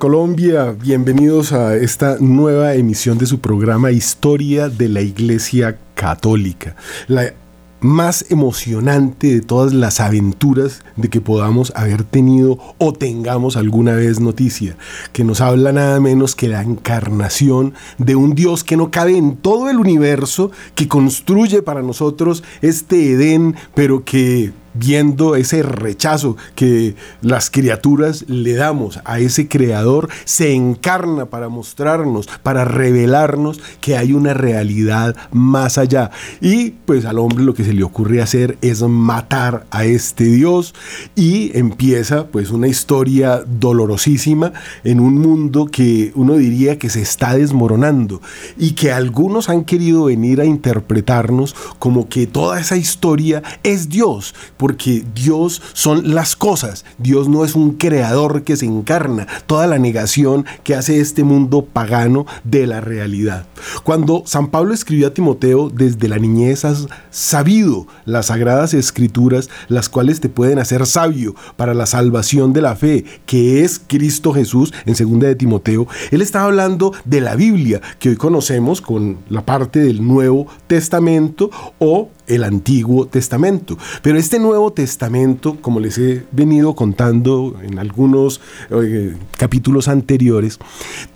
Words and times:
Colombia, 0.00 0.74
bienvenidos 0.80 1.52
a 1.52 1.76
esta 1.76 2.16
nueva 2.20 2.72
emisión 2.72 3.18
de 3.18 3.26
su 3.26 3.40
programa 3.40 3.90
Historia 3.90 4.70
de 4.70 4.88
la 4.88 5.02
Iglesia 5.02 5.76
Católica. 5.94 6.74
La 7.06 7.34
más 7.80 8.24
emocionante 8.30 9.26
de 9.26 9.40
todas 9.42 9.74
las 9.74 10.00
aventuras 10.00 10.80
de 10.96 11.10
que 11.10 11.20
podamos 11.20 11.70
haber 11.76 12.02
tenido 12.04 12.58
o 12.78 12.94
tengamos 12.94 13.58
alguna 13.58 13.94
vez 13.94 14.20
noticia, 14.20 14.74
que 15.12 15.22
nos 15.22 15.42
habla 15.42 15.70
nada 15.70 16.00
menos 16.00 16.34
que 16.34 16.48
la 16.48 16.62
encarnación 16.62 17.74
de 17.98 18.16
un 18.16 18.34
Dios 18.34 18.64
que 18.64 18.78
no 18.78 18.90
cabe 18.90 19.18
en 19.18 19.36
todo 19.36 19.68
el 19.68 19.76
universo, 19.76 20.50
que 20.74 20.88
construye 20.88 21.60
para 21.60 21.82
nosotros 21.82 22.42
este 22.62 23.12
Edén, 23.12 23.54
pero 23.74 24.02
que 24.02 24.52
viendo 24.80 25.36
ese 25.36 25.62
rechazo 25.62 26.36
que 26.54 26.96
las 27.20 27.50
criaturas 27.50 28.24
le 28.28 28.54
damos 28.54 28.98
a 29.04 29.18
ese 29.18 29.46
creador, 29.46 30.08
se 30.24 30.54
encarna 30.54 31.26
para 31.26 31.48
mostrarnos, 31.48 32.28
para 32.42 32.64
revelarnos 32.64 33.60
que 33.80 33.96
hay 33.96 34.12
una 34.14 34.32
realidad 34.32 35.14
más 35.30 35.76
allá. 35.76 36.10
Y 36.40 36.70
pues 36.70 37.04
al 37.04 37.18
hombre 37.18 37.44
lo 37.44 37.54
que 37.54 37.64
se 37.64 37.74
le 37.74 37.84
ocurre 37.84 38.22
hacer 38.22 38.56
es 38.62 38.82
matar 38.82 39.66
a 39.70 39.84
este 39.84 40.24
Dios 40.24 40.74
y 41.14 41.56
empieza 41.56 42.28
pues 42.28 42.50
una 42.50 42.68
historia 42.68 43.42
dolorosísima 43.46 44.52
en 44.84 45.00
un 45.00 45.18
mundo 45.18 45.66
que 45.66 46.12
uno 46.14 46.36
diría 46.36 46.78
que 46.78 46.88
se 46.88 47.02
está 47.02 47.34
desmoronando 47.34 48.22
y 48.56 48.72
que 48.72 48.92
algunos 48.92 49.48
han 49.50 49.64
querido 49.64 50.04
venir 50.04 50.40
a 50.40 50.46
interpretarnos 50.46 51.54
como 51.78 52.08
que 52.08 52.26
toda 52.26 52.58
esa 52.60 52.76
historia 52.76 53.42
es 53.62 53.88
Dios 53.90 54.34
porque 54.70 55.04
Dios 55.16 55.60
son 55.72 56.14
las 56.14 56.36
cosas. 56.36 56.84
Dios 56.96 57.28
no 57.28 57.44
es 57.44 57.56
un 57.56 57.72
creador 57.72 58.44
que 58.44 58.54
se 58.54 58.66
encarna. 58.66 59.26
Toda 59.46 59.66
la 59.66 59.80
negación 59.80 60.46
que 60.62 60.76
hace 60.76 61.00
este 61.00 61.24
mundo 61.24 61.64
pagano 61.64 62.24
de 62.44 62.68
la 62.68 62.80
realidad. 62.80 63.46
Cuando 63.82 64.22
San 64.26 64.46
Pablo 64.46 64.72
escribió 64.72 65.08
a 65.08 65.12
Timoteo, 65.12 65.70
desde 65.70 66.06
la 66.06 66.18
niñez 66.18 66.64
has 66.64 66.86
sabido 67.10 67.88
las 68.04 68.26
sagradas 68.26 68.72
escrituras, 68.72 69.50
las 69.66 69.88
cuales 69.88 70.20
te 70.20 70.28
pueden 70.28 70.60
hacer 70.60 70.86
sabio 70.86 71.34
para 71.56 71.74
la 71.74 71.86
salvación 71.86 72.52
de 72.52 72.62
la 72.62 72.76
fe, 72.76 73.04
que 73.26 73.64
es 73.64 73.80
Cristo 73.84 74.32
Jesús, 74.32 74.72
en 74.86 74.94
segunda 74.94 75.26
de 75.26 75.34
Timoteo, 75.34 75.88
él 76.12 76.22
estaba 76.22 76.44
hablando 76.44 76.92
de 77.04 77.20
la 77.20 77.34
Biblia, 77.34 77.80
que 77.98 78.10
hoy 78.10 78.16
conocemos 78.16 78.80
con 78.80 79.18
la 79.30 79.44
parte 79.44 79.80
del 79.80 80.06
Nuevo 80.06 80.46
Testamento 80.68 81.50
o 81.80 82.08
el 82.30 82.44
Antiguo 82.44 83.06
Testamento. 83.06 83.76
Pero 84.02 84.18
este 84.18 84.38
Nuevo 84.38 84.72
Testamento, 84.72 85.58
como 85.60 85.80
les 85.80 85.98
he 85.98 86.24
venido 86.32 86.74
contando 86.74 87.56
en 87.62 87.78
algunos 87.78 88.40
eh, 88.70 89.16
capítulos 89.36 89.88
anteriores, 89.88 90.58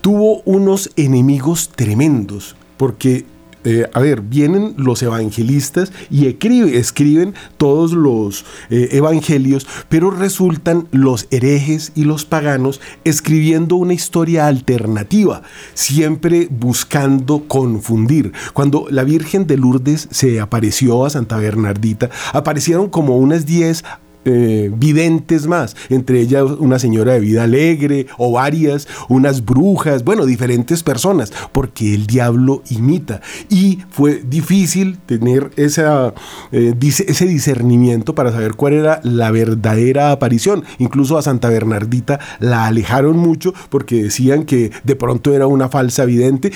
tuvo 0.01 0.41
unos 0.45 0.91
enemigos 0.95 1.69
tremendos, 1.75 2.55
porque 2.77 3.25
eh, 3.65 3.89
a 3.93 3.99
ver, 3.99 4.21
vienen 4.21 4.75
los 4.77 5.01
evangelistas 5.01 5.91
y 6.11 6.27
escriben 6.27 7.33
todos 7.57 7.93
los 7.93 8.45
eh, 8.69 8.89
evangelios, 8.91 9.67
pero 9.89 10.11
resultan 10.11 10.87
los 10.91 11.27
herejes 11.31 11.91
y 11.95 12.03
los 12.03 12.25
paganos 12.25 12.79
escribiendo 13.03 13.75
una 13.75 13.93
historia 13.93 14.47
alternativa, 14.47 15.41
siempre 15.73 16.47
buscando 16.49 17.47
confundir. 17.47 18.33
Cuando 18.53 18.85
la 18.89 19.03
Virgen 19.03 19.47
de 19.47 19.57
Lourdes 19.57 20.07
se 20.11 20.39
apareció 20.39 21.03
a 21.03 21.09
Santa 21.09 21.37
Bernardita, 21.37 22.09
aparecieron 22.33 22.89
como 22.89 23.17
unas 23.17 23.45
10 23.45 23.83
eh, 24.27 24.71
videntes 24.75 25.45
más, 25.45 25.75
entre 25.89 26.19
ellas 26.19 26.45
una 26.57 26.79
señora 26.79 27.13
de 27.13 27.19
vida 27.19 27.43
alegre 27.43 28.07
o 28.17 28.31
varias, 28.31 28.87
unas 29.07 29.45
brujas, 29.45 30.03
bueno, 30.03 30.25
diferentes 30.25 30.81
personas, 30.81 31.31
porque 31.51 31.93
el 31.93 32.07
diablo 32.07 32.63
imita. 32.71 33.21
Y 33.49 33.83
fue 33.91 34.23
difícil 34.27 34.97
tener 35.05 35.51
esa, 35.57 36.15
eh, 36.51 36.73
ese 36.81 37.25
discernimiento 37.27 38.15
para 38.15 38.31
saber 38.31 38.55
cuál 38.55 38.73
era 38.73 38.99
la 39.03 39.29
verdadera 39.29 40.11
aparición. 40.11 40.63
Incluso 40.79 41.19
a 41.19 41.21
Santa 41.21 41.49
Bernardita 41.49 42.19
la 42.39 42.65
alejaron 42.65 43.17
mucho 43.17 43.53
porque 43.69 44.05
decían 44.05 44.45
que 44.45 44.71
de 44.83 44.95
pronto 44.95 45.35
era 45.35 45.45
una 45.45 45.69
falsa 45.69 46.03
vidente. 46.05 46.51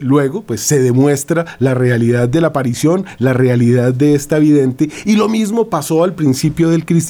Luego, 0.00 0.42
pues 0.42 0.60
se 0.60 0.80
demuestra 0.80 1.46
la 1.58 1.74
realidad 1.74 2.28
de 2.28 2.40
la 2.40 2.48
aparición, 2.48 3.06
la 3.18 3.32
realidad 3.32 3.92
de 3.92 4.14
esta 4.14 4.38
vidente. 4.38 4.88
Y 5.04 5.16
lo 5.16 5.28
mismo 5.28 5.68
pasó 5.68 6.04
al 6.04 6.14
principio 6.14 6.70
del 6.70 6.84
cristianismo 6.84 7.07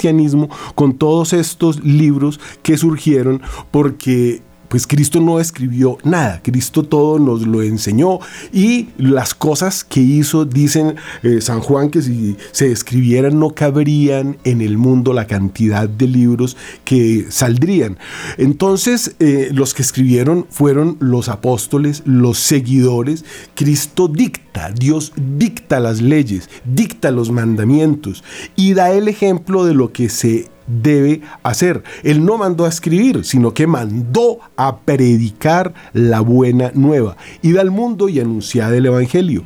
con 0.74 0.94
todos 0.94 1.32
estos 1.32 1.84
libros 1.84 2.40
que 2.62 2.76
surgieron 2.76 3.42
porque 3.70 4.42
pues 4.68 4.86
Cristo 4.86 5.20
no 5.20 5.40
escribió 5.40 5.98
nada, 6.04 6.40
Cristo 6.42 6.82
todo 6.82 7.18
nos 7.18 7.46
lo 7.46 7.62
enseñó 7.62 8.20
y 8.52 8.88
las 8.98 9.34
cosas 9.34 9.84
que 9.84 10.00
hizo, 10.00 10.44
dicen 10.44 10.96
eh, 11.22 11.40
San 11.40 11.60
Juan, 11.60 11.90
que 11.90 12.02
si 12.02 12.36
se 12.52 12.70
escribieran 12.70 13.38
no 13.38 13.54
cabrían 13.54 14.38
en 14.44 14.60
el 14.60 14.78
mundo 14.78 15.12
la 15.12 15.26
cantidad 15.26 15.88
de 15.88 16.06
libros 16.06 16.56
que 16.84 17.26
saldrían. 17.30 17.98
Entonces 18.36 19.16
eh, 19.18 19.50
los 19.52 19.74
que 19.74 19.82
escribieron 19.82 20.46
fueron 20.50 20.96
los 21.00 21.28
apóstoles, 21.28 22.02
los 22.04 22.38
seguidores, 22.38 23.24
Cristo 23.54 24.08
dicta, 24.08 24.70
Dios 24.70 25.12
dicta 25.16 25.80
las 25.80 26.00
leyes, 26.00 26.48
dicta 26.64 27.10
los 27.10 27.30
mandamientos 27.30 28.24
y 28.56 28.74
da 28.74 28.92
el 28.92 29.08
ejemplo 29.08 29.64
de 29.64 29.74
lo 29.74 29.92
que 29.92 30.08
se 30.08 30.48
debe 30.68 31.22
hacer. 31.42 31.82
Él 32.02 32.24
no 32.24 32.38
mandó 32.38 32.64
a 32.64 32.68
escribir, 32.68 33.24
sino 33.24 33.54
que 33.54 33.66
mandó 33.66 34.38
a 34.56 34.78
predicar 34.78 35.74
la 35.92 36.20
buena 36.20 36.70
nueva. 36.74 37.16
Id 37.42 37.56
al 37.56 37.70
mundo 37.70 38.08
y 38.08 38.20
anunciad 38.20 38.74
el 38.74 38.86
Evangelio. 38.86 39.42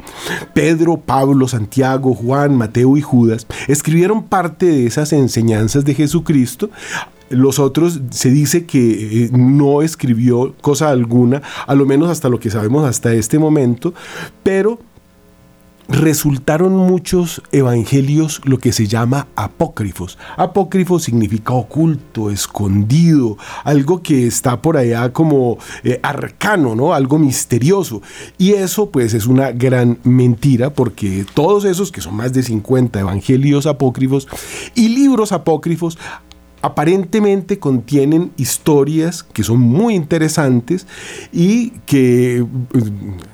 Pedro, 0.55 0.99
Pablo, 0.99 1.49
Santiago, 1.49 2.15
Juan, 2.15 2.57
Mateo 2.57 2.97
y 2.97 3.01
Judas 3.03 3.47
escribieron 3.69 4.25
parte 4.25 4.67
de 4.67 4.87
esas 4.87 5.13
enseñanzas 5.13 5.85
de 5.85 5.95
Jesucristo 5.95 6.71
los 7.33 7.59
otros 7.59 8.01
se 8.11 8.31
dice 8.31 8.67
que 8.67 9.25
eh, 9.25 9.31
no 9.33 9.83
escribió 9.83 10.55
cosa 10.61 10.91
alguna, 10.91 11.41
a 11.67 11.75
lo 11.75 11.87
menos 11.87 12.11
hasta 12.11 12.29
lo 12.29 12.39
que 12.39 12.51
sabemos 12.51 12.85
hasta 12.85 13.15
este 13.15 13.39
momento, 13.39 13.95
pero 14.43 14.79
resultaron 15.93 16.75
muchos 16.75 17.43
evangelios 17.53 18.41
lo 18.45 18.59
que 18.59 18.73
se 18.73 18.87
llama 18.87 19.29
apócrifos. 19.37 20.19
Apócrifo 20.37 20.99
significa 20.99 21.53
oculto, 21.53 22.31
escondido, 22.31 23.37
algo 23.63 24.03
que 24.03 24.27
está 24.27 24.63
por 24.63 24.79
allá 24.79 25.13
como 25.13 25.59
eh, 25.85 26.01
arcano, 26.03 26.75
¿no? 26.75 26.95
Algo 26.95 27.19
misterioso. 27.19 28.01
Y 28.39 28.53
eso 28.53 28.91
pues 28.91 29.13
es 29.13 29.27
una 29.27 29.53
gran 29.53 29.99
mentira 30.03 30.71
porque 30.71 31.27
todos 31.35 31.67
esos, 31.67 31.93
que 31.93 32.01
son 32.01 32.17
más 32.17 32.33
de 32.33 32.43
50 32.43 32.99
evangelios 32.99 33.67
apócrifos 33.67 34.27
y 34.75 34.89
libros 34.89 35.31
apócrifos, 35.33 35.99
aparentemente 36.63 37.59
contienen 37.59 38.33
historias 38.37 39.25
que 39.25 39.43
son 39.43 39.59
muy 39.59 39.95
interesantes 39.95 40.87
y 41.33 41.71
que 41.87 42.47
pues, 42.71 42.85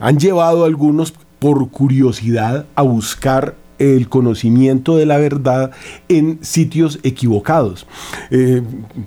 han 0.00 0.18
llevado 0.18 0.64
a 0.64 0.66
algunos 0.66 1.12
por 1.38 1.70
curiosidad 1.70 2.66
a 2.74 2.82
buscar 2.82 3.54
el 3.78 4.08
conocimiento 4.08 4.96
de 4.96 5.06
la 5.06 5.18
verdad 5.18 5.70
en 6.08 6.38
sitios 6.42 6.98
equivocados. 7.02 7.86
Eh, 8.30 8.62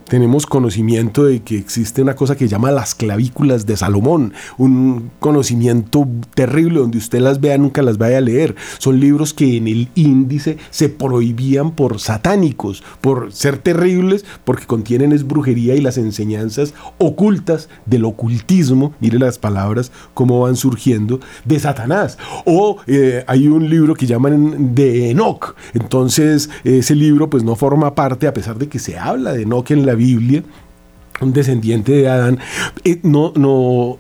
tenemos 0.08 0.46
conocimiento 0.46 1.26
de 1.26 1.42
que 1.42 1.58
existe 1.58 2.02
una 2.02 2.16
cosa 2.16 2.36
que 2.36 2.48
llama 2.48 2.72
las 2.72 2.96
clavículas 2.96 3.66
de 3.66 3.78
Salomón, 3.78 4.34
un 4.58 5.12
conocimiento 5.20 6.08
terrible 6.34 6.80
donde 6.80 6.98
usted 6.98 7.20
las 7.20 7.42
vea, 7.42 7.58
nunca 7.58 7.82
las 7.82 7.98
vaya 7.98 8.18
a 8.18 8.22
leer. 8.22 8.56
Son 8.78 9.00
libros 9.00 9.34
que 9.34 9.58
en 9.58 9.68
el 9.68 9.90
índice 9.96 10.58
se 10.70 10.90
prohibían 10.90 11.72
por 11.72 12.00
satánicos, 12.00 12.84
por 13.02 13.32
ser 13.34 13.58
terribles, 13.58 14.26
porque 14.44 14.66
contienen 14.66 15.12
es 15.12 15.28
brujería 15.28 15.76
y 15.76 15.82
las 15.82 15.98
enseñanzas 15.98 16.74
ocultas 16.98 17.70
del 17.86 18.06
ocultismo, 18.06 18.94
mire 19.00 19.20
las 19.20 19.38
palabras 19.38 19.92
cómo 20.14 20.42
van 20.42 20.56
surgiendo, 20.56 21.20
de 21.46 21.60
Satanás. 21.60 22.18
O 22.46 22.78
eh, 22.88 23.24
hay 23.28 23.48
un 23.48 23.70
libro 23.70 23.96
que 23.96 24.06
llaman 24.06 24.61
de 24.62 25.12
Enoch. 25.12 25.56
Entonces, 25.74 26.50
ese 26.64 26.96
libro 26.96 27.30
pues 27.30 27.44
no 27.44 27.56
forma 27.56 27.96
parte, 27.96 28.28
a 28.28 28.34
pesar 28.34 28.58
de 28.58 28.68
que 28.68 28.80
se 28.80 28.98
habla 28.98 29.34
de 29.34 29.44
Enoch 29.44 29.72
en 29.72 29.86
la 29.86 29.96
Biblia, 29.96 30.44
un 31.22 31.34
descendiente 31.34 31.92
de 31.92 32.10
Adán, 32.10 32.40
eh, 32.84 33.00
no, 33.04 33.34
no, 33.36 33.98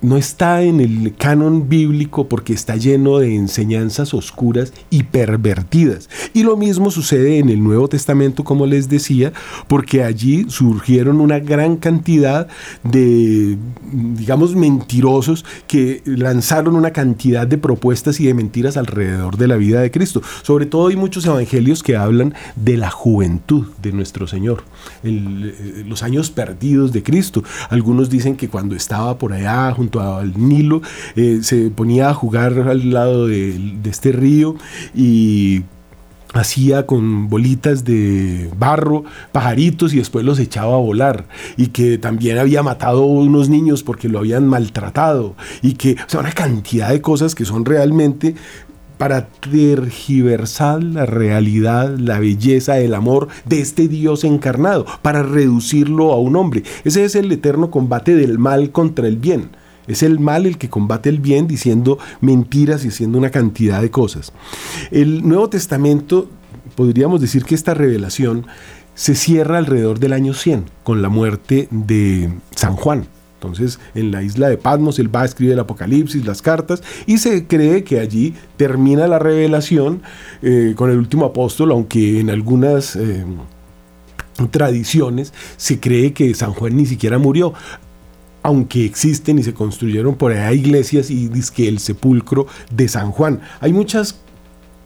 no 0.00 0.16
está 0.16 0.62
en 0.62 0.80
el 0.80 1.14
canon 1.16 1.68
bíblico 1.68 2.28
porque 2.28 2.52
está 2.52 2.76
lleno 2.76 3.18
de 3.18 3.34
enseñanzas 3.34 4.14
oscuras 4.14 4.72
y 4.90 5.04
pervertidas. 5.04 6.08
Y 6.34 6.42
lo 6.42 6.56
mismo 6.56 6.90
sucede 6.90 7.38
en 7.38 7.48
el 7.48 7.62
Nuevo 7.62 7.88
Testamento, 7.88 8.44
como 8.44 8.66
les 8.66 8.88
decía, 8.88 9.32
porque 9.66 10.04
allí 10.04 10.46
surgieron 10.48 11.20
una 11.20 11.38
gran 11.40 11.76
cantidad 11.76 12.48
de, 12.84 13.58
digamos, 13.92 14.54
mentirosos 14.54 15.44
que 15.66 16.02
lanzaron 16.04 16.76
una 16.76 16.92
cantidad 16.92 17.46
de 17.46 17.58
propuestas 17.58 18.20
y 18.20 18.26
de 18.26 18.34
mentiras 18.34 18.76
alrededor 18.76 19.36
de 19.36 19.48
la 19.48 19.56
vida 19.56 19.80
de 19.80 19.90
Cristo. 19.90 20.22
Sobre 20.42 20.66
todo 20.66 20.88
hay 20.88 20.96
muchos 20.96 21.26
evangelios 21.26 21.82
que 21.82 21.96
hablan 21.96 22.34
de 22.56 22.76
la 22.76 22.90
juventud 22.90 23.66
de 23.82 23.92
nuestro 23.92 24.26
Señor, 24.26 24.64
eh, 25.02 25.84
los 25.86 26.02
años 26.02 26.30
perdidos 26.30 26.92
de 26.92 27.02
Cristo. 27.02 27.42
Algunos 27.70 28.10
dicen 28.10 28.36
que 28.36 28.48
cuando 28.48 28.74
estaba 28.74 29.18
por 29.18 29.32
allá, 29.32 29.72
al 29.96 30.34
Nilo, 30.36 30.82
eh, 31.16 31.40
se 31.42 31.70
ponía 31.70 32.10
a 32.10 32.14
jugar 32.14 32.52
al 32.68 32.90
lado 32.90 33.26
de, 33.26 33.78
este 33.84 34.12
río 34.12 34.54
y 34.94 35.62
hacía 36.34 36.84
con 36.84 37.30
bolitas 37.30 37.84
de 37.84 38.50
barro 38.58 39.04
pajaritos 39.32 39.94
y 39.94 39.96
después 39.96 40.26
los 40.26 40.38
echaba 40.38 40.74
a 40.74 40.78
volar 40.78 41.26
y 41.56 41.68
que 41.68 41.96
también 41.96 42.36
había 42.36 42.62
matado 42.62 43.06
unos 43.06 43.48
niños 43.48 43.82
porque 43.82 44.10
lo 44.10 44.18
habían 44.18 44.46
maltratado 44.46 45.34
y 45.62 45.72
que 45.72 45.96
o 46.14 46.18
una 46.18 46.32
cantidad 46.32 46.90
de 46.90 47.00
cosas 47.00 47.34
que 47.34 47.46
son 47.46 47.64
realmente 47.64 48.34
para 48.98 49.28
tergiversar 49.28 50.82
la 50.82 51.06
realidad, 51.06 51.96
la 51.96 52.18
belleza, 52.18 52.78
el 52.78 52.94
amor 52.94 53.28
de 53.46 53.60
este 53.60 53.88
Dios 53.88 54.24
encarnado, 54.24 54.84
para 55.02 55.22
reducirlo 55.22 56.12
a 56.12 56.20
un 56.20 56.36
hombre. 56.36 56.64
Ese 56.84 57.04
es 57.04 57.14
el 57.14 57.30
eterno 57.32 57.70
combate 57.70 58.16
del 58.16 58.38
mal 58.38 58.72
contra 58.72 59.06
el 59.06 59.16
bien. 59.16 59.50
Es 59.88 60.02
el 60.02 60.20
mal 60.20 60.46
el 60.46 60.58
que 60.58 60.68
combate 60.68 61.08
el 61.08 61.18
bien 61.18 61.48
diciendo 61.48 61.98
mentiras 62.20 62.84
y 62.84 62.88
haciendo 62.88 63.18
una 63.18 63.30
cantidad 63.30 63.82
de 63.82 63.90
cosas. 63.90 64.32
El 64.90 65.26
Nuevo 65.26 65.48
Testamento, 65.48 66.28
podríamos 66.76 67.20
decir 67.20 67.44
que 67.44 67.54
esta 67.54 67.74
revelación 67.74 68.46
se 68.94 69.14
cierra 69.14 69.58
alrededor 69.58 69.98
del 69.98 70.12
año 70.12 70.34
100, 70.34 70.64
con 70.82 71.02
la 71.02 71.08
muerte 71.08 71.68
de 71.70 72.30
San 72.54 72.76
Juan. 72.76 73.06
Entonces, 73.34 73.78
en 73.94 74.10
la 74.10 74.24
isla 74.24 74.48
de 74.48 74.58
Patmos, 74.58 74.98
él 74.98 75.14
va 75.14 75.22
a 75.22 75.24
escribir 75.24 75.52
el 75.52 75.60
Apocalipsis, 75.60 76.26
las 76.26 76.42
cartas, 76.42 76.82
y 77.06 77.18
se 77.18 77.46
cree 77.46 77.84
que 77.84 78.00
allí 78.00 78.34
termina 78.56 79.06
la 79.06 79.20
revelación 79.20 80.02
eh, 80.42 80.74
con 80.76 80.90
el 80.90 80.98
último 80.98 81.26
apóstol, 81.26 81.70
aunque 81.72 82.20
en 82.20 82.30
algunas... 82.30 82.96
Eh, 82.96 83.24
tradiciones 84.46 85.34
se 85.56 85.80
cree 85.80 86.12
que 86.12 86.32
San 86.32 86.52
Juan 86.52 86.76
ni 86.76 86.86
siquiera 86.86 87.18
murió 87.18 87.54
aunque 88.42 88.84
existen 88.84 89.38
y 89.38 89.42
se 89.42 89.54
construyeron 89.54 90.16
por 90.16 90.32
allá 90.32 90.52
iglesias 90.52 91.10
y 91.10 91.28
dice 91.28 91.52
que 91.54 91.68
el 91.68 91.78
sepulcro 91.78 92.46
de 92.70 92.88
San 92.88 93.10
Juan. 93.10 93.40
Hay 93.60 93.72
muchas 93.72 94.20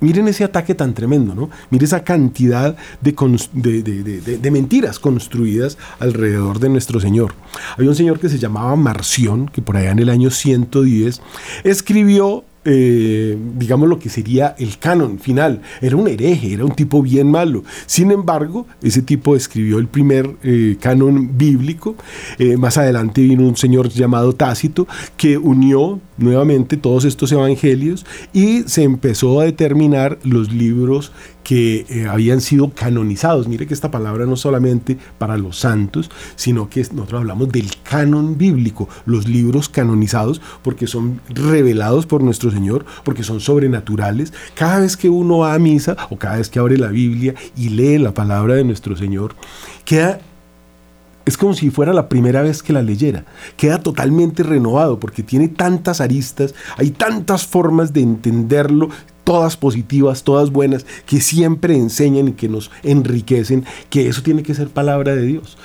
Miren 0.03 0.27
ese 0.27 0.43
ataque 0.43 0.75
tan 0.75 0.95
tremendo, 0.95 1.33
¿no? 1.33 1.49
Miren 1.71 1.85
esa 1.85 2.03
cantidad 2.03 2.77
de, 3.01 3.13
de, 3.13 4.51
mentiras 4.51 4.99
construidas 4.99 5.79
alrededor 6.01 6.59
de 6.59 6.71
nuestro 6.71 6.99
Señor. 6.99 7.35
Había 7.77 7.91
un 7.91 7.95
señor 7.95 8.19
que 8.19 8.29
se 8.29 8.41
llamaba 8.41 8.75
Marción, 8.75 9.47
que 9.47 9.63
por 9.63 9.77
allá 9.77 9.93
en 9.93 10.01
el 10.01 10.09
año 10.09 10.31
110 10.31 11.23
escribió 11.63 12.45
eh, 12.65 13.37
digamos, 13.59 13.89
lo 13.89 13.99
que 13.99 14.09
sería 14.09 14.55
el 14.59 14.79
canon 14.79 15.19
final. 15.19 15.63
Era 15.81 15.97
un 15.97 16.07
hereje, 16.07 16.53
era 16.53 16.65
un 16.65 16.75
tipo 16.75 17.03
bien 17.03 17.31
malo. 17.31 17.65
Sin 17.87 18.11
embargo, 18.11 18.67
ese 18.83 19.03
tipo 19.03 19.35
escribió 19.35 19.79
el 19.79 19.89
primer 19.89 20.31
eh, 20.43 20.77
canon 20.81 21.37
bíblico. 21.37 21.97
Eh, 22.39 22.57
más 22.57 22.79
adelante 22.79 23.23
vino 23.23 23.43
un 23.43 23.57
señor 23.57 23.89
llamado 23.89 24.33
Tácito 24.35 24.87
que 25.17 25.39
unió 25.39 26.01
nuevamente 26.19 26.77
todos 26.77 27.05
estos 27.05 27.33
evangelios 27.33 28.07
y 28.33 28.63
se 28.67 28.85
empezó 28.85 29.41
a 29.41 29.45
determinar 29.45 30.19
los 30.23 30.53
libros 30.53 31.13
que 31.43 31.87
eh, 31.89 32.07
habían 32.09 32.41
sido 32.41 32.71
canonizados. 32.71 33.49
Mire 33.49 33.67
que 33.67 33.75
esta 33.75 33.91
palabra 33.91 34.27
no 34.27 34.37
solamente 34.37 34.99
para 35.19 35.37
los 35.37 35.59
santos, 35.59 36.11
sino 36.37 36.69
que 36.69 36.81
nosotros 36.93 37.21
hablamos 37.21 37.51
del 37.51 37.71
canon 37.83 38.39
bíblico, 38.39 38.89
los 39.07 39.29
libros 39.29 39.69
canonizados, 39.69 40.41
porque 40.63 40.87
son 40.87 41.21
revelados 41.29 42.07
por 42.07 42.23
nuestro 42.23 42.51
Señor, 42.51 42.85
porque 43.05 43.23
son 43.23 43.41
sobrenaturales. 43.41 44.33
Cada 44.55 44.81
vez 44.81 44.97
que 44.97 45.09
uno 45.09 45.39
va 45.39 45.55
a 45.55 45.59
misa 45.59 45.97
o 46.11 46.17
cada 46.17 46.37
vez 46.37 46.49
que 46.49 46.59
abre 46.59 46.79
la 46.79 46.89
Biblia 46.89 47.35
y 47.57 47.71
lee 47.71 47.99
la 47.99 48.15
palabra 48.15 48.55
de 48.55 48.65
nuestro 48.65 48.97
Señor, 48.97 49.35
queda 49.85 50.21
es 51.25 51.37
como 51.37 51.55
si 51.55 51.71
fuera 51.71 51.93
la 51.93 52.09
primera 52.09 52.43
vez 52.43 52.63
que 52.63 52.73
la 52.73 52.83
leyera. 52.83 53.25
Queda 53.57 53.79
totalmente 53.79 54.43
renovado 54.43 54.99
porque 54.99 55.23
tiene 55.23 55.49
tantas 55.49 56.01
aristas, 56.01 56.55
hay 56.77 56.91
tantas 56.91 57.47
formas 57.47 57.93
de 57.93 58.01
entenderlo, 58.01 58.89
todas 59.25 59.57
positivas, 59.57 60.25
todas 60.25 60.51
buenas, 60.51 60.87
que 61.07 61.21
siempre 61.21 61.77
enseñan 61.77 62.29
y 62.29 62.33
que 62.33 62.49
nos 62.49 62.71
enriquecen, 62.83 63.65
que 63.91 64.09
eso 64.09 64.23
tiene 64.23 64.43
que 64.43 64.55
ser 64.55 64.69
palabra 64.69 65.15
de 65.15 65.23
Dios. 65.23 65.57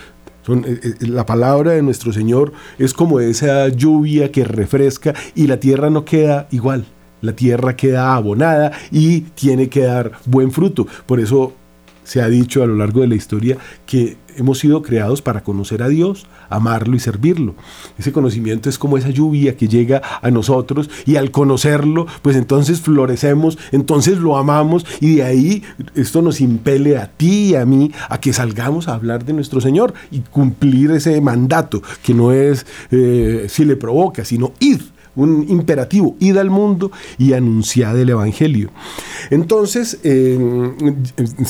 Eh, 0.48 0.80
eh, 1.02 1.08
la 1.08 1.26
palabra 1.26 1.72
de 1.72 1.82
nuestro 1.82 2.14
Señor 2.14 2.54
es 2.78 2.94
como 2.94 3.20
esa 3.20 3.68
lluvia 3.68 4.32
que 4.32 4.46
refresca 4.46 5.14
y 5.36 5.48
la 5.48 5.60
tierra 5.60 5.90
no 5.90 6.06
queda 6.06 6.48
igual. 6.52 6.86
La 7.22 7.34
tierra 7.34 7.76
queda 7.76 8.16
abonada 8.16 8.72
y 8.92 9.22
tiene 9.22 9.70
que 9.70 9.82
dar 9.82 10.14
buen 10.26 10.52
fruto. 10.52 10.88
Por 11.06 11.20
eso 11.20 11.54
se 12.04 12.22
ha 12.22 12.30
dicho 12.30 12.64
a 12.64 12.68
lo 12.68 12.76
largo 12.76 13.02
de 13.02 13.08
la 13.08 13.16
historia 13.16 13.58
que 13.86 14.16
hemos 14.38 14.60
sido 14.60 14.82
creados 14.82 15.22
para 15.22 15.44
conocer 15.44 15.84
a 15.84 15.90
Dios, 15.90 16.28
amarlo 16.50 16.96
y 16.96 17.00
servirlo. 17.00 17.56
Ese 17.98 18.12
conocimiento 18.12 18.70
es 18.70 18.78
como 18.78 18.98
esa 18.98 19.10
lluvia 19.10 19.58
que 19.58 19.68
llega 19.68 20.02
a 20.22 20.32
nosotros 20.32 20.90
y 21.06 21.18
al 21.18 21.32
conocerlo, 21.32 22.08
pues 22.22 22.36
entonces 22.36 22.82
florecemos, 22.82 23.58
entonces 23.72 24.20
lo 24.20 24.38
amamos 24.38 24.86
y 25.02 25.16
de 25.16 25.24
ahí 25.24 25.64
esto 25.96 26.22
nos 26.22 26.40
impele 26.40 26.98
a 26.98 27.08
ti 27.08 27.50
y 27.52 27.56
a 27.56 27.66
mí 27.66 27.92
a 28.10 28.20
que 28.20 28.34
salgamos 28.34 28.88
a 28.88 28.94
hablar 28.94 29.26
de 29.26 29.34
nuestro 29.34 29.62
Señor 29.62 29.94
y 30.12 30.20
cumplir 30.20 30.92
ese 30.92 31.20
mandato 31.22 31.82
que 32.04 32.14
no 32.14 32.32
es 32.32 32.66
eh, 32.92 33.48
si 33.50 33.66
le 33.66 33.76
provoca, 33.76 34.24
sino 34.24 34.54
ir 34.60 34.98
un 35.18 35.48
imperativo, 35.50 36.16
id 36.20 36.38
al 36.38 36.50
mundo 36.50 36.92
y 37.18 37.34
anunciad 37.34 38.00
el 38.00 38.10
Evangelio. 38.10 38.70
Entonces, 39.30 40.00
eh, 40.04 40.38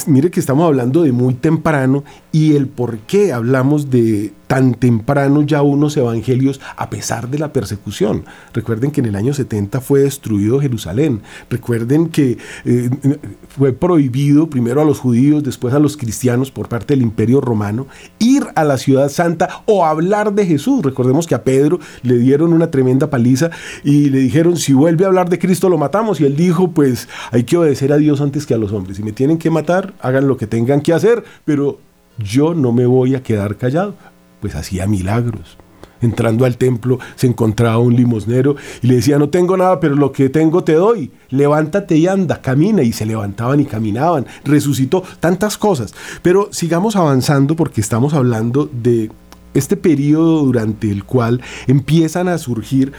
mire 0.07 0.31
que 0.31 0.39
estamos 0.39 0.65
hablando 0.65 1.03
de 1.03 1.11
muy 1.11 1.33
temprano 1.33 2.03
y 2.31 2.55
el 2.55 2.67
por 2.67 2.97
qué 2.99 3.33
hablamos 3.33 3.89
de 3.89 4.33
tan 4.47 4.73
temprano 4.73 5.41
ya 5.41 5.61
unos 5.61 5.95
evangelios 5.97 6.59
a 6.77 6.89
pesar 6.89 7.29
de 7.29 7.37
la 7.37 7.53
persecución. 7.53 8.23
Recuerden 8.53 8.91
que 8.91 9.01
en 9.01 9.07
el 9.07 9.15
año 9.15 9.33
70 9.33 9.81
fue 9.81 10.01
destruido 10.01 10.59
Jerusalén. 10.59 11.21
Recuerden 11.49 12.07
que 12.07 12.37
eh, 12.65 12.89
fue 13.49 13.73
prohibido 13.73 14.49
primero 14.49 14.81
a 14.81 14.85
los 14.85 14.99
judíos, 14.99 15.43
después 15.43 15.73
a 15.73 15.79
los 15.79 15.97
cristianos 15.97 16.49
por 16.49 16.69
parte 16.69 16.93
del 16.93 17.03
imperio 17.03 17.41
romano 17.41 17.87
ir 18.19 18.45
a 18.55 18.63
la 18.63 18.77
ciudad 18.77 19.09
santa 19.09 19.63
o 19.65 19.85
hablar 19.85 20.33
de 20.33 20.45
Jesús. 20.45 20.81
Recordemos 20.81 21.27
que 21.27 21.35
a 21.35 21.43
Pedro 21.43 21.79
le 22.01 22.17
dieron 22.17 22.53
una 22.53 22.71
tremenda 22.71 23.09
paliza 23.09 23.51
y 23.83 24.09
le 24.09 24.19
dijeron, 24.19 24.57
si 24.57 24.73
vuelve 24.73 25.03
a 25.03 25.07
hablar 25.07 25.29
de 25.29 25.39
Cristo 25.39 25.69
lo 25.69 25.77
matamos. 25.77 26.21
Y 26.21 26.25
él 26.25 26.35
dijo, 26.35 26.71
pues 26.71 27.09
hay 27.31 27.43
que 27.43 27.56
obedecer 27.57 27.91
a 27.91 27.97
Dios 27.97 28.21
antes 28.21 28.45
que 28.45 28.53
a 28.53 28.57
los 28.57 28.71
hombres. 28.71 28.97
Si 28.97 29.03
me 29.03 29.11
tienen 29.11 29.37
que 29.37 29.49
matar, 29.49 29.93
hagan 29.99 30.27
lo 30.27 30.37
que 30.37 30.47
tengan 30.47 30.81
que 30.81 30.93
hacer, 30.93 31.23
pero 31.45 31.79
yo 32.17 32.53
no 32.53 32.71
me 32.71 32.85
voy 32.85 33.15
a 33.15 33.21
quedar 33.21 33.57
callado 33.57 33.95
pues 34.39 34.55
hacía 34.55 34.87
milagros. 34.87 35.57
Entrando 35.99 36.45
al 36.45 36.57
templo 36.57 36.99
se 37.15 37.25
encontraba 37.25 37.79
un 37.79 37.95
limosnero 37.95 38.55
y 38.83 38.87
le 38.87 38.95
decía, 38.95 39.17
no 39.17 39.29
tengo 39.29 39.57
nada, 39.57 39.79
pero 39.79 39.95
lo 39.95 40.11
que 40.11 40.29
tengo 40.29 40.63
te 40.63 40.73
doy. 40.73 41.11
Levántate 41.29 41.97
y 41.97 42.05
anda, 42.05 42.39
camina. 42.39 42.83
Y 42.83 42.93
se 42.93 43.07
levantaban 43.07 43.59
y 43.59 43.65
caminaban. 43.65 44.27
Resucitó 44.45 45.03
tantas 45.19 45.57
cosas. 45.57 45.95
Pero 46.21 46.49
sigamos 46.51 46.95
avanzando 46.95 47.55
porque 47.55 47.81
estamos 47.81 48.13
hablando 48.13 48.69
de 48.71 49.09
este 49.53 49.77
periodo 49.77 50.43
durante 50.43 50.91
el 50.91 51.03
cual 51.03 51.41
empiezan 51.67 52.27
a 52.27 52.37
surgir, 52.37 52.91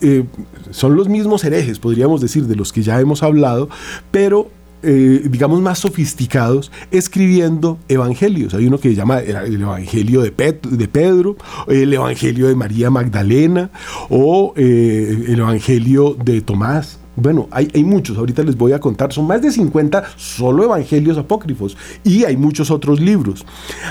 eh, 0.00 0.24
son 0.70 0.96
los 0.96 1.08
mismos 1.08 1.44
herejes, 1.44 1.78
podríamos 1.78 2.20
decir, 2.20 2.46
de 2.46 2.56
los 2.56 2.72
que 2.72 2.82
ya 2.82 3.00
hemos 3.00 3.22
hablado, 3.22 3.68
pero 4.10 4.50
eh, 4.82 5.22
digamos, 5.28 5.60
más 5.62 5.80
sofisticados 5.80 6.70
escribiendo 6.90 7.78
evangelios. 7.88 8.54
Hay 8.54 8.66
uno 8.66 8.78
que 8.78 8.90
se 8.90 8.94
llama 8.94 9.18
el 9.18 9.60
Evangelio 9.60 10.20
de, 10.20 10.30
de 10.30 10.88
Pedro, 10.88 11.36
el 11.66 11.92
Evangelio 11.92 12.46
de 12.46 12.54
María 12.54 12.88
Magdalena 12.90 13.70
o 14.10 14.52
eh, 14.54 15.24
el 15.28 15.40
Evangelio 15.40 16.16
de 16.22 16.40
Tomás. 16.40 17.00
Bueno, 17.16 17.48
hay, 17.50 17.68
hay, 17.74 17.82
muchos, 17.82 18.18
ahorita 18.18 18.42
les 18.42 18.56
voy 18.56 18.72
a 18.72 18.78
contar, 18.78 19.12
son 19.12 19.26
más 19.26 19.40
de 19.40 19.50
50 19.50 20.04
solo 20.16 20.62
evangelios 20.62 21.16
apócrifos 21.16 21.76
y 22.04 22.24
hay 22.24 22.36
muchos 22.36 22.70
otros 22.70 23.00
libros. 23.00 23.44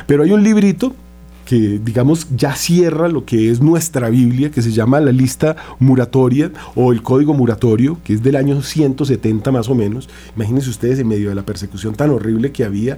Pero 0.06 0.24
hay 0.24 0.32
un 0.32 0.44
librito 0.44 0.94
que 1.46 1.80
digamos 1.84 2.28
ya 2.36 2.56
cierra 2.56 3.08
lo 3.08 3.24
que 3.24 3.52
es 3.52 3.62
nuestra 3.62 4.10
Biblia, 4.10 4.52
que 4.52 4.62
se 4.62 4.72
llama 4.72 5.00
la 5.00 5.12
lista 5.12 5.56
muratoria 5.80 6.52
o 6.76 6.92
el 6.92 7.02
código 7.02 7.34
muratorio, 7.34 8.00
que 8.04 8.14
es 8.14 8.24
del 8.24 8.36
año 8.36 8.62
170 8.62 9.52
más 9.52 9.70
o 9.70 9.76
menos. 9.76 10.10
Imagínense 10.36 10.70
ustedes 10.70 11.00
en 11.00 11.08
medio 11.08 11.30
de 11.30 11.36
la 11.36 11.44
persecución 11.44 11.96
tan 11.96 12.10
horrible 12.10 12.52
que 12.52 12.66
había, 12.66 12.98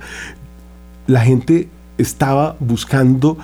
la 1.06 1.22
gente 1.22 1.70
estaba 1.98 2.56
buscando 2.60 3.38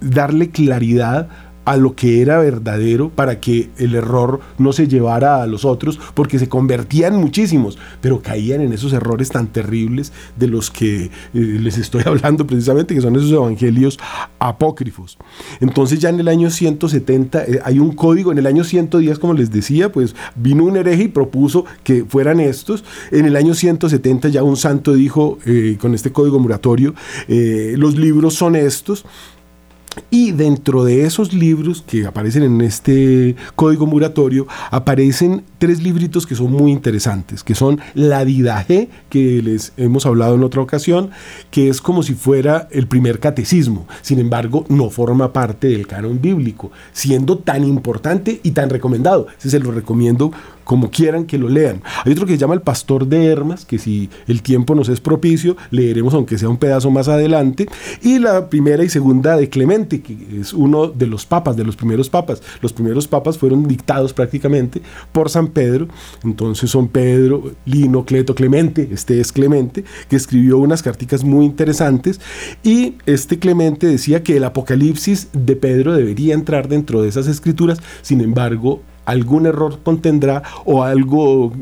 darle 0.00 0.50
claridad 0.50 1.28
a 1.68 1.76
lo 1.76 1.94
que 1.94 2.22
era 2.22 2.38
verdadero 2.38 3.10
para 3.10 3.40
que 3.40 3.68
el 3.76 3.94
error 3.94 4.40
no 4.56 4.72
se 4.72 4.88
llevara 4.88 5.42
a 5.42 5.46
los 5.46 5.66
otros, 5.66 6.00
porque 6.14 6.38
se 6.38 6.48
convertían 6.48 7.14
muchísimos, 7.16 7.76
pero 8.00 8.22
caían 8.22 8.62
en 8.62 8.72
esos 8.72 8.94
errores 8.94 9.28
tan 9.28 9.48
terribles 9.48 10.14
de 10.38 10.46
los 10.46 10.70
que 10.70 11.04
eh, 11.04 11.10
les 11.34 11.76
estoy 11.76 12.04
hablando 12.06 12.46
precisamente, 12.46 12.94
que 12.94 13.02
son 13.02 13.16
esos 13.16 13.30
evangelios 13.30 13.98
apócrifos. 14.38 15.18
Entonces 15.60 15.98
ya 15.98 16.08
en 16.08 16.20
el 16.20 16.28
año 16.28 16.48
170 16.48 17.44
eh, 17.44 17.60
hay 17.62 17.78
un 17.78 17.92
código, 17.92 18.32
en 18.32 18.38
el 18.38 18.46
año 18.46 18.64
110, 18.64 19.18
como 19.18 19.34
les 19.34 19.50
decía, 19.50 19.92
pues 19.92 20.16
vino 20.36 20.64
un 20.64 20.78
hereje 20.78 21.02
y 21.02 21.08
propuso 21.08 21.66
que 21.84 22.06
fueran 22.06 22.40
estos. 22.40 22.82
En 23.10 23.26
el 23.26 23.36
año 23.36 23.52
170 23.52 24.30
ya 24.30 24.42
un 24.42 24.56
santo 24.56 24.94
dijo, 24.94 25.38
eh, 25.44 25.76
con 25.78 25.94
este 25.94 26.12
código 26.12 26.38
muratorio, 26.38 26.94
los 27.28 27.98
libros 27.98 28.34
son 28.34 28.56
estos. 28.56 29.04
Y 30.10 30.32
dentro 30.32 30.84
de 30.84 31.04
esos 31.04 31.32
libros 31.32 31.82
que 31.86 32.06
aparecen 32.06 32.42
en 32.42 32.60
este 32.60 33.36
código 33.54 33.86
muratorio, 33.86 34.46
aparecen 34.70 35.42
tres 35.58 35.82
libritos 35.82 36.26
que 36.26 36.34
son 36.34 36.52
muy 36.52 36.72
interesantes, 36.72 37.42
que 37.42 37.54
son 37.54 37.80
la 37.94 38.24
Didaje, 38.24 38.88
que 39.08 39.42
les 39.42 39.72
hemos 39.76 40.06
hablado 40.06 40.34
en 40.34 40.44
otra 40.44 40.62
ocasión, 40.62 41.10
que 41.50 41.68
es 41.68 41.80
como 41.80 42.02
si 42.02 42.14
fuera 42.14 42.68
el 42.70 42.86
primer 42.86 43.20
catecismo. 43.20 43.86
Sin 44.02 44.18
embargo, 44.18 44.64
no 44.68 44.90
forma 44.90 45.32
parte 45.32 45.68
del 45.68 45.86
canon 45.86 46.20
bíblico, 46.20 46.70
siendo 46.92 47.38
tan 47.38 47.64
importante 47.64 48.40
y 48.42 48.52
tan 48.52 48.70
recomendado. 48.70 49.26
Se 49.38 49.58
lo 49.58 49.72
recomiendo 49.72 50.30
como 50.68 50.90
quieran 50.90 51.24
que 51.24 51.38
lo 51.38 51.48
lean. 51.48 51.80
Hay 52.04 52.12
otro 52.12 52.26
que 52.26 52.34
se 52.34 52.38
llama 52.38 52.52
El 52.52 52.60
Pastor 52.60 53.06
de 53.06 53.24
Hermas, 53.24 53.64
que 53.64 53.78
si 53.78 54.10
el 54.26 54.42
tiempo 54.42 54.74
nos 54.74 54.90
es 54.90 55.00
propicio, 55.00 55.56
leeremos 55.70 56.12
aunque 56.12 56.36
sea 56.36 56.50
un 56.50 56.58
pedazo 56.58 56.90
más 56.90 57.08
adelante. 57.08 57.66
Y 58.02 58.18
la 58.18 58.50
primera 58.50 58.84
y 58.84 58.90
segunda 58.90 59.38
de 59.38 59.48
Clemente, 59.48 60.02
que 60.02 60.14
es 60.38 60.52
uno 60.52 60.88
de 60.88 61.06
los 61.06 61.24
papas, 61.24 61.56
de 61.56 61.64
los 61.64 61.74
primeros 61.74 62.10
papas. 62.10 62.42
Los 62.60 62.74
primeros 62.74 63.08
papas 63.08 63.38
fueron 63.38 63.66
dictados 63.66 64.12
prácticamente 64.12 64.82
por 65.10 65.30
San 65.30 65.48
Pedro. 65.48 65.88
Entonces 66.22 66.70
son 66.70 66.88
Pedro, 66.88 67.50
Lino, 67.64 68.04
Cleto, 68.04 68.34
Clemente, 68.34 68.90
este 68.92 69.22
es 69.22 69.32
Clemente, 69.32 69.84
que 70.10 70.16
escribió 70.16 70.58
unas 70.58 70.82
carticas 70.82 71.24
muy 71.24 71.46
interesantes. 71.46 72.20
Y 72.62 72.96
este 73.06 73.38
Clemente 73.38 73.86
decía 73.86 74.22
que 74.22 74.36
el 74.36 74.44
Apocalipsis 74.44 75.28
de 75.32 75.56
Pedro 75.56 75.94
debería 75.94 76.34
entrar 76.34 76.68
dentro 76.68 77.00
de 77.00 77.08
esas 77.08 77.26
escrituras. 77.26 77.78
Sin 78.02 78.20
embargo, 78.20 78.82
algún 79.08 79.46
error 79.46 79.78
contendrá 79.82 80.42
o 80.64 80.82
algo 80.82 81.52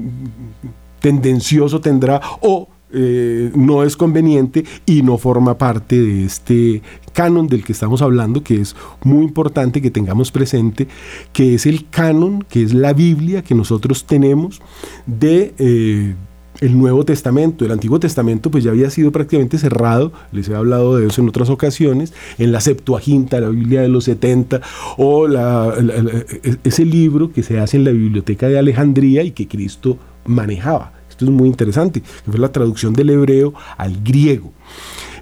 tendencioso 1.01 1.81
tendrá 1.81 2.21
o 2.41 2.69
eh, 2.93 3.53
no 3.55 3.85
es 3.85 3.97
conveniente 3.97 4.65
y 4.85 5.03
no 5.03 5.17
forma 5.17 5.57
parte 5.57 6.01
de 6.01 6.25
este 6.25 6.83
canon 7.13 7.47
del 7.47 7.65
que 7.65 7.73
estamos 7.73 8.03
hablando, 8.03 8.43
que 8.43 8.61
es 8.61 8.75
muy 9.05 9.25
importante 9.25 9.81
que 9.81 9.91
tengamos 9.91 10.33
presente, 10.33 10.89
que 11.33 11.55
es 11.55 11.67
el 11.67 11.89
canon, 11.89 12.45
que 12.49 12.63
es 12.63 12.75
la 12.75 12.93
Biblia 12.93 13.43
que 13.43 13.55
nosotros 13.55 14.05
tenemos 14.05 14.61
de... 15.07 15.55
Eh, 15.59 16.15
el 16.61 16.79
Nuevo 16.79 17.05
Testamento. 17.05 17.65
El 17.65 17.73
Antiguo 17.73 18.01
Testamento 18.01 18.51
pues 18.51 18.65
ya 18.65 18.71
había 18.71 18.91
sido 18.91 19.13
prácticamente 19.13 19.59
cerrado, 19.59 20.13
les 20.33 20.49
he 20.49 20.55
hablado 20.55 20.97
de 20.97 21.07
eso 21.07 21.21
en 21.23 21.29
otras 21.29 21.51
ocasiones, 21.51 22.13
en 22.39 22.53
la 22.53 22.61
Septuaginta, 22.61 23.41
la 23.41 23.49
Biblia 23.49 23.83
de 23.83 23.89
los 23.89 24.05
70, 24.05 24.61
o 24.97 25.29
e, 25.29 26.59
ese 26.65 26.85
libro 26.85 27.33
que 27.33 27.43
se 27.43 27.59
hace 27.59 27.77
en 27.77 27.85
la 27.85 27.91
Biblioteca 27.91 28.49
de 28.49 28.59
Alejandría 28.59 29.23
y 29.23 29.33
que 29.33 29.49
Cristo 29.49 29.99
manejaba. 30.25 30.93
Esto 31.09 31.25
es 31.25 31.31
muy 31.31 31.49
interesante, 31.49 32.03
que 32.03 32.31
fue 32.31 32.39
la 32.39 32.53
traducción 32.53 32.93
del 32.93 33.11
hebreo 33.11 33.55
al 33.79 34.03
griego. 34.03 34.53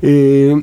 Eh, 0.02 0.62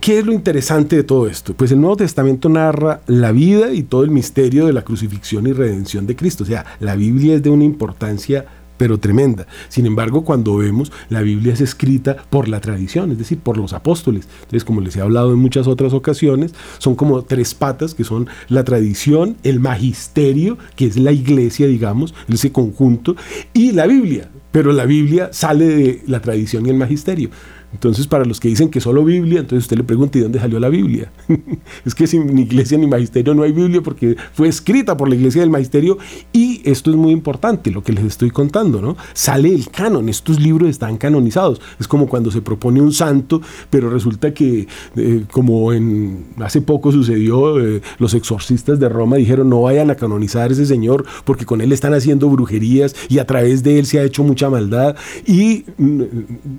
¿Qué 0.00 0.18
es 0.18 0.26
lo 0.26 0.32
interesante 0.32 0.96
de 0.96 1.04
todo 1.04 1.26
esto? 1.26 1.54
Pues 1.54 1.70
el 1.70 1.80
Nuevo 1.80 1.96
Testamento 1.96 2.48
narra 2.48 3.02
la 3.06 3.30
vida 3.30 3.72
y 3.72 3.82
todo 3.82 4.04
el 4.04 4.10
misterio 4.10 4.66
de 4.66 4.72
la 4.72 4.82
crucifixión 4.82 5.46
y 5.46 5.52
redención 5.52 6.06
de 6.06 6.16
Cristo. 6.16 6.44
O 6.44 6.46
sea, 6.46 6.64
la 6.80 6.96
Biblia 6.96 7.34
es 7.34 7.42
de 7.42 7.50
una 7.50 7.64
importancia 7.64 8.46
pero 8.82 8.98
tremenda. 8.98 9.46
Sin 9.68 9.86
embargo, 9.86 10.24
cuando 10.24 10.56
vemos, 10.56 10.90
la 11.08 11.22
Biblia 11.22 11.52
es 11.52 11.60
escrita 11.60 12.16
por 12.30 12.48
la 12.48 12.60
tradición, 12.60 13.12
es 13.12 13.18
decir, 13.18 13.38
por 13.38 13.56
los 13.56 13.74
apóstoles. 13.74 14.26
Entonces, 14.40 14.64
como 14.64 14.80
les 14.80 14.96
he 14.96 15.00
hablado 15.00 15.32
en 15.32 15.38
muchas 15.38 15.68
otras 15.68 15.92
ocasiones, 15.92 16.52
son 16.78 16.96
como 16.96 17.22
tres 17.22 17.54
patas 17.54 17.94
que 17.94 18.02
son 18.02 18.26
la 18.48 18.64
tradición, 18.64 19.36
el 19.44 19.60
magisterio, 19.60 20.58
que 20.74 20.86
es 20.86 20.96
la 20.96 21.12
iglesia, 21.12 21.68
digamos, 21.68 22.12
ese 22.26 22.50
conjunto, 22.50 23.14
y 23.54 23.70
la 23.70 23.86
Biblia. 23.86 24.28
Pero 24.50 24.72
la 24.72 24.84
Biblia 24.84 25.28
sale 25.32 25.68
de 25.68 26.02
la 26.08 26.20
tradición 26.20 26.66
y 26.66 26.70
el 26.70 26.76
magisterio. 26.76 27.30
Entonces, 27.72 28.06
para 28.06 28.24
los 28.24 28.38
que 28.38 28.48
dicen 28.48 28.68
que 28.68 28.80
solo 28.80 29.04
Biblia, 29.04 29.40
entonces 29.40 29.64
usted 29.64 29.76
le 29.76 29.84
pregunta, 29.84 30.18
¿y 30.18 30.20
dónde 30.20 30.38
salió 30.38 30.60
la 30.60 30.68
Biblia? 30.68 31.10
es 31.84 31.94
que 31.94 32.06
sin 32.06 32.38
iglesia 32.38 32.76
ni 32.78 32.86
magisterio 32.86 33.34
no 33.34 33.42
hay 33.42 33.52
Biblia 33.52 33.80
porque 33.82 34.16
fue 34.32 34.48
escrita 34.48 34.96
por 34.96 35.08
la 35.08 35.14
iglesia 35.14 35.40
del 35.40 35.50
magisterio 35.50 35.98
y 36.32 36.60
esto 36.64 36.90
es 36.90 36.96
muy 36.96 37.12
importante, 37.12 37.70
lo 37.70 37.82
que 37.82 37.92
les 37.92 38.04
estoy 38.04 38.30
contando, 38.30 38.80
¿no? 38.80 38.96
Sale 39.14 39.54
el 39.54 39.68
canon, 39.70 40.08
estos 40.08 40.40
libros 40.40 40.68
están 40.68 40.98
canonizados. 40.98 41.60
Es 41.80 41.88
como 41.88 42.06
cuando 42.08 42.30
se 42.30 42.42
propone 42.42 42.80
un 42.80 42.92
santo, 42.92 43.40
pero 43.70 43.90
resulta 43.90 44.34
que, 44.34 44.68
eh, 44.96 45.24
como 45.30 45.72
en 45.72 46.26
hace 46.38 46.60
poco 46.60 46.92
sucedió, 46.92 47.60
eh, 47.60 47.80
los 47.98 48.14
exorcistas 48.14 48.78
de 48.78 48.88
Roma 48.88 49.16
dijeron, 49.16 49.48
no 49.48 49.62
vayan 49.62 49.90
a 49.90 49.94
canonizar 49.94 50.50
a 50.50 50.52
ese 50.52 50.66
señor 50.66 51.04
porque 51.24 51.46
con 51.46 51.60
él 51.60 51.72
están 51.72 51.94
haciendo 51.94 52.28
brujerías 52.28 52.94
y 53.08 53.18
a 53.18 53.26
través 53.26 53.62
de 53.62 53.78
él 53.78 53.86
se 53.86 53.98
ha 53.98 54.04
hecho 54.04 54.22
mucha 54.22 54.50
maldad 54.50 54.96
y 55.26 55.64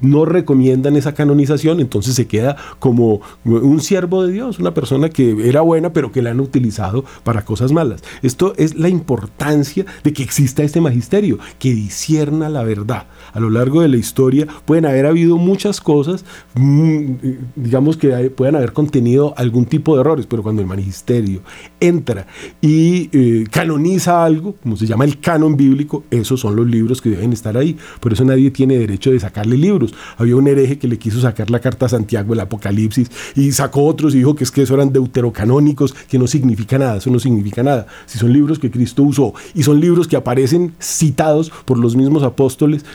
no 0.01 0.25
recomiendan 0.25 0.95
esa 1.03 1.13
canonización, 1.13 1.79
entonces 1.79 2.15
se 2.15 2.27
queda 2.27 2.55
como 2.79 3.21
un 3.45 3.81
siervo 3.81 4.25
de 4.25 4.33
Dios, 4.33 4.59
una 4.59 4.73
persona 4.73 5.09
que 5.09 5.47
era 5.47 5.61
buena 5.61 5.93
pero 5.93 6.11
que 6.11 6.21
la 6.21 6.31
han 6.31 6.39
utilizado 6.39 7.05
para 7.23 7.45
cosas 7.45 7.71
malas. 7.71 8.03
Esto 8.21 8.53
es 8.57 8.75
la 8.75 8.89
importancia 8.89 9.85
de 10.03 10.13
que 10.13 10.23
exista 10.23 10.63
este 10.63 10.81
magisterio, 10.81 11.39
que 11.59 11.73
disierna 11.73 12.49
la 12.49 12.63
verdad. 12.63 13.07
A 13.33 13.39
lo 13.39 13.49
largo 13.49 13.81
de 13.81 13.87
la 13.87 13.97
historia 13.97 14.47
pueden 14.65 14.85
haber 14.85 15.05
habido 15.05 15.37
muchas 15.37 15.81
cosas, 15.81 16.25
mm, 16.55 17.13
digamos 17.55 17.97
que 17.97 18.09
pueden 18.29 18.55
haber 18.55 18.73
contenido 18.73 19.33
algún 19.37 19.65
tipo 19.65 19.95
de 19.95 20.01
errores, 20.01 20.25
pero 20.25 20.43
cuando 20.43 20.61
el 20.61 20.67
magisterio 20.67 21.41
entra 21.79 22.27
y 22.61 23.09
eh, 23.11 23.45
canoniza 23.51 24.23
algo, 24.23 24.55
como 24.61 24.77
se 24.77 24.85
llama 24.85 25.05
el 25.05 25.19
canon 25.19 25.57
bíblico, 25.57 26.03
esos 26.11 26.39
son 26.39 26.55
los 26.55 26.67
libros 26.67 27.01
que 27.01 27.09
deben 27.09 27.33
estar 27.33 27.57
ahí. 27.57 27.77
Por 27.99 28.13
eso 28.13 28.23
nadie 28.23 28.51
tiene 28.51 28.77
derecho 28.77 29.11
de 29.11 29.19
sacarle 29.19 29.57
libros. 29.57 29.93
Había 30.17 30.35
un 30.35 30.47
hereje 30.47 30.77
que 30.77 30.87
le 30.87 30.92
quiso 30.97 31.21
sacar 31.21 31.49
la 31.49 31.59
carta 31.59 31.85
a 31.85 31.89
Santiago, 31.89 32.33
el 32.33 32.39
Apocalipsis, 32.39 33.09
y 33.35 33.51
sacó 33.51 33.85
otros 33.85 34.13
y 34.13 34.19
dijo 34.19 34.35
que 34.35 34.43
es 34.43 34.51
que 34.51 34.63
eso 34.63 34.73
eran 34.73 34.91
deuterocanónicos, 34.91 35.93
que 35.93 36.17
no 36.17 36.27
significa 36.27 36.77
nada, 36.77 36.97
eso 36.97 37.09
no 37.09 37.19
significa 37.19 37.63
nada. 37.63 37.87
Si 38.05 38.17
son 38.17 38.33
libros 38.33 38.59
que 38.59 38.71
Cristo 38.71 39.03
usó 39.03 39.33
y 39.53 39.63
son 39.63 39.79
libros 39.79 40.07
que 40.07 40.15
aparecen 40.15 40.73
citados 40.79 41.51
por 41.65 41.77
los 41.77 41.95
mismos 41.95 42.23
apóstoles, 42.23 42.85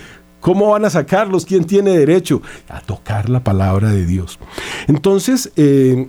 ¿Cómo 0.41 0.71
van 0.71 0.85
a 0.85 0.91
sacarlos? 0.91 1.45
¿Quién 1.45 1.65
tiene 1.65 1.91
derecho 1.91 2.43
a 2.69 2.81
tocar 2.81 3.29
la 3.29 3.43
palabra 3.43 3.91
de 3.91 4.07
Dios? 4.07 4.39
Entonces, 4.87 5.51
eh, 5.57 6.09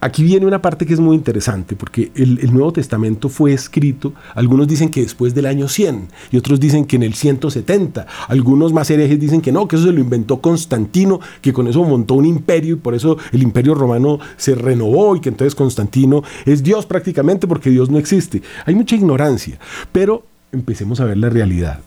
Aquí 0.00 0.22
viene 0.22 0.46
una 0.46 0.62
parte 0.62 0.86
que 0.86 0.94
es 0.94 1.00
muy 1.00 1.16
interesante, 1.16 1.74
porque 1.74 2.12
el, 2.14 2.52
Nuevo 2.52 2.72
Testamento 2.72 3.28
fue 3.28 3.52
escrito, 3.52 4.12
algunos 4.36 4.68
dicen 4.68 4.90
que 4.90 5.02
después 5.02 5.34
del 5.34 5.46
año 5.46 5.66
100, 5.66 6.08
y 6.30 6.36
otros 6.36 6.60
dicen 6.60 6.84
que 6.84 6.94
en 6.94 7.02
el 7.02 7.14
170, 7.14 8.06
algunos 8.28 8.72
más 8.72 8.88
herejes 8.90 9.18
dicen 9.18 9.40
que 9.40 9.50
no, 9.50 9.66
que 9.66 9.74
eso 9.74 9.86
se 9.86 9.92
lo 9.92 9.98
inventó 9.98 10.40
Constantino, 10.40 11.18
que 11.40 11.52
con 11.52 11.66
eso 11.66 11.82
montó 11.82 12.14
un 12.14 12.26
imperio 12.26 12.74
y 12.74 12.78
por 12.78 12.94
eso 12.94 13.18
el 13.32 13.42
imperio 13.42 13.74
romano 13.74 14.20
se 14.36 14.54
renovó 14.54 15.16
y 15.16 15.20
que 15.20 15.30
entonces 15.30 15.56
Constantino 15.56 16.22
es 16.46 16.62
Dios 16.62 16.86
prácticamente 16.86 17.48
porque 17.48 17.70
Dios 17.70 17.90
no 17.90 17.98
existe. 17.98 18.40
Hay 18.66 18.76
mucha 18.76 18.94
ignorancia, 18.94 19.58
pero 19.90 20.24
empecemos 20.52 21.00
a 21.00 21.06
ver 21.06 21.16
la 21.16 21.28
realidad 21.28 21.80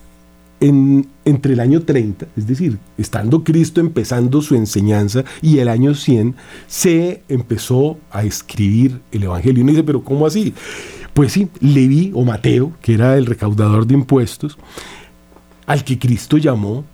entre 0.62 1.54
el 1.54 1.60
año 1.60 1.82
30, 1.82 2.28
es 2.38 2.48
decir, 2.48 2.78
estando 2.98 3.44
Cristo 3.44 3.82
empezando 3.82 4.42
su 4.42 4.56
enseñanza, 4.56 5.24
y 5.42 5.58
el 5.58 5.68
año 5.68 5.96
100, 5.96 6.36
se 6.68 7.24
empezó 7.28 7.98
a 8.12 8.24
escribir 8.24 9.02
el 9.12 9.24
Evangelio. 9.24 9.64
Uno 9.64 9.72
dice, 9.72 9.84
pero 9.84 10.04
¿cómo 10.04 10.28
así? 10.28 10.54
Pues 11.14 11.34
sí, 11.34 11.50
Leví 11.60 12.12
o 12.14 12.24
Mateo, 12.24 12.74
que 12.82 12.94
era 12.94 13.18
el 13.18 13.26
recaudador 13.26 13.88
de 13.88 13.96
impuestos, 13.96 14.58
al 15.66 15.84
que 15.84 15.98
Cristo 15.98 16.38
llamó, 16.38 16.86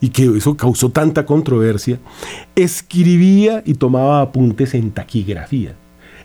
y 0.00 0.10
que 0.10 0.36
eso 0.36 0.56
causó 0.56 0.90
tanta 0.90 1.24
controversia, 1.24 1.98
escribía 2.54 3.62
y 3.64 3.74
tomaba 3.74 4.20
apuntes 4.20 4.74
en 4.74 4.90
taquigrafía. 4.90 5.74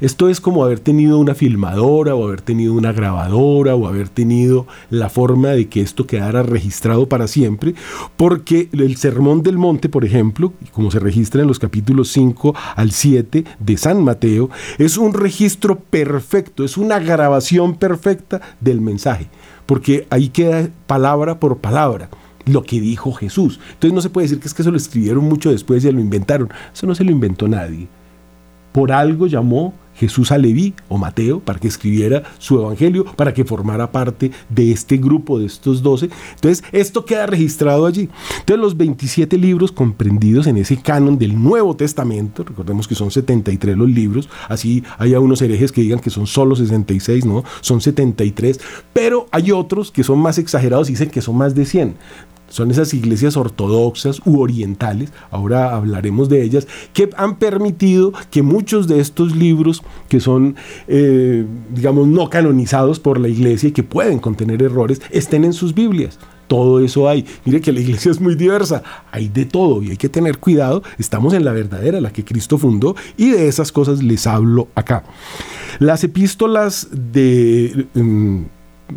Esto 0.02 0.30
es 0.30 0.42
como 0.42 0.66
haber 0.66 0.80
tenido 0.80 1.20
una 1.20 1.36
filmadora 1.36 2.16
o 2.16 2.26
haber 2.26 2.42
tenido 2.42 2.74
una 2.74 2.92
grabadora 2.92 3.76
o 3.76 3.88
haber 3.88 4.10
tenido 4.10 4.66
la 4.90 5.10
forma 5.10 5.50
de 5.50 5.70
que 5.70 5.82
esto 5.82 6.08
quedara 6.08 6.42
registrado 6.42 7.08
para 7.08 7.28
siempre, 7.28 7.76
porque 8.18 8.68
el 8.72 8.98
Sermón 8.98 9.44
del 9.44 9.60
Monte, 9.60 9.90
por 9.90 10.04
ejemplo, 10.04 10.54
como 10.72 10.90
se 10.90 10.98
registra 10.98 11.44
en 11.44 11.48
los 11.48 11.60
capítulos 11.60 12.10
5 12.14 12.56
al 12.76 12.92
7 12.92 13.46
de 13.60 13.78
San 13.78 14.04
Mateo, 14.04 14.50
es 14.80 14.98
un 14.98 15.14
registro 15.14 15.78
perfecto, 15.78 16.64
es 16.64 16.78
una 16.78 16.98
grabación 16.98 17.76
perfecta 17.76 18.42
del 18.60 18.82
mensaje, 18.82 19.28
porque 19.68 20.08
ahí 20.10 20.30
queda 20.30 20.68
palabra 20.88 21.40
por 21.40 21.58
palabra 21.58 22.10
lo 22.48 22.64
que 22.64 22.82
dijo 22.82 23.12
Jesús. 23.14 23.60
Entonces 23.74 23.94
no 23.94 24.02
se 24.02 24.10
puede 24.10 24.26
decir 24.26 24.40
que 24.40 24.48
es 24.48 24.56
que 24.56 24.64
eso 24.64 24.72
lo 24.72 24.78
escribieron 24.78 25.24
mucho 25.26 25.52
después 25.52 25.86
y 25.86 25.92
lo 25.92 26.00
inventaron. 26.00 26.50
Eso 26.74 26.88
no 26.88 26.96
se 26.96 27.04
lo 27.04 27.12
inventó 27.12 27.48
nadie. 27.48 27.88
Por 28.72 28.92
algo 28.92 29.28
llamó 29.28 29.76
Jesús 30.02 30.32
a 30.32 30.38
Leví 30.40 30.74
o 30.90 30.98
Mateo 30.98 31.40
para 31.40 31.60
que 31.60 31.68
escribiera 31.68 32.24
su 32.40 32.60
evangelio, 32.60 33.06
para 33.06 33.36
que 33.36 33.46
formara 33.46 33.92
parte 33.92 34.32
de 34.50 34.72
este 34.72 34.98
grupo 34.98 35.38
de 35.38 35.46
estos 35.46 35.84
doce. 35.84 36.10
Entonces, 36.34 36.64
esto 36.72 37.06
queda 37.06 37.28
registrado 37.28 37.86
allí. 37.86 38.10
Entonces, 38.40 38.60
los 38.60 38.76
27 38.76 39.38
libros 39.38 39.72
comprendidos 39.72 40.48
en 40.48 40.58
ese 40.58 40.78
canon 40.78 41.20
del 41.20 41.40
Nuevo 41.42 41.76
Testamento, 41.76 42.44
recordemos 42.44 42.88
que 42.88 42.96
son 42.96 43.12
73 43.12 43.78
los 43.78 43.90
libros, 43.90 44.28
así 44.50 44.84
hay 44.98 45.14
unos 45.14 45.40
herejes 45.44 45.72
que 45.72 45.82
digan 45.82 46.00
que 46.00 46.10
son 46.10 46.26
solo 46.26 46.56
66, 46.56 47.24
no, 47.26 47.44
son 47.62 47.80
73, 47.80 48.60
pero 48.94 49.28
hay 49.32 49.52
otros 49.52 49.92
que 49.92 50.04
son 50.04 50.18
más 50.18 50.40
exagerados 50.40 50.90
y 50.90 50.94
dicen 50.94 51.12
que 51.12 51.22
son 51.22 51.38
más 51.38 51.54
de 51.54 51.66
100 51.66 51.96
son 52.52 52.70
esas 52.70 52.94
iglesias 52.94 53.38
ortodoxas 53.38 54.22
u 54.26 54.42
orientales, 54.42 55.12
ahora 55.32 55.74
hablaremos 55.74 56.28
de 56.28 56.44
ellas, 56.44 56.68
que 56.94 57.10
han 57.16 57.38
permitido 57.38 58.12
que 58.30 58.42
muchos 58.42 58.88
de 58.88 59.00
estos 59.00 59.36
libros 59.36 59.82
que 60.10 60.20
son, 60.20 60.56
eh, 60.88 61.46
digamos, 61.74 62.08
no 62.08 62.30
canonizados 62.30 63.00
por 63.00 63.20
la 63.20 63.30
iglesia 63.30 63.70
y 63.70 63.72
que 63.72 63.84
pueden 63.84 64.20
contener 64.20 64.62
errores, 64.62 65.02
estén 65.12 65.46
en 65.46 65.54
sus 65.54 65.74
Biblias. 65.74 66.20
Todo 66.48 66.82
eso 66.82 67.08
hay. 67.08 67.26
Mire 67.46 67.62
que 67.62 67.72
la 67.72 67.80
iglesia 67.80 68.12
es 68.12 68.20
muy 68.20 68.36
diversa, 68.36 68.84
hay 69.10 69.30
de 69.30 69.46
todo 69.46 69.82
y 69.82 69.92
hay 69.92 69.98
que 69.98 70.10
tener 70.10 70.38
cuidado. 70.38 70.84
Estamos 71.00 71.34
en 71.34 71.46
la 71.46 71.54
verdadera, 71.54 72.02
la 72.02 72.12
que 72.12 72.26
Cristo 72.26 72.58
fundó, 72.58 72.98
y 73.16 73.30
de 73.30 73.48
esas 73.48 73.72
cosas 73.72 74.04
les 74.04 74.28
hablo 74.28 74.68
acá. 74.76 75.06
Las 75.80 76.04
epístolas 76.04 76.90
de 76.92 77.88
mm, 77.94 78.42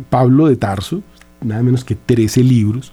Pablo 0.09 0.47
de 0.47 0.57
Tarso, 0.57 1.01
nada 1.39 1.63
menos 1.63 1.85
que 1.85 1.95
13 1.95 2.43
libros, 2.43 2.91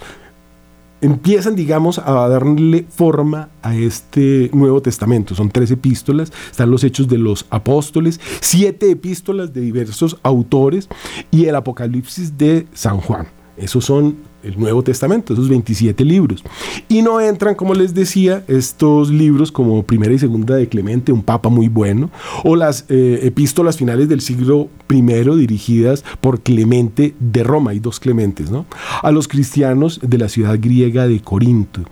empiezan, 1.03 1.55
digamos, 1.55 1.99
a 1.99 2.13
darle 2.29 2.87
forma 2.89 3.51
a 3.61 3.77
este 3.77 4.49
Nuevo 4.55 4.81
Testamento. 4.81 5.35
Son 5.35 5.51
tres 5.51 5.71
epístolas, 5.71 6.33
están 6.51 6.71
los 6.71 6.85
Hechos 6.85 7.09
de 7.09 7.19
los 7.19 7.45
Apóstoles, 7.51 8.21
siete 8.41 8.91
epístolas 8.91 9.53
de 9.53 9.61
diversos 9.61 10.17
autores 10.23 10.89
y 11.31 11.45
el 11.45 11.57
Apocalipsis 11.57 12.39
de 12.39 12.67
San 12.73 12.99
Juan. 12.99 13.27
Esos 13.57 13.85
son 13.85 14.17
el 14.43 14.59
Nuevo 14.59 14.83
Testamento, 14.83 15.33
esos 15.33 15.49
27 15.49 16.05
libros. 16.05 16.43
Y 16.89 17.03
no 17.03 17.21
entran, 17.21 17.55
como 17.55 17.75
les 17.75 17.95
decía, 17.95 18.45
estos 18.49 19.11
libros 19.11 19.53
como 19.53 19.83
Primera 19.83 20.13
y 20.13 20.19
Segunda 20.19 20.57
de 20.57 20.69
Clemente, 20.69 21.13
un 21.13 21.23
papa 21.23 21.49
muy 21.49 21.69
bueno, 21.69 22.11
o 22.45 22.57
las 22.57 22.85
eh, 22.89 23.21
epístolas 23.23 23.77
finales 23.77 24.09
del 24.09 24.21
siglo 24.21 24.69
I 24.91 25.03
dirigidas 25.03 26.05
por 26.21 26.41
Clemente 26.41 27.15
de 27.19 27.43
Roma, 27.43 27.71
hay 27.71 27.79
dos 27.79 27.99
Clementes, 27.99 28.51
¿no? 28.51 28.67
A 29.03 29.11
los 29.11 29.29
cristianos 29.29 30.01
de 30.03 30.19
la 30.19 30.29
ciudad 30.29 30.59
griega 30.61 31.09
de 31.09 31.21
Corinto. 31.21 31.83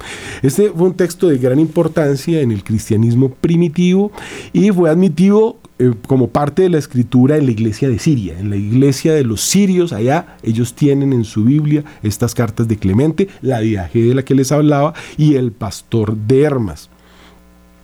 Este 0.43 0.71
fue 0.71 0.89
un 0.89 0.95
texto 0.95 1.29
de 1.29 1.39
gran 1.39 1.59
importancia 1.59 2.41
en 2.41 2.53
el 2.53 2.63
cristianismo 2.63 3.31
primitivo 3.31 4.13
y 4.53 4.71
fue 4.71 4.91
admitido 4.91 5.57
eh, 5.81 5.95
como 6.07 6.29
parte 6.29 6.61
de 6.61 6.69
la 6.69 6.77
escritura 6.77 7.39
en 7.39 7.47
la 7.47 7.53
iglesia 7.53 7.89
de 7.89 7.99
Siria, 7.99 8.39
en 8.39 8.51
la 8.51 8.57
iglesia 8.57 9.15
de 9.15 9.25
los 9.25 9.41
sirios, 9.41 9.95
allá 9.95 10.37
ellos 10.43 10.75
tienen 10.75 11.15
en 11.15 11.25
su 11.25 11.45
Biblia 11.45 11.85
estas 12.03 12.35
cartas 12.35 12.69
de 12.69 12.77
Clemente, 12.77 13.29
la 13.41 13.61
viaje 13.61 14.03
de 14.03 14.15
la 14.15 14.23
que 14.23 14.35
les 14.35 14.53
hablaba 14.53 14.93
y 15.17 15.37
el 15.37 15.53
pastor 15.53 16.19
de 16.19 16.43
Hermas. 16.43 16.90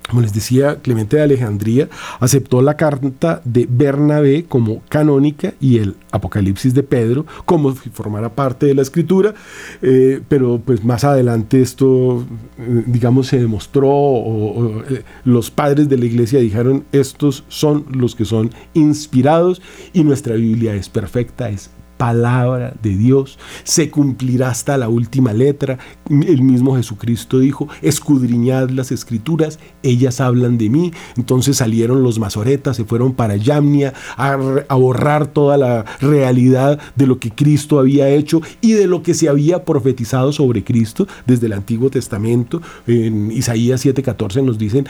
Como 0.08 0.22
les 0.22 0.32
decía, 0.32 0.76
Clemente 0.76 1.16
de 1.16 1.22
Alejandría 1.22 1.88
aceptó 2.20 2.62
la 2.62 2.76
carta 2.76 3.42
de 3.44 3.66
Bernabé 3.68 4.44
como 4.44 4.82
canónica 4.88 5.54
y 5.60 5.78
el 5.78 5.96
Apocalipsis 6.12 6.74
de 6.74 6.84
Pedro 6.84 7.26
como 7.44 7.74
si 7.74 7.90
formara 7.90 8.28
parte 8.28 8.66
de 8.66 8.74
la 8.74 8.82
escritura, 8.82 9.34
eh, 9.82 10.20
pero 10.28 10.60
pues 10.64 10.84
más 10.84 11.02
adelante 11.02 11.60
esto, 11.60 12.24
eh, 12.58 12.84
digamos, 12.86 13.26
se 13.26 13.40
demostró, 13.40 13.88
o, 13.88 14.82
eh, 14.88 15.02
los 15.24 15.50
padres 15.50 15.88
de 15.88 15.98
la 15.98 16.06
iglesia 16.06 16.38
dijeron, 16.38 16.84
estos 16.92 17.44
son 17.48 17.86
los 17.90 18.14
que 18.14 18.24
son 18.24 18.50
inspirados 18.74 19.60
y 19.92 20.04
nuestra 20.04 20.36
Biblia 20.36 20.74
es 20.74 20.88
perfecta, 20.88 21.48
es 21.48 21.70
palabra 21.96 22.74
de 22.82 22.90
Dios 22.90 23.38
se 23.64 23.90
cumplirá 23.90 24.50
hasta 24.50 24.76
la 24.76 24.88
última 24.88 25.32
letra. 25.32 25.78
El 26.08 26.42
mismo 26.42 26.76
Jesucristo 26.76 27.38
dijo, 27.38 27.68
escudriñad 27.82 28.70
las 28.70 28.92
escrituras, 28.92 29.58
ellas 29.82 30.20
hablan 30.20 30.58
de 30.58 30.70
mí. 30.70 30.92
Entonces 31.16 31.56
salieron 31.56 32.02
los 32.02 32.18
masoretas, 32.18 32.76
se 32.76 32.84
fueron 32.84 33.14
para 33.14 33.36
Yamnia 33.36 33.94
a, 34.16 34.36
borrar 34.76 35.26
toda 35.26 35.56
la 35.56 35.84
realidad 36.00 36.78
de 36.94 37.06
lo 37.06 37.18
que 37.18 37.30
Cristo 37.30 37.78
había 37.78 38.08
hecho 38.08 38.40
y 38.60 38.72
de 38.72 38.86
lo 38.86 39.02
que 39.02 39.14
se 39.14 39.28
había 39.28 39.64
profetizado 39.64 40.32
sobre 40.32 40.62
Cristo 40.64 41.06
desde 41.26 41.46
el 41.46 41.54
Antiguo 41.54 41.90
Testamento. 41.90 42.60
En 42.86 43.30
Isaías 43.32 43.84
7:14 43.84 44.42
nos 44.44 44.58
dicen 44.58 44.86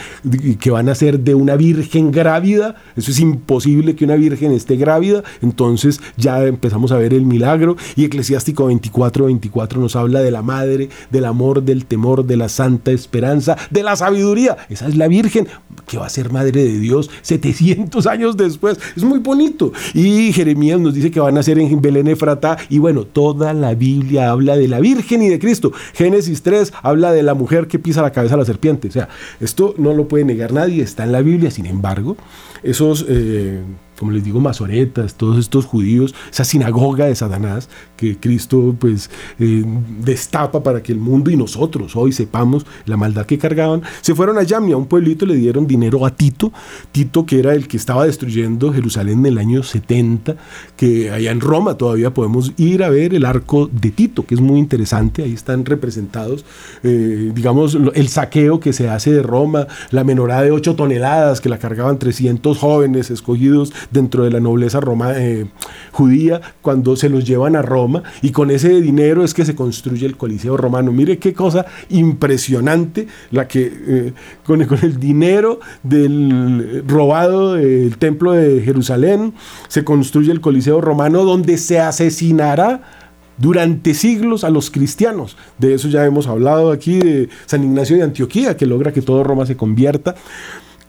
que 0.61 0.71
van 0.71 0.89
a 0.89 0.95
ser 0.95 1.21
de 1.21 1.35
una 1.35 1.57
virgen 1.57 2.11
grávida. 2.11 2.77
Eso 2.97 3.11
es 3.11 3.21
imposible 3.21 3.95
que 3.95 4.05
una 4.05 4.17
virgen 4.17 4.53
esté 4.53 4.77
grávida. 4.77 5.23
Entonces 5.41 6.01
ya 6.17 6.45
empezamos 6.45 6.93
a 6.93 6.96
ver 6.99 7.15
el 7.15 7.25
milagro. 7.25 7.77
Y 7.95 8.05
Eclesiástico 8.05 8.67
24, 8.67 9.27
24 9.27 9.81
nos 9.81 9.97
habla 9.97 10.21
de 10.21 10.31
la 10.31 10.43
madre, 10.43 10.89
del 11.11 11.25
amor, 11.25 11.63
del 11.63 11.87
temor, 11.87 12.25
de 12.25 12.37
la 12.37 12.49
santa 12.49 12.91
esperanza, 12.91 13.57
de 13.71 13.83
la 13.83 13.97
sabiduría. 13.97 14.57
Esa 14.69 14.89
es 14.89 14.97
la 14.97 15.09
Virgen 15.09 15.49
que 15.87 15.99
va 15.99 16.07
a 16.07 16.11
ser 16.11 16.33
madre 16.33 16.65
de 16.65 16.79
Dios 16.79 17.11
700 17.23 18.07
años 18.07 18.37
después. 18.37 18.79
Es 18.97 19.05
muy 19.05 19.19
bonito. 19.19 19.73
Y 19.95 20.33
Jeremías 20.33 20.81
nos 20.81 20.95
dice 20.95 21.11
que 21.11 21.21
van 21.21 21.39
a 21.39 21.43
ser 21.43 21.59
en 21.59 21.81
Belén 21.81 22.09
Efrata. 22.09 22.57
Y 22.69 22.79
bueno, 22.79 23.05
toda 23.05 23.53
la 23.53 23.75
Biblia 23.75 24.31
habla 24.31 24.57
de 24.57 24.69
la 24.69 24.81
Virgen 24.81 25.23
y 25.23 25.29
de 25.29 25.39
Cristo. 25.39 25.73
Génesis 25.95 26.43
3 26.43 26.73
habla 26.83 27.13
de 27.13 27.23
la 27.23 27.35
mujer 27.35 27.69
que 27.69 27.79
pisa 27.79 28.03
la 28.03 28.13
cabeza 28.13 28.35
a 28.35 28.39
la 28.39 28.45
serpiente. 28.45 28.89
O 28.89 28.93
sea, 28.93 29.09
esto 29.41 29.75
no 29.79 29.95
lo 29.95 30.09
puede 30.09 30.25
negar 30.25 30.53
nadie, 30.53 30.83
está 30.83 31.05
en 31.05 31.13
la 31.13 31.23
Biblia. 31.23 31.51
Sin 31.51 31.67
embargo, 31.67 32.17
esos... 32.71 33.05
Eh, 33.09 33.63
como 33.99 34.13
les 34.13 34.23
digo, 34.23 34.41
masoretas, 34.41 35.15
todos 35.15 35.39
estos 35.39 35.65
judíos, 35.65 36.15
esa 36.31 36.45
sinagoga 36.45 37.07
de 37.07 37.15
Satanás 37.15 37.71
que 37.97 38.17
Cristo 38.19 38.75
pues 38.79 39.11
eh, 39.39 39.65
destapa 40.01 40.63
para 40.63 40.83
que 40.83 40.93
el 40.93 40.99
mundo 40.99 41.31
y 41.31 41.37
nosotros 41.37 41.97
hoy 41.97 42.13
sepamos 42.13 42.67
la 42.85 42.97
maldad 42.97 43.27
que 43.27 43.39
cargaban, 43.39 43.83
se 44.01 44.15
fueron 44.15 44.39
a 44.39 44.43
Yamnia, 44.43 44.77
un 44.77 44.87
pueblito, 44.87 45.27
le 45.27 45.35
dieron 45.35 45.67
dinero 45.67 46.05
a 46.07 46.11
Tito, 46.11 46.53
Tito 46.93 47.27
que 47.27 47.39
era 47.39 47.55
el 47.55 47.69
que 47.69 47.77
estaba 47.77 48.07
destruyendo 48.07 48.73
Jerusalén 48.73 49.21
en 49.21 49.27
el 49.27 49.39
año 49.39 49.63
70, 49.63 50.37
que 50.77 51.11
allá 51.11 51.31
en 51.31 51.41
Roma 51.41 51.75
todavía 51.75 52.13
podemos 52.13 52.53
ir 52.57 52.83
a 52.83 52.91
ver 52.91 53.15
el 53.15 53.25
arco 53.25 53.69
de 53.73 53.91
Tito, 53.91 54.27
que 54.27 54.35
es 54.35 54.41
muy 54.41 54.59
interesante, 54.59 55.23
ahí 55.23 55.33
están 55.33 55.65
representados, 55.65 56.45
eh, 56.83 57.33
digamos, 57.35 57.77
el 57.95 58.09
saqueo 58.09 58.61
que 58.61 58.73
se 58.73 58.89
hace 58.89 59.13
de 59.13 59.23
Roma, 59.23 59.67
la 59.91 60.05
menorá 60.05 60.43
de 60.43 60.51
8 60.51 60.77
toneladas 60.77 61.41
que 61.41 61.49
la 61.49 61.59
cargaban 61.59 61.99
300 61.99 62.59
jóvenes 62.59 63.11
escogidos 63.11 63.73
dentro 63.91 64.25
de 64.25 64.31
la 64.31 64.41
nobleza 64.41 64.81
roma, 64.81 65.13
eh, 65.17 65.47
judía 65.93 66.41
cuando 66.63 66.97
se 66.97 67.09
los 67.09 67.25
llevan 67.25 67.57
a 67.57 67.63
Roma 67.63 67.86
y 68.23 68.31
con 68.31 68.51
ese 68.51 68.81
dinero 68.81 69.25
es 69.25 69.35
que 69.35 69.45
se 69.45 69.55
construye 69.55 70.07
el 70.07 70.17
Coliseo 70.17 70.57
romano. 70.57 70.93
Mire 70.93 71.19
qué 71.19 71.33
cosa 71.33 71.67
impresionante 71.89 73.07
la 73.31 73.49
que 73.49 73.73
eh, 73.73 74.13
con, 74.45 74.63
el 74.63 75.01
dinero 75.01 75.61
del 75.83 76.85
robado 76.87 77.55
del 77.55 77.97
templo 77.99 78.33
de 78.33 78.61
Jerusalén 78.63 79.35
se 79.69 79.85
construye 79.85 80.33
el 80.33 80.41
Coliseo 80.41 80.81
romano 80.81 81.25
donde 81.25 81.59
se 81.59 81.81
asesinará 81.81 82.83
durante 83.39 83.95
siglos 83.95 84.45
a 84.45 84.51
los 84.51 84.71
cristianos. 84.71 85.37
De 85.59 85.75
eso 85.75 85.89
ya 85.89 86.05
hemos 86.05 86.27
hablado 86.27 86.73
aquí 86.73 86.99
de 86.99 87.29
San 87.47 87.63
Ignacio 87.63 87.97
de 87.97 88.03
Antioquía, 88.03 88.57
que 88.57 88.67
logra 88.67 88.93
que 88.93 89.03
todo 89.03 89.25
Roma 89.25 89.47
se 89.47 89.57
convierta. 89.57 90.15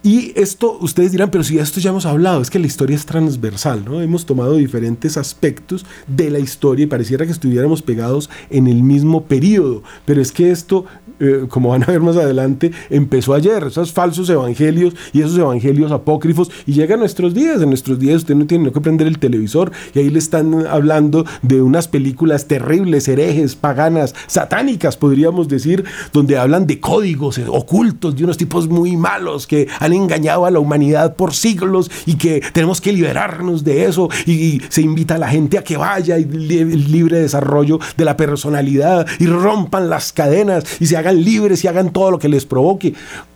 Y 0.07 0.31
esto, 0.37 0.77
ustedes 0.79 1.11
dirán, 1.11 1.31
pero 1.31 1.43
si 1.43 1.59
esto 1.59 1.81
ya 1.81 1.89
hemos 1.89 2.05
hablado, 2.05 2.41
es 2.41 2.49
que 2.49 2.59
la 2.59 2.67
historia 2.67 2.95
es 2.95 3.05
transversal, 3.05 3.83
¿no? 3.83 4.01
Hemos 4.01 4.25
tomado 4.25 4.55
diferentes 4.55 5.17
aspectos 5.17 5.85
de 6.07 6.29
la 6.29 6.39
historia 6.39 6.85
y 6.85 6.87
pareciera 6.87 7.25
que 7.25 7.33
estuviéramos 7.33 7.81
pegados 7.81 8.29
en 8.49 8.67
el 8.67 8.83
mismo 8.83 9.25
periodo, 9.25 9.83
pero 10.05 10.21
es 10.21 10.31
que 10.31 10.49
esto, 10.49 10.85
eh, 11.19 11.45
como 11.49 11.69
van 11.69 11.83
a 11.83 11.87
ver 11.87 12.01
más 12.01 12.17
adelante, 12.17 12.71
empezó 12.89 13.33
ayer, 13.33 13.63
esos 13.67 13.91
falsos 13.91 14.29
evangelios 14.29 14.95
y 15.13 15.21
esos 15.21 15.37
evangelios 15.37 15.91
apócrifos, 15.91 16.51
y 16.65 16.73
llega 16.73 16.95
a 16.95 16.97
nuestros 16.97 17.33
días, 17.33 17.61
en 17.61 17.69
nuestros 17.69 17.99
días 17.99 18.17
usted 18.17 18.35
no 18.35 18.45
tiene 18.45 18.71
que 18.71 18.81
prender 18.81 19.07
el 19.07 19.19
televisor 19.19 19.71
y 19.93 19.99
ahí 19.99 20.09
le 20.09 20.19
están 20.19 20.67
hablando 20.67 21.25
de 21.41 21.61
unas 21.61 21.87
películas 21.87 22.47
terribles, 22.47 23.07
herejes, 23.07 23.55
paganas, 23.55 24.13
satánicas, 24.27 24.97
podríamos 24.97 25.47
decir, 25.47 25.85
donde 26.13 26.37
hablan 26.37 26.67
de 26.67 26.79
códigos 26.79 27.39
ocultos, 27.47 28.15
de 28.15 28.23
unos 28.23 28.37
tipos 28.37 28.67
muy 28.67 28.95
malos 28.97 29.47
que 29.47 29.67
han 29.79 29.93
engañado 29.93 30.45
a 30.45 30.51
la 30.51 30.59
humanidad 30.59 31.15
por 31.15 31.33
siglos 31.33 31.89
y 32.05 32.15
que 32.15 32.41
tenemos 32.53 32.81
que 32.81 32.91
liberarnos 32.91 33.63
de 33.63 33.85
eso. 33.85 34.09
Y 34.25 34.61
se 34.69 34.81
invita 34.81 35.15
a 35.15 35.17
la 35.17 35.29
gente 35.29 35.57
a 35.57 35.63
que 35.63 35.77
vaya 35.77 36.17
y 36.17 36.25
libre 36.25 37.19
desarrollo 37.19 37.79
de 37.95 38.05
la 38.05 38.17
personalidad 38.17 39.07
y 39.19 39.27
rompan 39.27 39.89
las 39.89 40.13
cadenas 40.13 40.63
y 40.79 40.85
se 40.85 40.97
hagan 40.97 41.06
libres 41.15 41.63
y 41.63 41.67
hagan 41.67 41.91
todo 41.91 42.11
lo 42.11 42.19
que 42.19 42.29
les 42.29 42.45
provoque. 42.45 42.93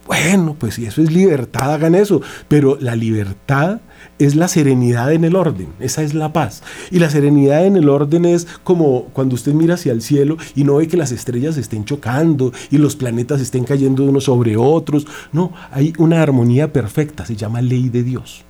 Bueno, 0.07 0.55
pues 0.59 0.75
si 0.75 0.85
eso 0.85 1.01
es 1.01 1.11
libertad, 1.11 1.73
hagan 1.73 1.95
eso, 1.95 2.21
pero 2.47 2.77
la 2.79 2.95
libertad 2.95 3.79
es 4.19 4.35
la 4.35 4.47
serenidad 4.47 5.13
en 5.13 5.23
el 5.23 5.35
orden, 5.35 5.69
esa 5.79 6.03
es 6.03 6.13
la 6.13 6.33
paz. 6.33 6.63
Y 6.91 6.99
la 6.99 7.09
serenidad 7.09 7.65
en 7.65 7.77
el 7.77 7.87
orden 7.87 8.25
es 8.25 8.47
como 8.63 9.05
cuando 9.13 9.35
usted 9.35 9.53
mira 9.53 9.75
hacia 9.75 9.91
el 9.91 10.01
cielo 10.01 10.37
y 10.55 10.63
no 10.63 10.75
ve 10.75 10.87
que 10.87 10.97
las 10.97 11.11
estrellas 11.11 11.57
estén 11.57 11.85
chocando 11.85 12.51
y 12.69 12.77
los 12.77 12.95
planetas 12.95 13.41
estén 13.41 13.63
cayendo 13.63 14.03
unos 14.03 14.25
sobre 14.25 14.57
otros. 14.57 15.07
No, 15.31 15.53
hay 15.71 15.93
una 15.97 16.21
armonía 16.21 16.73
perfecta, 16.73 17.25
se 17.25 17.35
llama 17.35 17.61
ley 17.61 17.89
de 17.89 18.03
Dios. 18.03 18.43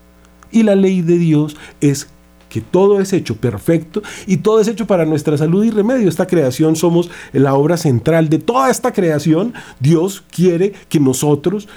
Y 0.52 0.64
la 0.64 0.76
ley 0.76 1.02
de 1.02 1.18
Dios 1.18 1.56
es 1.80 2.08
que 2.52 2.60
todo 2.62 3.00
es 3.00 3.14
hecho 3.14 3.38
perfecto 3.38 4.04
y 4.28 4.38
todo 4.38 4.60
es 4.60 4.68
hecho 4.68 4.86
para 4.86 5.06
nuestra 5.06 5.38
salud 5.38 5.64
y 5.64 5.72
remedio. 5.72 6.10
Esta 6.10 6.28
creación 6.28 6.76
somos 6.76 7.10
la 7.32 7.54
obra 7.54 7.78
central 7.78 8.28
de 8.28 8.40
toda 8.40 8.70
esta 8.70 8.92
creación. 8.92 9.54
Dios 9.80 10.24
quiere 10.30 10.74
que 10.90 11.00
nosotros 11.00 11.70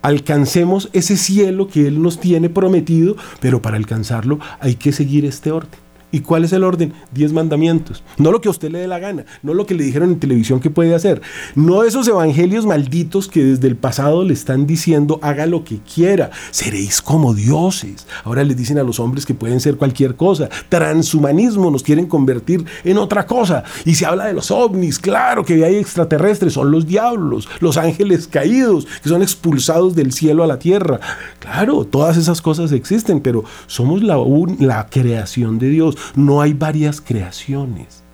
alcancemos 0.00 0.88
ese 0.94 1.18
cielo 1.18 1.68
que 1.68 1.86
Él 1.86 2.00
nos 2.02 2.20
tiene 2.20 2.48
prometido, 2.48 3.16
pero 3.40 3.60
para 3.60 3.76
alcanzarlo 3.76 4.38
hay 4.60 4.76
que 4.76 4.92
seguir 4.92 5.26
este 5.26 5.50
orden. 5.50 5.83
¿Y 6.14 6.20
cuál 6.20 6.44
es 6.44 6.52
el 6.52 6.62
orden? 6.62 6.92
Diez 7.12 7.32
mandamientos. 7.32 8.04
No 8.18 8.30
lo 8.30 8.40
que 8.40 8.46
a 8.46 8.52
usted 8.52 8.70
le 8.70 8.78
dé 8.78 8.86
la 8.86 9.00
gana, 9.00 9.24
no 9.42 9.52
lo 9.52 9.66
que 9.66 9.74
le 9.74 9.82
dijeron 9.82 10.12
en 10.12 10.20
televisión 10.20 10.60
que 10.60 10.70
puede 10.70 10.94
hacer, 10.94 11.20
no 11.56 11.82
esos 11.82 12.06
evangelios 12.06 12.66
malditos 12.66 13.26
que 13.26 13.42
desde 13.42 13.66
el 13.66 13.74
pasado 13.74 14.22
le 14.22 14.32
están 14.32 14.64
diciendo 14.64 15.18
haga 15.22 15.46
lo 15.46 15.64
que 15.64 15.80
quiera, 15.80 16.30
seréis 16.52 17.02
como 17.02 17.34
dioses. 17.34 18.06
Ahora 18.22 18.44
les 18.44 18.56
dicen 18.56 18.78
a 18.78 18.84
los 18.84 19.00
hombres 19.00 19.26
que 19.26 19.34
pueden 19.34 19.58
ser 19.58 19.74
cualquier 19.74 20.14
cosa. 20.14 20.48
Transhumanismo 20.68 21.68
nos 21.68 21.82
quieren 21.82 22.06
convertir 22.06 22.64
en 22.84 22.98
otra 22.98 23.26
cosa. 23.26 23.64
Y 23.84 23.96
se 23.96 24.06
habla 24.06 24.26
de 24.26 24.34
los 24.34 24.52
ovnis, 24.52 25.00
claro 25.00 25.44
que 25.44 25.64
hay 25.64 25.74
extraterrestres, 25.74 26.52
son 26.52 26.70
los 26.70 26.86
diablos, 26.86 27.48
los 27.58 27.76
ángeles 27.76 28.28
caídos, 28.28 28.86
que 29.02 29.08
son 29.08 29.20
expulsados 29.20 29.96
del 29.96 30.12
cielo 30.12 30.44
a 30.44 30.46
la 30.46 30.60
tierra. 30.60 31.00
Claro, 31.40 31.84
todas 31.84 32.16
esas 32.16 32.40
cosas 32.40 32.70
existen, 32.70 33.18
pero 33.18 33.42
somos 33.66 34.00
la, 34.00 34.16
la 34.60 34.86
creación 34.86 35.58
de 35.58 35.70
Dios 35.70 35.96
no 36.14 36.40
hay 36.40 36.52
varias 36.52 37.00
creaciones. 37.00 38.04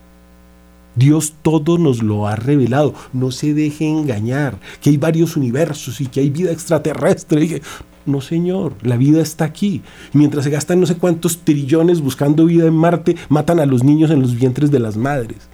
Dios 0.97 1.35
todo 1.43 1.79
nos 1.79 2.03
lo 2.03 2.27
ha 2.27 2.37
revelado. 2.37 2.95
No 3.13 3.31
se 3.31 3.55
deje 3.55 3.89
engañar 3.89 4.59
que 4.81 4.91
hay 4.91 4.97
varios 4.97 5.37
universos 5.37 6.01
y 6.01 6.07
que 6.07 6.21
hay 6.21 6.31
vida 6.31 6.51
extraterrestre. 6.53 7.63
No, 8.07 8.21
señor, 8.21 8.75
la 8.83 8.97
vida 8.97 9.23
está 9.23 9.45
aquí. 9.45 9.83
Mientras 10.13 10.45
se 10.45 10.51
gastan 10.51 10.81
no 10.81 10.87
sé 10.87 10.97
cuántos 10.97 11.39
trillones 11.39 12.01
buscando 12.01 12.47
vida 12.47 12.67
en 12.67 12.75
Marte, 12.75 13.17
matan 13.29 13.61
a 13.61 13.67
los 13.67 13.85
niños 13.85 14.11
en 14.11 14.21
los 14.21 14.35
vientres 14.35 14.71
de 14.71 14.81
las 14.81 14.97
madres. 14.97 15.49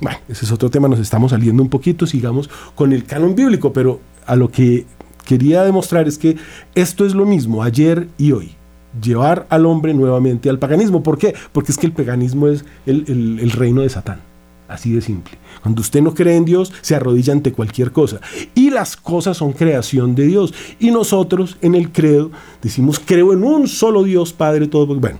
Bueno, 0.00 0.18
ese 0.28 0.44
es 0.44 0.52
otro 0.52 0.70
tema, 0.70 0.88
nos 0.88 0.98
estamos 0.98 1.30
saliendo 1.30 1.62
un 1.62 1.68
poquito, 1.68 2.06
sigamos 2.06 2.50
con 2.74 2.92
el 2.92 3.04
canon 3.04 3.34
bíblico, 3.34 3.72
pero 3.72 4.00
a 4.26 4.34
lo 4.34 4.50
que 4.50 4.86
quería 5.24 5.62
demostrar 5.62 6.08
es 6.08 6.18
que 6.18 6.36
esto 6.74 7.06
es 7.06 7.14
lo 7.14 7.24
mismo 7.26 7.62
ayer 7.62 8.08
y 8.18 8.32
hoy 8.32 8.56
llevar 9.00 9.46
al 9.50 9.66
hombre 9.66 9.94
nuevamente 9.94 10.48
al 10.50 10.58
paganismo. 10.58 11.02
¿Por 11.02 11.18
qué? 11.18 11.34
Porque 11.52 11.72
es 11.72 11.78
que 11.78 11.86
el 11.86 11.92
paganismo 11.92 12.48
es 12.48 12.64
el, 12.86 13.50
reino 13.50 13.82
de 13.82 13.88
Satán. 13.88 14.20
Así 14.66 14.92
de 14.92 15.02
simple. 15.02 15.36
Cuando 15.62 15.82
usted 15.82 16.00
no 16.00 16.14
cree 16.14 16.36
en 16.36 16.46
Dios, 16.46 16.72
se 16.80 16.94
arrodilla 16.94 17.32
ante 17.32 17.52
cualquier 17.52 17.92
cosa. 17.92 18.20
Y 18.54 18.70
las 18.70 18.96
cosas 18.96 19.36
son 19.36 19.52
creación 19.52 20.14
de 20.14 20.26
Dios. 20.26 20.54
Y 20.78 20.90
nosotros 20.90 21.58
en 21.60 21.74
el 21.74 21.92
credo 21.92 22.30
decimos, 22.62 23.00
creo 23.04 23.32
en 23.32 23.44
un 23.44 23.68
solo 23.68 24.02
Dios, 24.02 24.32
Padre, 24.32 24.66
todo. 24.66 24.98
Bueno, 24.98 25.18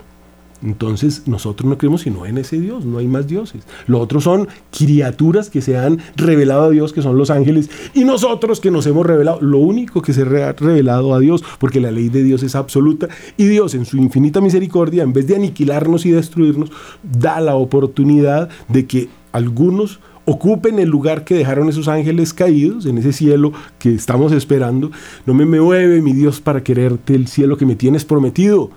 entonces 0.65 1.23
nosotros 1.27 1.69
no 1.69 1.77
creemos 1.77 2.01
sino 2.01 2.25
en 2.25 2.37
ese 2.37 2.59
Dios, 2.59 2.85
no 2.85 2.97
hay 2.97 3.07
más 3.07 3.27
dioses. 3.27 3.63
Los 3.87 4.01
otros 4.01 4.23
son 4.23 4.47
criaturas 4.75 5.49
que 5.49 5.61
se 5.61 5.77
han 5.77 5.99
revelado 6.15 6.63
a 6.63 6.69
Dios, 6.71 6.91
que 6.91 7.01
son 7.01 7.17
los 7.17 7.29
ángeles, 7.29 7.69
y 7.93 8.03
nosotros 8.03 8.59
que 8.59 8.71
nos 8.71 8.85
hemos 8.87 9.05
revelado, 9.05 9.39
lo 9.41 9.59
único 9.59 10.01
que 10.01 10.13
se 10.13 10.23
ha 10.23 10.53
revelado 10.53 11.13
a 11.13 11.19
Dios, 11.19 11.43
porque 11.59 11.79
la 11.79 11.91
ley 11.91 12.09
de 12.09 12.23
Dios 12.23 12.43
es 12.43 12.55
absoluta, 12.55 13.07
y 13.37 13.45
Dios 13.45 13.75
en 13.75 13.85
su 13.85 13.97
infinita 13.97 14.41
misericordia, 14.41 15.03
en 15.03 15.13
vez 15.13 15.27
de 15.27 15.35
aniquilarnos 15.35 16.05
y 16.05 16.11
destruirnos, 16.11 16.71
da 17.03 17.39
la 17.39 17.55
oportunidad 17.55 18.49
de 18.67 18.85
que 18.87 19.09
algunos 19.31 19.99
ocupen 20.25 20.79
el 20.79 20.89
lugar 20.89 21.23
que 21.23 21.35
dejaron 21.35 21.69
esos 21.69 21.87
ángeles 21.87 22.33
caídos, 22.33 22.87
en 22.87 22.97
ese 22.97 23.13
cielo 23.13 23.53
que 23.77 23.93
estamos 23.93 24.31
esperando. 24.31 24.91
No 25.25 25.35
me 25.35 25.45
mueve, 25.45 26.01
mi 26.01 26.13
Dios, 26.13 26.41
para 26.41 26.63
quererte 26.63 27.13
el 27.13 27.27
cielo 27.27 27.57
que 27.57 27.65
me 27.67 27.75
tienes 27.75 28.05
prometido. 28.05 28.71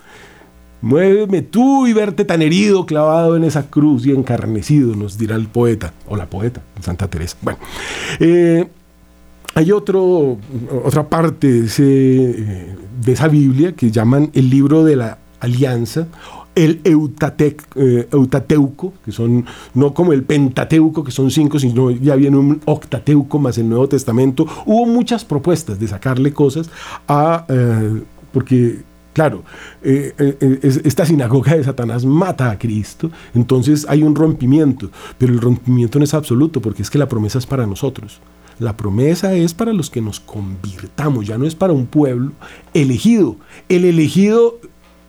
Muéveme 0.80 1.42
tú 1.42 1.88
y 1.88 1.92
verte 1.92 2.24
tan 2.24 2.40
herido, 2.40 2.86
clavado 2.86 3.36
en 3.36 3.42
esa 3.42 3.68
cruz 3.68 4.06
y 4.06 4.12
encarnecido, 4.12 4.94
nos 4.94 5.18
dirá 5.18 5.34
el 5.34 5.48
poeta, 5.48 5.92
o 6.06 6.16
la 6.16 6.26
poeta, 6.26 6.62
Santa 6.80 7.08
Teresa. 7.08 7.36
Bueno, 7.42 7.58
eh, 8.20 8.68
hay 9.54 9.72
otro, 9.72 10.38
otra 10.84 11.08
parte 11.08 11.50
de, 11.50 11.68
eh, 11.78 12.76
de, 13.04 13.12
esa 13.12 13.26
Biblia 13.26 13.72
que 13.72 13.90
llaman 13.90 14.30
el 14.34 14.50
libro 14.50 14.84
de 14.84 14.94
la 14.94 15.18
alianza, 15.40 16.06
el 16.54 16.80
eh, 16.84 18.08
Eutateuco, 18.12 18.92
que 19.04 19.10
son 19.10 19.46
no 19.74 19.94
como 19.94 20.12
el 20.12 20.22
Pentateuco, 20.22 21.02
que 21.02 21.10
son 21.10 21.32
cinco, 21.32 21.58
sino 21.58 21.90
ya 21.90 22.14
viene 22.14 22.36
un 22.36 22.60
Octateuco 22.66 23.40
más 23.40 23.58
el 23.58 23.68
Nuevo 23.68 23.88
Testamento. 23.88 24.46
Hubo 24.64 24.86
muchas 24.86 25.24
propuestas 25.24 25.80
de 25.80 25.88
sacarle 25.88 26.32
cosas 26.32 26.70
a... 27.08 27.46
porque 28.32 28.87
Claro, 29.18 29.42
eh, 29.82 30.14
eh, 30.16 30.36
eh, 30.40 30.80
esta 30.84 31.04
sinagoga 31.04 31.56
de 31.56 31.64
Satanás 31.64 32.04
mata 32.04 32.52
a 32.52 32.56
Cristo, 32.56 33.10
entonces 33.34 33.84
hay 33.88 34.04
un 34.04 34.14
rompimiento, 34.14 34.92
pero 35.18 35.32
el 35.32 35.40
rompimiento 35.40 35.98
no 35.98 36.04
es 36.04 36.14
absoluto 36.14 36.62
porque 36.62 36.82
es 36.82 36.88
que 36.88 36.98
la 36.98 37.08
promesa 37.08 37.40
es 37.40 37.44
para 37.44 37.66
nosotros. 37.66 38.20
La 38.60 38.76
promesa 38.76 39.34
es 39.34 39.54
para 39.54 39.72
los 39.72 39.90
que 39.90 40.00
nos 40.00 40.20
convirtamos, 40.20 41.26
ya 41.26 41.36
no 41.36 41.46
es 41.46 41.56
para 41.56 41.72
un 41.72 41.86
pueblo 41.86 42.30
elegido. 42.74 43.34
El 43.68 43.86
elegido, 43.86 44.60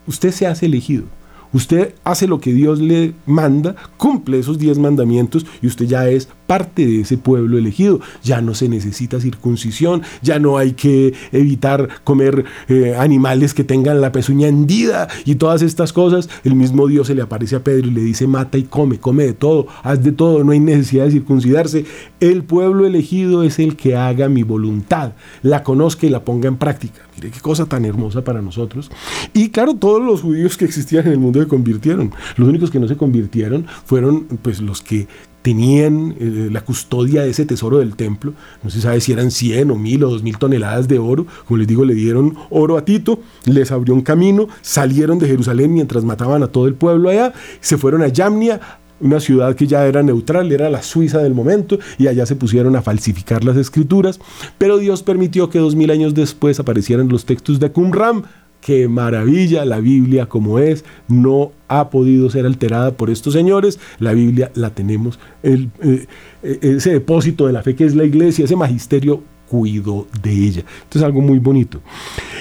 usted 0.08 0.32
se 0.32 0.48
hace 0.48 0.66
elegido. 0.66 1.04
Usted 1.52 1.96
hace 2.04 2.28
lo 2.28 2.40
que 2.40 2.54
Dios 2.54 2.80
le 2.80 3.14
manda, 3.26 3.76
cumple 3.98 4.40
esos 4.40 4.60
diez 4.60 4.78
mandamientos 4.78 5.46
y 5.62 5.68
usted 5.68 5.86
ya 5.86 6.08
es 6.08 6.28
parte 6.46 6.86
de 6.86 7.02
ese 7.02 7.18
pueblo 7.18 7.58
elegido. 7.58 8.02
Ya 8.24 8.42
no 8.42 8.54
se 8.54 8.70
necesita 8.70 9.20
circuncisión, 9.20 10.02
ya 10.22 10.40
no 10.40 10.58
hay 10.58 10.74
que 10.74 11.14
evitar 11.32 11.90
comer 12.04 12.46
eh, 12.68 12.96
animales 12.98 13.54
que 13.54 13.64
tengan 13.64 14.02
la 14.02 14.12
pezuña 14.12 14.48
hendida 14.48 15.08
y 15.26 15.36
todas 15.36 15.62
estas 15.62 15.94
cosas. 15.94 16.30
El 16.44 16.56
mismo 16.56 16.88
Dios 16.88 17.08
se 17.08 17.16
le 17.16 17.22
aparece 17.22 17.56
a 17.56 17.64
Pedro 17.64 17.88
y 17.88 17.92
le 17.92 18.02
dice, 18.02 18.28
mata 18.28 18.58
y 18.58 18.64
come, 18.64 19.00
come 19.00 19.26
de 19.26 19.34
todo, 19.34 19.68
haz 19.84 20.04
de 20.04 20.12
todo, 20.12 20.44
no 20.44 20.52
hay 20.52 20.60
necesidad 20.60 21.06
de 21.06 21.12
circuncidarse. 21.12 21.86
El 22.20 22.44
pueblo 22.44 22.86
elegido 22.86 23.44
es 23.44 23.60
el 23.60 23.76
que 23.76 23.96
haga 23.96 24.30
mi 24.30 24.44
voluntad, 24.44 25.14
la 25.42 25.64
conozca 25.64 26.06
y 26.06 26.10
la 26.10 26.24
ponga 26.24 26.48
en 26.48 26.58
práctica. 26.58 27.02
Mire 27.16 27.32
qué 27.32 27.42
cosa 27.42 27.66
tan 27.66 27.86
hermosa 27.86 28.24
para 28.24 28.42
nosotros. 28.42 28.90
Y 29.34 29.50
claro, 29.50 29.76
todos 29.76 30.02
los 30.02 30.22
judíos 30.22 30.58
que 30.58 30.66
existían 30.66 31.06
en 31.06 31.14
el 31.14 31.20
mundo 31.20 31.39
se 31.40 31.48
convirtieron. 31.48 32.12
Los 32.38 32.48
únicos 32.48 32.72
que 32.72 32.80
no 32.80 32.88
se 32.88 32.98
convirtieron 32.98 33.66
fueron 33.86 34.26
pues 34.42 34.62
los 34.62 34.82
que 34.82 35.08
tenían 35.42 36.16
eh, 36.20 36.50
la 36.52 36.62
custodia 36.62 37.24
de 37.24 37.30
ese 37.30 37.46
tesoro 37.46 37.80
del 37.80 37.96
templo. 37.96 38.34
No 38.64 38.70
se 38.70 38.82
sabe 38.82 39.02
si 39.02 39.14
eran 39.14 39.32
100 39.32 39.72
o 39.72 39.76
1000 39.76 40.04
o 40.04 40.10
2000 40.12 40.38
toneladas 40.38 40.88
de 40.88 41.00
oro. 41.00 41.26
Como 41.48 41.58
les 41.58 41.68
digo, 41.68 41.86
le 41.86 41.94
dieron 41.94 42.36
oro 42.50 42.78
a 42.78 42.86
Tito, 42.86 43.20
les 43.46 43.72
abrió 43.72 43.94
un 43.94 44.02
camino, 44.02 44.48
salieron 44.62 45.20
de 45.20 45.28
Jerusalén 45.28 45.74
mientras 45.74 46.04
mataban 46.04 46.44
a 46.44 46.48
todo 46.48 46.68
el 46.68 46.76
pueblo 46.76 47.10
allá, 47.10 47.34
se 47.62 47.78
fueron 47.78 48.02
a 48.02 48.08
Yamnia, 48.08 48.60
una 49.02 49.20
ciudad 49.20 49.56
que 49.56 49.68
ya 49.68 49.86
era 49.88 50.04
neutral, 50.04 50.52
era 50.52 50.70
la 50.70 50.82
Suiza 50.82 51.20
del 51.20 51.34
momento, 51.34 51.80
y 51.98 52.08
allá 52.08 52.26
se 52.26 52.36
pusieron 52.36 52.76
a 52.76 52.82
falsificar 52.82 53.44
las 53.44 53.58
escrituras. 53.58 54.20
Pero 54.58 54.78
Dios 54.78 55.04
permitió 55.04 55.50
que 55.50 55.60
dos 55.60 55.76
mil 55.76 55.92
años 55.92 56.14
después 56.14 56.60
aparecieran 56.60 57.08
los 57.08 57.26
textos 57.26 57.60
de 57.60 57.72
Qumran, 57.72 58.24
qué 58.62 58.88
maravilla, 58.88 59.66
la 59.66 59.80
Biblia 59.80 60.26
como 60.28 60.60
es, 60.60 60.84
no 61.08 61.52
ha 61.68 61.90
podido 61.90 62.30
ser 62.30 62.46
alterada 62.46 62.92
por 62.92 63.10
estos 63.10 63.34
señores, 63.34 63.80
la 64.00 64.14
Biblia 64.14 64.52
la 64.56 64.72
tenemos, 64.72 65.20
eh, 65.44 65.68
eh, 65.82 66.08
ese 66.42 66.92
depósito 66.92 67.48
de 67.48 67.54
la 67.54 67.64
fe 67.64 67.76
que 67.76 67.86
es 67.86 67.96
la 67.96 68.04
iglesia, 68.04 68.46
ese 68.46 68.56
magisterio 68.56 69.24
cuidó 69.50 70.08
de 70.22 70.32
ella. 70.32 70.64
Esto 70.84 71.00
es 71.00 71.04
algo 71.04 71.22
muy 71.22 71.40
bonito. 71.40 71.82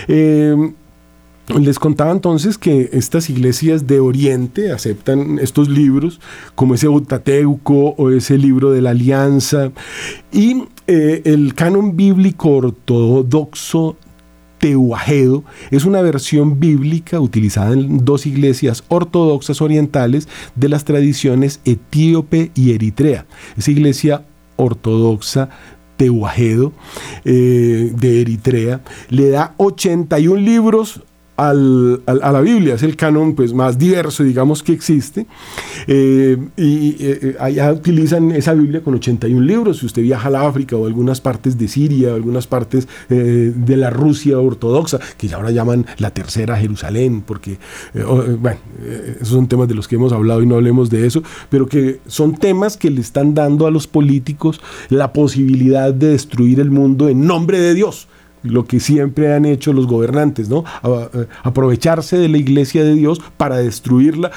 Eh, 0.09 0.55
les 1.59 1.79
contaba 1.79 2.13
entonces 2.13 2.59
que 2.59 2.91
estas 2.93 3.31
iglesias 3.31 3.87
de 3.87 4.01
Oriente 4.01 4.71
aceptan 4.71 5.39
estos 5.39 5.71
libros, 5.71 6.21
como 6.55 6.75
ese 6.75 6.89
Utateuco 6.89 7.95
o 7.97 8.11
ese 8.11 8.37
libro 8.37 8.71
de 8.71 8.83
la 8.83 8.91
Alianza, 8.91 9.73
y 10.31 10.65
el 10.87 11.55
canon 11.55 11.97
bíblico 11.97 12.51
ortodoxo 12.51 13.97
Teuajedo 14.59 15.45
es 15.71 15.85
una 15.85 16.03
versión 16.03 16.61
bíblica 16.61 17.21
utilizada 17.21 17.73
en 17.73 18.05
dos 18.05 18.27
iglesias 18.27 18.85
ortodoxas 18.89 19.61
orientales 19.61 20.29
de 20.55 20.69
las 20.69 20.85
tradiciones 20.85 21.61
etíope 21.65 22.51
y 22.55 22.73
eritrea. 22.73 23.27
Esa 23.57 23.71
iglesia 23.71 24.25
ortodoxa 24.57 25.49
Teuajedo 25.97 26.73
eh, 27.25 27.93
de 27.93 28.21
Eritrea 28.21 28.81
le 29.11 29.31
da 29.31 29.55
81 29.59 30.41
libros 30.41 31.03
al, 31.39 32.03
a 32.05 32.33
la 32.33 32.41
Biblia, 32.41 32.75
es 32.75 32.83
el 32.83 32.97
canon 32.97 33.37
pues, 33.37 33.55
más 33.55 33.79
diverso, 33.79 34.25
digamos, 34.25 34.65
que 34.65 34.73
existe. 34.73 35.25
Eh, 35.87 36.37
y 36.57 36.97
eh, 36.99 37.37
allá 37.39 37.73
utilizan 37.73 38.33
esa 38.33 38.55
Biblia 38.55 38.83
con 38.83 38.95
81 38.95 39.41
libros. 39.47 39.79
Si 39.79 39.87
usted 39.87 40.03
viaja 40.03 40.27
a 40.27 40.31
la 40.33 40.49
África 40.49 40.75
o 40.75 40.85
algunas 40.85 41.21
partes 41.21 41.57
de 41.57 41.69
Siria, 41.69 42.11
o 42.13 42.17
algunas 42.17 42.49
partes 42.49 42.89
eh, 43.09 43.53
de 43.55 43.77
la 43.77 43.91
Rusia 43.91 44.41
ortodoxa, 44.41 44.99
que 45.17 45.33
ahora 45.33 45.53
llaman 45.53 45.87
la 45.99 46.11
tercera 46.11 46.57
Jerusalén, 46.57 47.23
porque, 47.25 47.59
bueno, 47.95 48.59
esos 49.21 49.29
son 49.29 49.47
temas 49.47 49.69
de 49.69 49.77
los 49.77 49.87
que 49.87 49.95
hemos 49.95 50.13
hablado 50.13 50.43
y 50.43 50.47
no 50.47 50.57
hablemos 50.57 50.91
de 50.91 51.07
eso, 51.07 51.23
pero 51.51 51.69
que 51.69 52.01
son 52.09 52.35
temas 52.35 52.77
que 52.77 52.91
le 52.91 53.01
están 53.01 53.35
dando 53.35 53.69
a 53.69 53.71
los 53.71 53.87
políticos 53.87 54.61
la 54.89 55.13
posibilidad 55.13 55.95
de 55.95 56.09
destruir 56.09 56.59
el 56.59 56.73
mundo 56.73 57.09
en 57.09 57.27
nombre 57.27 57.61
de 57.61 57.75
Dios 57.75 58.09
lo 58.43 58.65
que 58.65 58.81
siempre 58.81 59.33
han 59.35 59.45
hecho 59.45 59.73
los 59.73 59.87
gobernantes, 59.87 60.49
¿no? 60.49 60.65
aprovecharse 61.43 62.19
de 62.19 62.29
la 62.29 62.39
iglesia 62.39 62.85
de 62.85 62.95
Dios 62.95 63.21
para 63.37 63.57
destruirla 63.59 64.31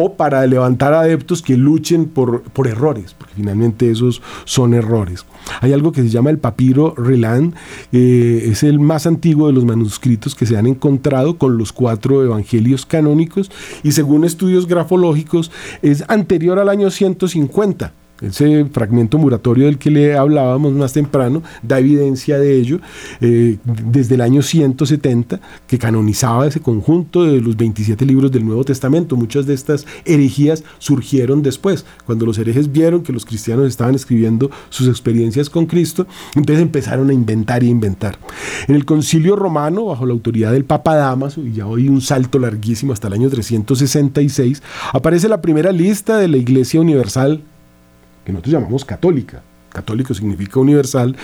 o 0.00 0.14
para 0.14 0.46
levantar 0.46 0.94
adeptos 0.94 1.42
que 1.42 1.56
luchen 1.56 2.04
por, 2.04 2.42
por 2.42 2.68
errores, 2.68 3.14
porque 3.18 3.34
finalmente 3.34 3.90
esos 3.90 4.22
son 4.44 4.72
errores. 4.72 5.26
Hay 5.60 5.72
algo 5.72 5.90
que 5.90 6.02
se 6.02 6.08
llama 6.08 6.30
el 6.30 6.38
papiro 6.38 6.94
Relan, 6.96 7.56
eh, 7.90 8.44
es 8.44 8.62
el 8.62 8.78
más 8.78 9.08
antiguo 9.08 9.48
de 9.48 9.54
los 9.54 9.64
manuscritos 9.64 10.36
que 10.36 10.46
se 10.46 10.56
han 10.56 10.68
encontrado 10.68 11.36
con 11.36 11.58
los 11.58 11.72
cuatro 11.72 12.22
evangelios 12.22 12.86
canónicos 12.86 13.50
y 13.82 13.90
según 13.90 14.24
estudios 14.24 14.68
grafológicos 14.68 15.50
es 15.82 16.04
anterior 16.06 16.60
al 16.60 16.68
año 16.68 16.90
150 16.90 17.92
ese 18.22 18.64
fragmento 18.66 19.18
muratorio 19.18 19.66
del 19.66 19.78
que 19.78 19.90
le 19.90 20.16
hablábamos 20.16 20.72
más 20.72 20.92
temprano 20.92 21.42
da 21.62 21.78
evidencia 21.78 22.38
de 22.38 22.56
ello 22.56 22.80
eh, 23.20 23.58
desde 23.64 24.16
el 24.16 24.20
año 24.20 24.42
170 24.42 25.40
que 25.66 25.78
canonizaba 25.78 26.46
ese 26.46 26.60
conjunto 26.60 27.24
de 27.24 27.40
los 27.40 27.56
27 27.56 28.04
libros 28.04 28.32
del 28.32 28.44
Nuevo 28.44 28.64
Testamento. 28.64 29.16
Muchas 29.16 29.46
de 29.46 29.54
estas 29.54 29.86
herejías 30.04 30.64
surgieron 30.78 31.42
después, 31.42 31.84
cuando 32.06 32.26
los 32.26 32.38
herejes 32.38 32.72
vieron 32.72 33.02
que 33.02 33.12
los 33.12 33.24
cristianos 33.24 33.66
estaban 33.68 33.94
escribiendo 33.94 34.50
sus 34.70 34.88
experiencias 34.88 35.50
con 35.50 35.66
Cristo, 35.66 36.06
entonces 36.34 36.62
empezaron 36.62 37.10
a 37.10 37.12
inventar 37.12 37.62
y 37.62 37.68
inventar. 37.68 38.18
En 38.66 38.74
el 38.74 38.84
concilio 38.84 39.36
romano, 39.36 39.86
bajo 39.86 40.06
la 40.06 40.12
autoridad 40.12 40.52
del 40.52 40.64
Papa 40.64 40.96
Damaso, 40.96 41.42
y 41.42 41.52
ya 41.52 41.66
hoy 41.66 41.88
un 41.88 42.00
salto 42.00 42.38
larguísimo 42.38 42.92
hasta 42.92 43.08
el 43.08 43.14
año 43.14 43.30
366, 43.30 44.62
aparece 44.92 45.28
la 45.28 45.40
primera 45.40 45.72
lista 45.72 46.18
de 46.18 46.28
la 46.28 46.36
Iglesia 46.36 46.80
Universal 46.80 47.42
que 48.28 48.32
nosotros 48.34 48.52
llamamos 48.52 48.84
católica. 48.84 49.42
Católico 49.70 50.12
significa 50.12 50.60
universal. 50.60 51.16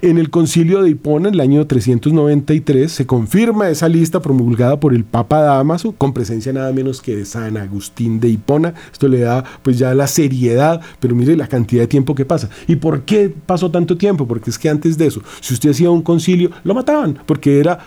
En 0.00 0.16
el 0.16 0.30
concilio 0.30 0.82
de 0.82 0.88
Hipona, 0.88 1.28
en 1.28 1.34
el 1.34 1.40
año 1.40 1.66
393, 1.66 2.90
se 2.90 3.04
confirma 3.04 3.68
esa 3.68 3.90
lista 3.90 4.20
promulgada 4.20 4.80
por 4.80 4.94
el 4.94 5.04
Papa 5.04 5.40
Damaso, 5.40 5.92
con 5.92 6.14
presencia 6.14 6.54
nada 6.54 6.72
menos 6.72 7.02
que 7.02 7.14
de 7.14 7.26
San 7.26 7.58
Agustín 7.58 8.20
de 8.20 8.28
Hipona. 8.30 8.72
Esto 8.90 9.06
le 9.06 9.20
da 9.20 9.44
pues 9.62 9.78
ya 9.78 9.94
la 9.94 10.06
seriedad, 10.06 10.80
pero 10.98 11.14
mire 11.14 11.36
la 11.36 11.46
cantidad 11.46 11.82
de 11.82 11.88
tiempo 11.88 12.14
que 12.14 12.24
pasa. 12.24 12.48
¿Y 12.66 12.76
por 12.76 13.02
qué 13.02 13.34
pasó 13.44 13.70
tanto 13.70 13.98
tiempo? 13.98 14.26
Porque 14.26 14.48
es 14.48 14.58
que 14.58 14.70
antes 14.70 14.96
de 14.96 15.08
eso, 15.08 15.20
si 15.40 15.52
usted 15.52 15.70
hacía 15.70 15.90
un 15.90 16.00
concilio, 16.00 16.52
lo 16.64 16.74
mataban, 16.74 17.18
porque 17.26 17.60
era 17.60 17.80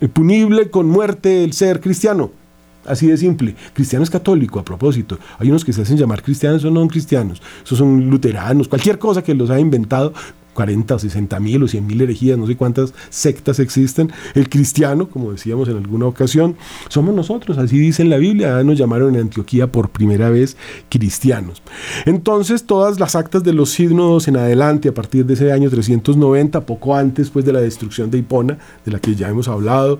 eh, 0.00 0.06
punible 0.06 0.70
con 0.70 0.88
muerte 0.88 1.42
el 1.42 1.52
ser 1.52 1.80
cristiano. 1.80 2.43
Así 2.86 3.06
de 3.06 3.16
simple. 3.16 3.54
Cristiano 3.72 4.02
es 4.02 4.10
católico, 4.10 4.58
a 4.58 4.64
propósito. 4.64 5.18
Hay 5.38 5.48
unos 5.48 5.64
que 5.64 5.72
se 5.72 5.82
hacen 5.82 5.96
llamar 5.96 6.22
cristianos 6.22 6.64
o 6.64 6.70
no 6.70 6.86
cristianos. 6.88 7.42
Esos 7.64 7.78
son 7.78 8.10
luteranos, 8.10 8.68
cualquier 8.68 8.98
cosa 8.98 9.22
que 9.22 9.34
los 9.34 9.50
haya 9.50 9.60
inventado 9.60 10.12
40 10.54 10.94
o 10.94 10.98
60 10.98 11.40
mil 11.40 11.62
o 11.62 11.68
100 11.68 11.86
mil 11.86 12.00
herejías, 12.00 12.38
no 12.38 12.46
sé 12.46 12.56
cuántas 12.56 12.94
sectas 13.10 13.58
existen. 13.58 14.10
El 14.34 14.48
cristiano, 14.48 15.08
como 15.10 15.32
decíamos 15.32 15.68
en 15.68 15.76
alguna 15.76 16.06
ocasión, 16.06 16.56
somos 16.88 17.14
nosotros, 17.14 17.58
así 17.58 17.78
dice 17.78 18.02
en 18.02 18.10
la 18.10 18.16
Biblia, 18.16 18.62
nos 18.64 18.78
llamaron 18.78 19.14
en 19.14 19.22
Antioquía 19.22 19.70
por 19.70 19.90
primera 19.90 20.30
vez 20.30 20.56
cristianos. 20.88 21.62
Entonces, 22.06 22.64
todas 22.64 22.98
las 22.98 23.16
actas 23.16 23.42
de 23.42 23.52
los 23.52 23.70
signos 23.70 24.28
en 24.28 24.36
adelante, 24.36 24.88
a 24.88 24.94
partir 24.94 25.26
de 25.26 25.34
ese 25.34 25.52
año 25.52 25.68
390, 25.68 26.64
poco 26.64 26.94
antes 26.94 27.30
pues, 27.30 27.44
de 27.44 27.52
la 27.52 27.60
destrucción 27.60 28.10
de 28.10 28.18
Hipona, 28.18 28.58
de 28.84 28.92
la 28.92 29.00
que 29.00 29.14
ya 29.14 29.28
hemos 29.28 29.48
hablado, 29.48 29.98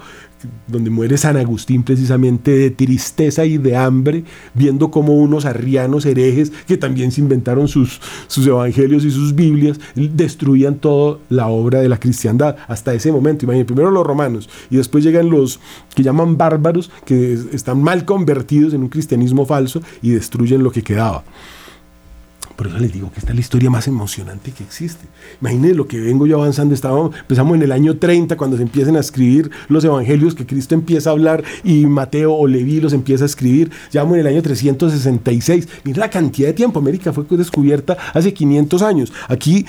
donde 0.67 0.91
muere 0.91 1.17
San 1.17 1.37
Agustín 1.37 1.83
precisamente 1.83 2.51
de 2.51 2.71
tristeza 2.71 3.45
y 3.45 3.59
de 3.59 3.77
hambre, 3.77 4.25
viendo 4.55 4.91
como 4.91 5.15
unos 5.15 5.45
arrianos 5.45 6.07
herejes 6.07 6.53
que 6.67 6.77
también 6.77 7.13
se 7.13 7.21
inventaron 7.21 7.69
sus, 7.69 8.01
sus 8.27 8.47
evangelios 8.47 9.05
y 9.05 9.11
sus 9.11 9.35
Biblias, 9.35 9.81
destruían 9.95 10.77
toda 10.77 11.19
la 11.29 11.49
obra 11.49 11.81
de 11.81 11.89
la 11.89 11.99
cristiandad 11.99 12.57
hasta 12.69 12.95
ese 12.95 13.13
momento. 13.13 13.45
Imagínense, 13.45 13.67
primero 13.67 13.91
los 13.91 14.07
romanos 14.07 14.49
y 14.71 14.77
después 14.77 15.05
llegan 15.05 15.31
los 15.31 15.61
que 15.95 16.03
llaman 16.03 16.37
bárbaros, 16.37 16.91
que 17.05 17.35
están 17.53 17.83
mal 17.83 18.05
convertidos 18.05 18.75
en 18.75 18.83
un 18.83 18.89
cristianismo 18.89 19.47
falso 19.47 19.83
y 20.03 20.11
destruyen 20.11 20.63
lo 20.63 20.71
que 20.71 20.83
quedaba. 20.83 21.25
Por 22.57 22.69
eso 22.69 22.79
les 22.79 22.93
digo 22.93 23.11
que 23.11 23.19
esta 23.19 23.31
es 23.31 23.35
la 23.37 23.41
historia 23.41 23.71
más 23.71 23.89
emocionante 23.89 24.53
que 24.53 24.63
existe. 24.63 25.07
Imagínense 25.41 25.75
lo 25.75 25.89
que 25.89 26.01
vengo 26.01 26.27
yo 26.27 26.37
avanzando. 26.37 26.75
Estábamos, 26.75 27.17
empezamos 27.17 27.57
en 27.57 27.63
el 27.63 27.73
año 27.73 27.97
30 27.97 28.37
cuando 28.37 28.57
se 28.57 28.63
empiezan 28.63 28.97
a 28.97 29.01
escribir 29.01 29.51
los 29.69 29.85
evangelios 29.85 30.35
que 30.35 30.47
Cristo 30.47 30.75
empieza 30.75 31.11
a 31.11 31.13
hablar 31.13 31.43
y 31.65 31.87
Mateo 31.87 32.35
o 32.35 32.47
Leví 32.47 32.81
los 32.81 32.93
empieza 32.93 33.25
a 33.25 33.27
escribir. 33.27 33.71
Ya 33.91 34.03
en 34.03 34.15
el 34.15 34.27
año 34.27 34.43
366. 34.43 35.69
Mira 35.85 36.01
la 36.01 36.11
cantidad 36.11 36.49
de 36.49 36.55
tiempo. 36.55 36.79
América 36.79 37.13
fue 37.13 37.25
descubierta 37.37 37.97
hace 38.13 38.33
500 38.33 38.83
años. 38.83 39.13
Aquí 39.29 39.65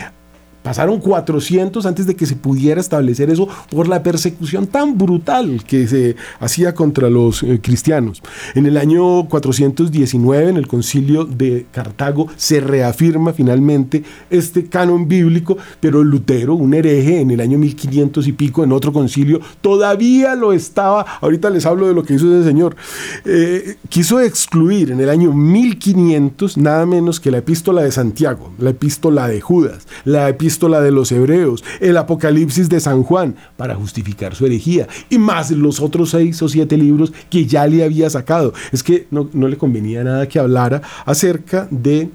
Pasaron 0.65 0.99
400 0.99 1.85
antes 1.85 2.07
de 2.07 2.15
que 2.15 2.25
se 2.25 2.35
pudiera 2.35 2.81
establecer 2.81 3.29
eso 3.29 3.47
por 3.69 3.87
la 3.87 4.01
persecución 4.01 4.65
tan 4.65 4.97
brutal 4.97 5.63
que 5.63 5.87
se 5.87 6.15
hacía 6.39 6.73
contra 6.73 7.07
los 7.07 7.43
eh, 7.43 7.59
cristianos. 7.61 8.23
En 8.55 8.65
el 8.65 8.77
año 8.77 9.27
419, 9.27 10.49
en 10.49 10.57
el 10.57 10.67
concilio 10.67 11.25
de 11.25 11.67
Cartago, 11.71 12.29
se 12.35 12.61
reafirma 12.61 13.31
finalmente 13.31 14.03
este 14.31 14.65
canon 14.65 15.07
bíblico, 15.07 15.55
pero 15.79 16.03
Lutero, 16.03 16.55
un 16.55 16.73
hereje, 16.73 17.19
en 17.19 17.29
el 17.29 17.41
año 17.41 17.59
1500 17.59 18.25
y 18.25 18.31
pico, 18.31 18.63
en 18.63 18.71
otro 18.71 18.91
concilio, 18.91 19.41
todavía 19.61 20.33
lo 20.33 20.51
estaba, 20.51 21.05
ahorita 21.21 21.51
les 21.51 21.67
hablo 21.67 21.87
de 21.87 21.93
lo 21.93 22.01
que 22.01 22.15
hizo 22.15 22.25
ese 22.35 22.43
señor, 22.43 22.75
eh, 23.23 23.75
quiso 23.89 24.19
excluir 24.19 24.89
en 24.89 24.99
el 24.99 25.11
año 25.11 25.31
1500 25.31 26.57
nada 26.57 26.87
menos 26.87 27.19
que 27.19 27.29
la 27.29 27.37
epístola 27.37 27.83
de 27.83 27.91
Santiago, 27.91 28.51
la 28.57 28.71
epístola 28.71 29.27
de 29.27 29.41
Judas, 29.41 29.87
la 30.05 30.27
epístola 30.27 30.54
la 30.63 30.81
de 30.81 30.91
los 30.91 31.11
hebreos, 31.11 31.63
el 31.79 31.97
Apocalipsis 31.97 32.69
de 32.69 32.79
San 32.79 33.03
Juan, 33.03 33.35
para 33.57 33.75
justificar 33.75 34.35
su 34.35 34.45
herejía, 34.45 34.87
y 35.09 35.17
más 35.17 35.51
los 35.51 35.79
otros 35.79 36.09
seis 36.11 36.41
o 36.41 36.49
siete 36.49 36.77
libros 36.77 37.13
que 37.29 37.45
ya 37.45 37.67
le 37.67 37.83
había 37.83 38.09
sacado. 38.09 38.53
Es 38.71 38.83
que 38.83 39.07
no, 39.11 39.29
no 39.33 39.47
le 39.47 39.57
convenía 39.57 40.03
nada 40.03 40.27
que 40.27 40.39
hablara 40.39 40.81
acerca 41.05 41.67
de 41.69 42.09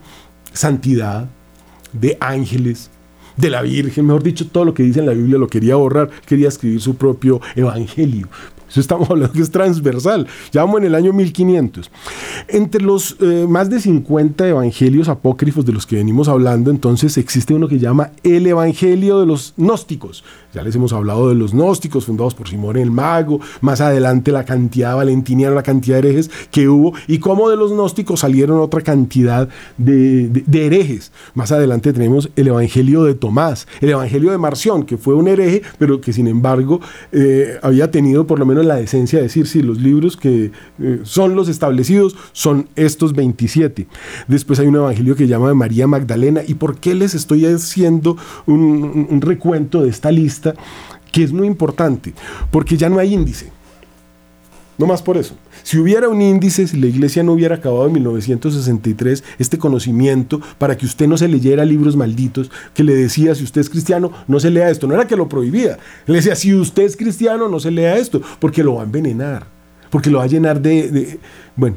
santidad, 0.52 1.28
de 1.92 2.16
ángeles, 2.20 2.90
de 3.36 3.50
la 3.50 3.62
Virgen, 3.62 4.06
mejor 4.06 4.22
dicho, 4.22 4.46
todo 4.48 4.64
lo 4.64 4.74
que 4.74 4.82
dice 4.82 5.00
en 5.00 5.06
la 5.06 5.12
Biblia 5.12 5.38
lo 5.38 5.48
quería 5.48 5.76
borrar, 5.76 6.10
quería 6.26 6.48
escribir 6.48 6.80
su 6.80 6.96
propio 6.96 7.40
evangelio. 7.56 8.28
Eso 8.70 8.80
estamos 8.80 9.10
hablando 9.10 9.32
que 9.32 9.42
es 9.42 9.50
transversal. 9.50 10.26
Ya 10.52 10.64
vamos 10.64 10.80
en 10.80 10.86
el 10.86 10.94
año 10.94 11.12
1500. 11.12 11.90
Entre 12.48 12.80
los 12.82 13.16
eh, 13.20 13.46
más 13.48 13.68
de 13.68 13.80
50 13.80 14.48
evangelios 14.48 15.08
apócrifos 15.08 15.66
de 15.66 15.72
los 15.72 15.86
que 15.86 15.96
venimos 15.96 16.28
hablando, 16.28 16.70
entonces 16.70 17.18
existe 17.18 17.54
uno 17.54 17.68
que 17.68 17.78
llama 17.78 18.12
el 18.22 18.46
Evangelio 18.46 19.20
de 19.20 19.26
los 19.26 19.54
Gnósticos. 19.56 20.24
Ya 20.52 20.62
les 20.62 20.74
hemos 20.74 20.92
hablado 20.92 21.28
de 21.28 21.36
los 21.36 21.52
gnósticos 21.52 22.06
fundados 22.06 22.34
por 22.34 22.48
Simón 22.48 22.76
el 22.76 22.90
Mago, 22.90 23.40
más 23.60 23.80
adelante 23.80 24.32
la 24.32 24.44
cantidad 24.44 24.96
valentiniana, 24.96 25.54
la 25.54 25.62
cantidad 25.62 26.02
de 26.02 26.08
herejes 26.08 26.30
que 26.50 26.68
hubo 26.68 26.92
y 27.06 27.18
cómo 27.18 27.48
de 27.50 27.56
los 27.56 27.70
gnósticos 27.70 28.20
salieron 28.20 28.58
otra 28.58 28.80
cantidad 28.80 29.48
de, 29.78 30.42
herejes. 30.52 31.12
Más 31.34 31.52
adelante 31.52 31.92
tenemos 31.92 32.30
el 32.34 32.48
Evangelio 32.48 33.04
de 33.04 33.14
Tomás, 33.14 33.68
el 33.80 33.90
Evangelio 33.90 34.32
de 34.32 34.38
Marción, 34.38 34.84
que 34.84 34.96
fue 34.96 35.14
un 35.14 35.28
hereje, 35.28 35.62
pero 35.78 36.00
que 36.00 36.12
sin 36.12 36.26
embargo 36.26 36.80
eh, 37.12 37.58
había 37.62 37.90
tenido 37.92 38.26
por 38.26 38.40
lo 38.40 38.46
menos 38.46 38.59
la 38.62 38.76
decencia 38.76 39.18
de 39.18 39.24
decir, 39.24 39.46
si 39.46 39.62
los 39.62 39.80
libros 39.80 40.16
que 40.16 40.50
eh, 40.80 41.00
son 41.02 41.34
los 41.34 41.48
establecidos 41.48 42.16
son 42.32 42.68
estos 42.76 43.12
27. 43.14 43.86
Después 44.28 44.58
hay 44.60 44.66
un 44.66 44.76
Evangelio 44.76 45.16
que 45.16 45.26
llama 45.26 45.48
de 45.48 45.54
María 45.54 45.86
Magdalena. 45.86 46.42
¿Y 46.46 46.54
por 46.54 46.78
qué 46.78 46.94
les 46.94 47.14
estoy 47.14 47.46
haciendo 47.46 48.16
un 48.46 49.20
recuento 49.20 49.82
de 49.82 49.90
esta 49.90 50.10
lista? 50.10 50.54
que 51.12 51.24
es 51.24 51.32
muy 51.32 51.46
importante, 51.46 52.14
porque 52.52 52.76
ya 52.76 52.88
no 52.88 52.98
hay 52.98 53.14
índice. 53.14 53.50
No 54.80 54.86
más 54.86 55.02
por 55.02 55.18
eso. 55.18 55.34
Si 55.62 55.76
hubiera 55.76 56.08
un 56.08 56.22
índice, 56.22 56.66
si 56.66 56.78
la 56.78 56.86
iglesia 56.86 57.22
no 57.22 57.34
hubiera 57.34 57.56
acabado 57.56 57.86
en 57.86 57.92
1963 57.92 59.22
este 59.38 59.58
conocimiento 59.58 60.40
para 60.56 60.74
que 60.78 60.86
usted 60.86 61.06
no 61.06 61.18
se 61.18 61.28
leyera 61.28 61.66
libros 61.66 61.96
malditos, 61.96 62.50
que 62.72 62.82
le 62.82 62.94
decía, 62.94 63.34
si 63.34 63.44
usted 63.44 63.60
es 63.60 63.68
cristiano, 63.68 64.10
no 64.26 64.40
se 64.40 64.48
lea 64.48 64.70
esto. 64.70 64.86
No 64.86 64.94
era 64.94 65.06
que 65.06 65.16
lo 65.16 65.28
prohibía. 65.28 65.76
Le 66.06 66.14
decía, 66.14 66.34
si 66.34 66.54
usted 66.54 66.84
es 66.84 66.96
cristiano, 66.96 67.46
no 67.46 67.60
se 67.60 67.70
lea 67.70 67.98
esto, 67.98 68.22
porque 68.38 68.64
lo 68.64 68.76
va 68.76 68.80
a 68.80 68.84
envenenar, 68.86 69.44
porque 69.90 70.08
lo 70.08 70.16
va 70.16 70.24
a 70.24 70.28
llenar 70.28 70.62
de... 70.62 70.90
de 70.90 71.20
bueno, 71.56 71.76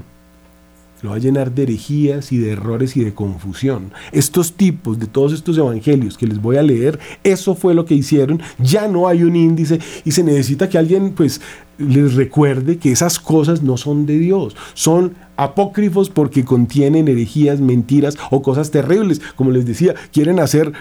lo 1.04 1.10
va 1.12 1.18
a 1.18 1.20
llenar 1.20 1.54
de 1.54 1.64
herejías 1.64 2.32
y 2.32 2.38
de 2.38 2.54
errores 2.54 2.98
y 2.98 3.04
de 3.04 3.14
confusión. 3.14 3.92
Estos 4.12 4.54
tipos 4.54 4.98
de 4.98 5.06
todos 5.06 5.34
estos 5.34 5.58
evangelios 5.58 6.18
que 6.18 6.26
les 6.26 6.42
voy 6.42 6.56
a 6.56 6.64
leer, 6.64 6.98
eso 7.24 7.56
fue 7.56 7.76
lo 7.76 7.86
que 7.86 7.94
hicieron. 7.94 8.42
Ya 8.58 8.88
no 8.88 9.08
hay 9.08 9.24
un 9.24 9.36
índice 9.36 9.80
y 10.06 10.12
se 10.12 10.24
necesita 10.24 10.70
que 10.70 10.78
alguien 10.78 11.12
pues 11.12 11.42
les 11.78 12.14
recuerde 12.16 12.78
que 12.78 12.92
esas 12.92 13.20
cosas 13.20 13.64
no 13.64 13.78
son 13.78 14.06
de 14.06 14.18
Dios, 14.18 14.56
son 14.74 15.16
apócrifos 15.36 16.10
porque 16.10 16.46
contienen 16.46 17.08
herejías, 17.08 17.60
mentiras 17.60 18.18
o 18.32 18.42
cosas 18.42 18.72
terribles. 18.72 19.22
Como 19.36 19.52
les 19.52 19.66
decía, 19.66 19.96
quieren 20.12 20.40
hacer 20.40 20.72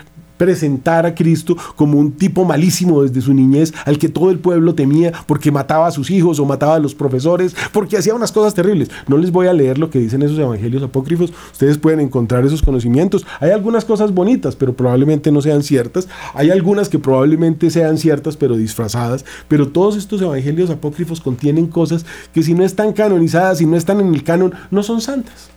presentar 0.42 1.06
a 1.06 1.14
Cristo 1.14 1.56
como 1.76 2.00
un 2.00 2.10
tipo 2.10 2.44
malísimo 2.44 3.04
desde 3.04 3.20
su 3.20 3.32
niñez, 3.32 3.72
al 3.84 3.96
que 3.96 4.08
todo 4.08 4.32
el 4.32 4.40
pueblo 4.40 4.74
temía 4.74 5.12
porque 5.28 5.52
mataba 5.52 5.86
a 5.86 5.92
sus 5.92 6.10
hijos 6.10 6.40
o 6.40 6.44
mataba 6.44 6.74
a 6.74 6.78
los 6.80 6.96
profesores, 6.96 7.54
porque 7.72 7.96
hacía 7.96 8.12
unas 8.12 8.32
cosas 8.32 8.52
terribles. 8.52 8.90
No 9.06 9.18
les 9.18 9.30
voy 9.30 9.46
a 9.46 9.52
leer 9.52 9.78
lo 9.78 9.88
que 9.88 10.00
dicen 10.00 10.20
esos 10.20 10.36
evangelios 10.36 10.82
apócrifos, 10.82 11.32
ustedes 11.52 11.78
pueden 11.78 12.00
encontrar 12.00 12.44
esos 12.44 12.60
conocimientos. 12.60 13.24
Hay 13.38 13.52
algunas 13.52 13.84
cosas 13.84 14.12
bonitas, 14.12 14.56
pero 14.56 14.72
probablemente 14.72 15.30
no 15.30 15.42
sean 15.42 15.62
ciertas. 15.62 16.08
Hay 16.34 16.50
algunas 16.50 16.88
que 16.88 16.98
probablemente 16.98 17.70
sean 17.70 17.96
ciertas, 17.96 18.36
pero 18.36 18.56
disfrazadas. 18.56 19.24
Pero 19.46 19.68
todos 19.68 19.96
estos 19.96 20.20
evangelios 20.22 20.70
apócrifos 20.70 21.20
contienen 21.20 21.68
cosas 21.68 22.04
que 22.34 22.42
si 22.42 22.54
no 22.54 22.64
están 22.64 22.94
canonizadas, 22.94 23.58
si 23.58 23.66
no 23.66 23.76
están 23.76 24.00
en 24.00 24.12
el 24.12 24.24
canon, 24.24 24.52
no 24.72 24.82
son 24.82 25.00
santas. 25.00 25.51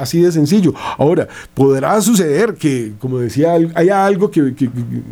Así 0.00 0.20
de 0.20 0.32
sencillo. 0.32 0.72
Ahora, 0.96 1.28
podrá 1.52 2.00
suceder 2.00 2.54
que, 2.54 2.92
como 2.98 3.18
decía, 3.18 3.54
haya 3.74 4.06
algo 4.06 4.30
que, 4.30 4.54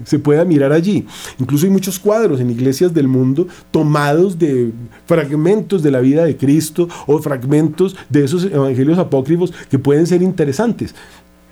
se 0.04 0.18
pueda 0.18 0.44
mirar 0.44 0.72
allí. 0.72 1.06
Incluso 1.38 1.66
hay 1.66 1.72
muchos 1.72 1.98
cuadros 1.98 2.40
en 2.40 2.50
iglesias 2.50 2.94
del 2.94 3.06
mundo 3.06 3.46
tomados 3.70 4.38
de 4.38 4.72
fragmentos 5.06 5.82
de 5.82 5.90
la 5.90 6.00
vida 6.00 6.24
de 6.24 6.36
Cristo 6.36 6.88
o 7.06 7.18
fragmentos 7.18 7.96
de 8.08 8.24
esos 8.24 8.44
evangelios 8.44 8.98
apócrifos 8.98 9.52
que 9.70 9.78
pueden 9.78 10.06
ser 10.06 10.22
interesantes. 10.22 10.94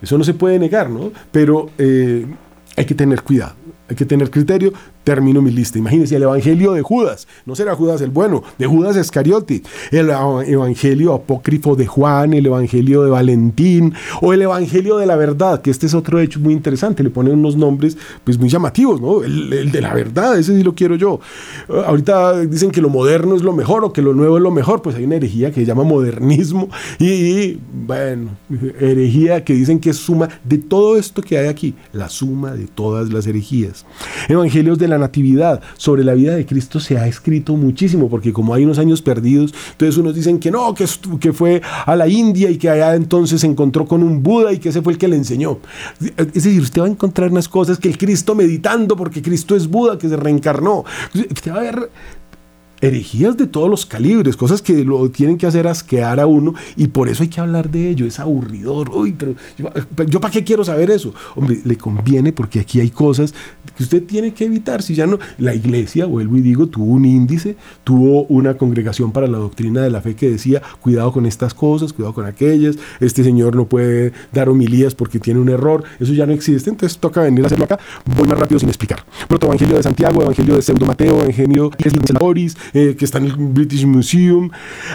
Eso 0.00 0.16
no 0.16 0.24
se 0.24 0.34
puede 0.34 0.58
negar, 0.58 0.88
¿no? 0.88 1.12
Pero 1.30 1.70
eh, 1.78 2.26
hay 2.76 2.84
que 2.84 2.94
tener 2.94 3.22
cuidado, 3.22 3.54
hay 3.88 3.96
que 3.96 4.04
tener 4.04 4.30
criterio, 4.30 4.72
termino 5.06 5.40
mi 5.40 5.52
lista. 5.52 5.78
Imagínense 5.78 6.16
el 6.16 6.24
Evangelio 6.24 6.72
de 6.72 6.82
Judas, 6.82 7.28
no 7.46 7.54
será 7.54 7.76
Judas 7.76 8.00
el 8.00 8.10
bueno, 8.10 8.42
de 8.58 8.66
Judas 8.66 8.96
Iscariote, 8.96 9.62
el 9.92 10.10
Evangelio 10.10 11.14
apócrifo 11.14 11.76
de 11.76 11.86
Juan, 11.86 12.34
el 12.34 12.46
Evangelio 12.46 13.04
de 13.04 13.10
Valentín 13.10 13.94
o 14.20 14.32
el 14.32 14.42
Evangelio 14.42 14.96
de 14.96 15.06
la 15.06 15.14
verdad, 15.14 15.62
que 15.62 15.70
este 15.70 15.86
es 15.86 15.94
otro 15.94 16.18
hecho 16.18 16.40
muy 16.40 16.52
interesante, 16.52 17.04
le 17.04 17.10
ponen 17.10 17.34
unos 17.34 17.56
nombres 17.56 17.96
pues 18.24 18.36
muy 18.36 18.48
llamativos, 18.48 19.00
¿no? 19.00 19.22
El, 19.22 19.70
de 19.70 19.80
la 19.80 19.94
verdad, 19.94 20.36
ese 20.40 20.56
sí 20.56 20.64
lo 20.64 20.74
quiero 20.74 20.96
yo. 20.96 21.20
Ah, 21.68 21.84
ahorita 21.86 22.40
dicen 22.40 22.72
que 22.72 22.82
lo 22.82 22.88
moderno 22.88 23.36
es 23.36 23.42
lo 23.42 23.52
mejor 23.52 23.84
o 23.84 23.92
que 23.92 24.02
lo 24.02 24.12
nuevo 24.12 24.38
es 24.38 24.42
lo 24.42 24.50
mejor, 24.50 24.82
pues 24.82 24.96
hay 24.96 25.04
una 25.04 25.14
herejía 25.14 25.52
que 25.52 25.60
se 25.60 25.66
llama 25.66 25.84
modernismo 25.84 26.68
y, 26.98 27.60
bueno, 27.86 28.30
herejía 28.80 29.44
que 29.44 29.54
dicen 29.54 29.78
que 29.78 29.90
es 29.90 29.98
suma 29.98 30.28
de 30.42 30.58
todo 30.58 30.96
esto 30.96 31.22
que 31.22 31.38
hay 31.38 31.46
aquí, 31.46 31.76
la 31.92 32.08
suma 32.08 32.54
de 32.54 32.66
todas 32.66 33.12
las 33.12 33.24
herejías. 33.28 33.86
Evangelios 34.28 34.80
de 34.80 34.88
la 34.88 34.95
natividad, 34.98 35.60
sobre 35.76 36.04
la 36.04 36.14
vida 36.14 36.34
de 36.34 36.46
Cristo 36.46 36.80
se 36.80 36.98
ha 36.98 37.06
escrito 37.06 37.56
muchísimo, 37.56 38.08
porque 38.08 38.32
como 38.32 38.54
hay 38.54 38.64
unos 38.64 38.78
años 38.78 39.02
perdidos, 39.02 39.54
entonces 39.72 39.96
unos 39.96 40.14
dicen 40.14 40.38
que 40.38 40.50
no, 40.50 40.74
que, 40.74 40.86
que 41.20 41.32
fue 41.32 41.62
a 41.84 41.96
la 41.96 42.08
India 42.08 42.50
y 42.50 42.56
que 42.56 42.70
allá 42.70 42.94
entonces 42.94 43.40
se 43.40 43.46
encontró 43.46 43.86
con 43.86 44.02
un 44.02 44.22
Buda 44.22 44.52
y 44.52 44.58
que 44.58 44.70
ese 44.70 44.82
fue 44.82 44.92
el 44.92 44.98
que 44.98 45.08
le 45.08 45.16
enseñó. 45.16 45.58
Es 46.00 46.44
decir, 46.44 46.60
usted 46.60 46.82
va 46.82 46.86
a 46.86 46.90
encontrar 46.90 47.30
unas 47.30 47.48
cosas 47.48 47.78
que 47.78 47.88
el 47.88 47.98
Cristo 47.98 48.34
meditando, 48.34 48.96
porque 48.96 49.22
Cristo 49.22 49.56
es 49.56 49.68
Buda, 49.68 49.98
que 49.98 50.08
se 50.08 50.16
reencarnó. 50.16 50.84
Usted 51.14 51.52
va 51.52 51.58
a 51.58 51.62
ver 51.62 51.90
herejías 52.80 53.36
de 53.36 53.46
todos 53.46 53.70
los 53.70 53.86
calibres, 53.86 54.36
cosas 54.36 54.62
que 54.62 54.84
lo 54.84 55.10
tienen 55.10 55.38
que 55.38 55.46
hacer 55.46 55.66
asquear 55.66 56.20
a 56.20 56.26
uno 56.26 56.54
y 56.76 56.88
por 56.88 57.08
eso 57.08 57.22
hay 57.22 57.28
que 57.28 57.40
hablar 57.40 57.70
de 57.70 57.90
ello, 57.90 58.06
es 58.06 58.20
aburridor. 58.20 58.90
Uy, 58.90 59.14
pero 59.16 59.34
yo, 60.06 60.20
para 60.20 60.32
qué 60.32 60.44
quiero 60.44 60.64
saber 60.64 60.90
eso? 60.90 61.14
Hombre, 61.34 61.60
le 61.64 61.76
conviene 61.76 62.32
porque 62.32 62.60
aquí 62.60 62.80
hay 62.80 62.90
cosas 62.90 63.34
que 63.76 63.82
usted 63.82 64.02
tiene 64.04 64.32
que 64.32 64.44
evitar. 64.44 64.82
Si 64.82 64.94
ya 64.94 65.06
no, 65.06 65.18
la 65.38 65.54
iglesia, 65.54 66.06
vuelvo 66.06 66.36
y 66.36 66.40
digo, 66.40 66.66
tuvo 66.66 66.92
un 66.92 67.04
índice, 67.04 67.56
tuvo 67.84 68.24
una 68.24 68.56
congregación 68.56 69.12
para 69.12 69.26
la 69.26 69.38
doctrina 69.38 69.82
de 69.82 69.90
la 69.90 70.00
fe 70.00 70.14
que 70.14 70.30
decía, 70.30 70.62
cuidado 70.80 71.12
con 71.12 71.26
estas 71.26 71.54
cosas, 71.54 71.92
cuidado 71.92 72.14
con 72.14 72.26
aquellas, 72.26 72.76
este 73.00 73.24
señor 73.24 73.56
no 73.56 73.66
puede 73.66 74.12
dar 74.32 74.48
homilías 74.48 74.94
porque 74.94 75.18
tiene 75.18 75.40
un 75.40 75.48
error, 75.48 75.84
eso 76.00 76.12
ya 76.12 76.26
no 76.26 76.32
existe, 76.32 76.70
entonces 76.70 76.98
toca 76.98 77.22
venir 77.22 77.44
a 77.44 77.46
hacerlo 77.46 77.64
acá. 77.64 77.78
Voy 78.16 78.28
más 78.28 78.38
rápido 78.38 78.58
sin 78.58 78.68
explicar. 78.68 79.04
Proto 79.28 79.46
Evangelio 79.46 79.76
de 79.76 79.82
Santiago, 79.82 80.22
Evangelio 80.22 80.56
de 80.56 80.62
Pseudo 80.62 80.86
Mateo, 80.86 81.20
Evangelio 81.20 81.70
de 81.78 82.18
Boris, 82.18 82.56
eh, 82.74 82.96
que 82.98 83.04
está 83.04 83.18
en 83.18 83.26
el 83.26 83.36
British 83.36 83.86
Museum, 83.86 84.50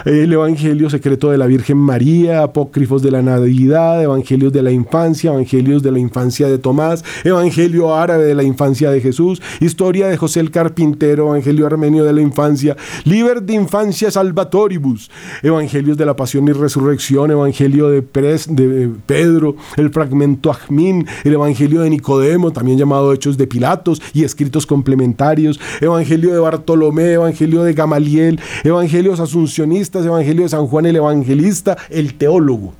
el 0.05 0.31
Evangelio 0.31 0.89
secreto 0.89 1.31
de 1.31 1.37
la 1.37 1.47
Virgen 1.47 1.77
María, 1.77 2.43
apócrifos 2.43 3.01
de 3.01 3.11
la 3.11 3.21
Navidad, 3.21 4.01
Evangelios 4.01 4.53
de 4.53 4.61
la 4.61 4.71
infancia, 4.71 5.31
Evangelios 5.31 5.83
de 5.83 5.91
la 5.91 5.99
infancia 5.99 6.47
de 6.47 6.57
Tomás, 6.57 7.03
Evangelio 7.23 7.95
árabe 7.95 8.25
de 8.25 8.35
la 8.35 8.43
infancia 8.43 8.91
de 8.91 9.01
Jesús, 9.01 9.41
historia 9.59 10.07
de 10.07 10.17
José 10.17 10.39
el 10.39 10.51
Carpintero, 10.51 11.27
Evangelio 11.27 11.65
armenio 11.65 12.03
de 12.03 12.13
la 12.13 12.21
infancia, 12.21 12.75
Liber 13.03 13.43
de 13.43 13.53
Infancia 13.53 14.11
Salvatoribus, 14.11 15.09
Evangelios 15.43 15.97
de 15.97 16.05
la 16.05 16.15
Pasión 16.15 16.47
y 16.47 16.51
Resurrección, 16.51 17.31
Evangelio 17.31 17.89
de, 17.89 18.01
de 18.01 18.91
Pedro, 19.05 19.55
el 19.77 19.91
fragmento 19.91 20.51
Ajmín, 20.51 21.07
el 21.23 21.33
Evangelio 21.33 21.81
de 21.81 21.89
Nicodemo, 21.89 22.51
también 22.51 22.77
llamado 22.77 23.13
Hechos 23.13 23.37
de 23.37 23.47
Pilatos 23.47 24.01
y 24.13 24.23
escritos 24.23 24.65
complementarios, 24.65 25.59
Evangelio 25.79 26.33
de 26.33 26.39
Bartolomé, 26.39 27.13
Evangelio 27.13 27.60
de 27.63 27.73
Gamaliel, 27.73 28.39
evangelios 28.63 29.19
asuncionistas, 29.19 30.05
evangelio 30.05 30.43
de 30.43 30.49
San 30.49 30.67
Juan 30.67 30.85
el 30.85 30.95
Evangelista, 30.95 31.77
el 31.89 32.15
teólogo. 32.15 32.73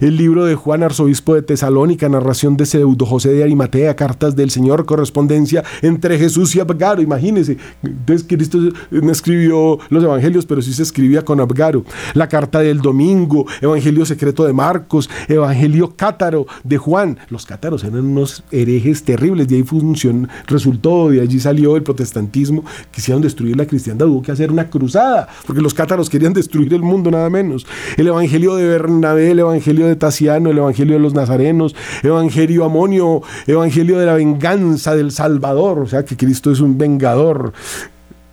El 0.00 0.16
libro 0.16 0.44
de 0.44 0.54
Juan, 0.54 0.82
arzobispo 0.82 1.34
de 1.34 1.42
Tesalónica, 1.42 2.08
narración 2.08 2.56
de 2.56 2.66
Pseudo 2.66 3.04
José 3.04 3.30
de 3.32 3.42
Arimatea, 3.42 3.96
cartas 3.96 4.34
del 4.34 4.50
Señor, 4.50 4.86
correspondencia 4.86 5.62
entre 5.82 6.18
Jesús 6.18 6.54
y 6.56 6.60
Abgaro. 6.60 7.02
Imagínense, 7.02 7.58
entonces 7.82 8.26
Cristo 8.28 8.58
no 8.90 9.12
escribió 9.12 9.78
los 9.90 10.02
evangelios, 10.02 10.46
pero 10.46 10.62
sí 10.62 10.72
se 10.72 10.82
escribía 10.82 11.22
con 11.22 11.40
Abgaro. 11.40 11.84
La 12.14 12.28
carta 12.28 12.60
del 12.60 12.80
domingo, 12.80 13.46
evangelio 13.60 14.06
secreto 14.06 14.44
de 14.44 14.52
Marcos, 14.52 15.10
evangelio 15.28 15.94
cátaro 15.94 16.46
de 16.64 16.78
Juan. 16.78 17.18
Los 17.28 17.46
cátaros 17.46 17.84
eran 17.84 18.06
unos 18.06 18.42
herejes 18.50 19.02
terribles, 19.04 19.48
de 19.48 19.56
ahí 19.56 19.62
función, 19.62 20.28
resultó, 20.46 21.10
de 21.10 21.20
allí 21.20 21.40
salió 21.40 21.76
el 21.76 21.82
protestantismo, 21.82 22.64
quisieron 22.90 23.22
destruir 23.22 23.56
la 23.56 23.66
cristiandad, 23.66 24.08
hubo 24.08 24.22
que 24.22 24.32
hacer 24.32 24.50
una 24.50 24.70
cruzada, 24.70 25.28
porque 25.46 25.62
los 25.62 25.74
cátaros 25.74 26.08
querían 26.08 26.32
destruir 26.32 26.72
el 26.74 26.82
mundo 26.82 27.10
nada 27.10 27.28
menos. 27.30 27.66
El 27.96 28.08
evangelio 28.08 28.56
de 28.56 28.66
Bernabé, 28.66 29.30
el 29.32 29.38
evangelio 29.38 29.59
Evangelio 29.60 29.86
de 29.86 29.96
Tasiano, 29.96 30.50
el 30.50 30.56
Evangelio 30.56 30.94
de 30.94 31.00
los 31.00 31.12
Nazarenos, 31.12 31.76
Evangelio 32.02 32.64
Amonio, 32.64 33.20
Evangelio 33.46 33.98
de 33.98 34.06
la 34.06 34.14
venganza 34.14 34.96
del 34.96 35.12
Salvador, 35.12 35.80
o 35.80 35.86
sea 35.86 36.02
que 36.02 36.16
Cristo 36.16 36.50
es 36.50 36.60
un 36.60 36.78
vengador, 36.78 37.52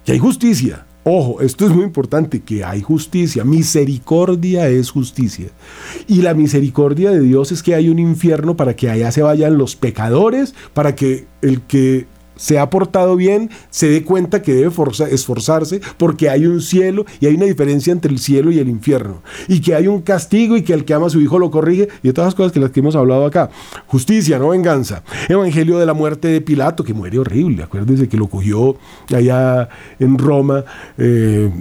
que 0.05 0.13
hay 0.13 0.19
justicia. 0.19 0.85
Ojo, 1.03 1.41
esto 1.41 1.65
es 1.65 1.71
muy 1.73 1.83
importante, 1.83 2.41
que 2.41 2.63
hay 2.63 2.81
justicia. 2.81 3.43
Misericordia 3.43 4.69
es 4.69 4.89
justicia. 4.89 5.47
Y 6.07 6.21
la 6.21 6.33
misericordia 6.33 7.11
de 7.11 7.21
Dios 7.21 7.51
es 7.51 7.63
que 7.63 7.75
hay 7.75 7.89
un 7.89 7.99
infierno 7.99 8.55
para 8.55 8.75
que 8.75 8.89
allá 8.89 9.11
se 9.11 9.21
vayan 9.21 9.57
los 9.57 9.75
pecadores, 9.75 10.53
para 10.73 10.95
que 10.95 11.25
el 11.41 11.61
que 11.61 12.07
se 12.37 12.59
ha 12.59 12.69
portado 12.69 13.15
bien, 13.15 13.49
se 13.69 13.89
dé 13.89 14.03
cuenta 14.03 14.41
que 14.41 14.53
debe 14.53 14.71
esforzarse 15.11 15.81
porque 15.97 16.29
hay 16.29 16.45
un 16.45 16.61
cielo 16.61 17.05
y 17.19 17.27
hay 17.27 17.35
una 17.35 17.45
diferencia 17.45 17.91
entre 17.91 18.11
el 18.11 18.19
cielo 18.19 18.51
y 18.51 18.59
el 18.59 18.69
infierno. 18.69 19.21
Y 19.47 19.61
que 19.61 19.75
hay 19.75 19.87
un 19.87 20.01
castigo 20.01 20.57
y 20.57 20.61
que 20.61 20.73
el 20.73 20.85
que 20.85 20.93
ama 20.93 21.07
a 21.07 21.09
su 21.09 21.21
hijo 21.21 21.39
lo 21.39 21.51
corrige 21.51 21.89
y 22.03 22.11
todas 22.11 22.27
las 22.27 22.35
cosas 22.35 22.51
que 22.51 22.59
las 22.59 22.71
que 22.71 22.79
hemos 22.79 22.95
hablado 22.95 23.25
acá. 23.25 23.49
Justicia, 23.87 24.39
no 24.39 24.49
venganza. 24.49 25.03
Evangelio 25.27 25.77
de 25.77 25.85
la 25.85 25.93
muerte 25.93 26.27
de 26.27 26.41
Pilato, 26.41 26.83
que 26.83 26.93
muere 26.93 27.19
horrible. 27.19 27.63
Acuérdense 27.63 28.07
que 28.07 28.17
lo 28.17 28.27
cogió 28.27 28.77
allá 29.13 29.69
en 29.99 30.17
Roma. 30.17 30.63
Eh, 30.97 31.51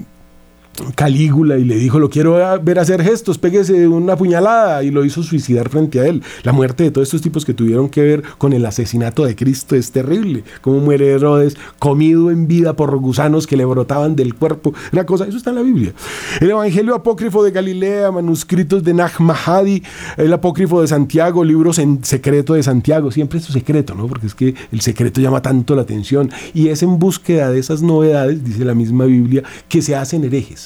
Calígula 0.94 1.58
y 1.58 1.64
le 1.64 1.76
dijo, 1.76 1.98
lo 1.98 2.10
quiero 2.10 2.36
ver 2.62 2.78
hacer 2.78 3.02
gestos, 3.02 3.38
péguese 3.38 3.88
una 3.88 4.16
puñalada 4.16 4.82
y 4.82 4.90
lo 4.90 5.04
hizo 5.04 5.22
suicidar 5.22 5.68
frente 5.68 6.00
a 6.00 6.06
él. 6.06 6.22
La 6.42 6.52
muerte 6.52 6.84
de 6.84 6.90
todos 6.90 7.08
estos 7.08 7.22
tipos 7.22 7.44
que 7.44 7.54
tuvieron 7.54 7.88
que 7.88 8.02
ver 8.02 8.22
con 8.38 8.52
el 8.52 8.64
asesinato 8.66 9.24
de 9.24 9.36
Cristo 9.36 9.76
es 9.76 9.90
terrible. 9.90 10.44
Como 10.60 10.80
muere 10.80 11.12
Herodes, 11.12 11.56
comido 11.78 12.30
en 12.30 12.46
vida 12.46 12.74
por 12.74 12.96
gusanos 12.98 13.46
que 13.46 13.56
le 13.56 13.64
brotaban 13.64 14.16
del 14.16 14.34
cuerpo. 14.34 14.74
Una 14.92 15.04
cosa, 15.06 15.26
eso 15.26 15.36
está 15.36 15.50
en 15.50 15.56
la 15.56 15.62
Biblia. 15.62 15.92
El 16.40 16.50
Evangelio 16.50 16.94
apócrifo 16.94 17.42
de 17.42 17.50
Galilea, 17.50 18.10
manuscritos 18.10 18.82
de 18.82 18.94
Nag 18.94 19.20
Mahadi, 19.20 19.82
el 20.16 20.32
apócrifo 20.32 20.80
de 20.80 20.88
Santiago, 20.88 21.44
libros 21.44 21.78
en 21.78 22.04
secreto 22.04 22.54
de 22.54 22.62
Santiago. 22.62 23.10
Siempre 23.10 23.38
es 23.38 23.44
secreto, 23.46 23.94
¿no? 23.94 24.06
Porque 24.06 24.26
es 24.26 24.34
que 24.34 24.54
el 24.72 24.80
secreto 24.80 25.20
llama 25.20 25.42
tanto 25.42 25.74
la 25.74 25.82
atención 25.82 26.30
y 26.54 26.68
es 26.68 26.82
en 26.82 26.98
búsqueda 26.98 27.50
de 27.50 27.58
esas 27.58 27.82
novedades, 27.82 28.44
dice 28.44 28.64
la 28.64 28.74
misma 28.74 29.04
Biblia, 29.04 29.42
que 29.68 29.82
se 29.82 29.94
hacen 29.94 30.24
herejes 30.24 30.65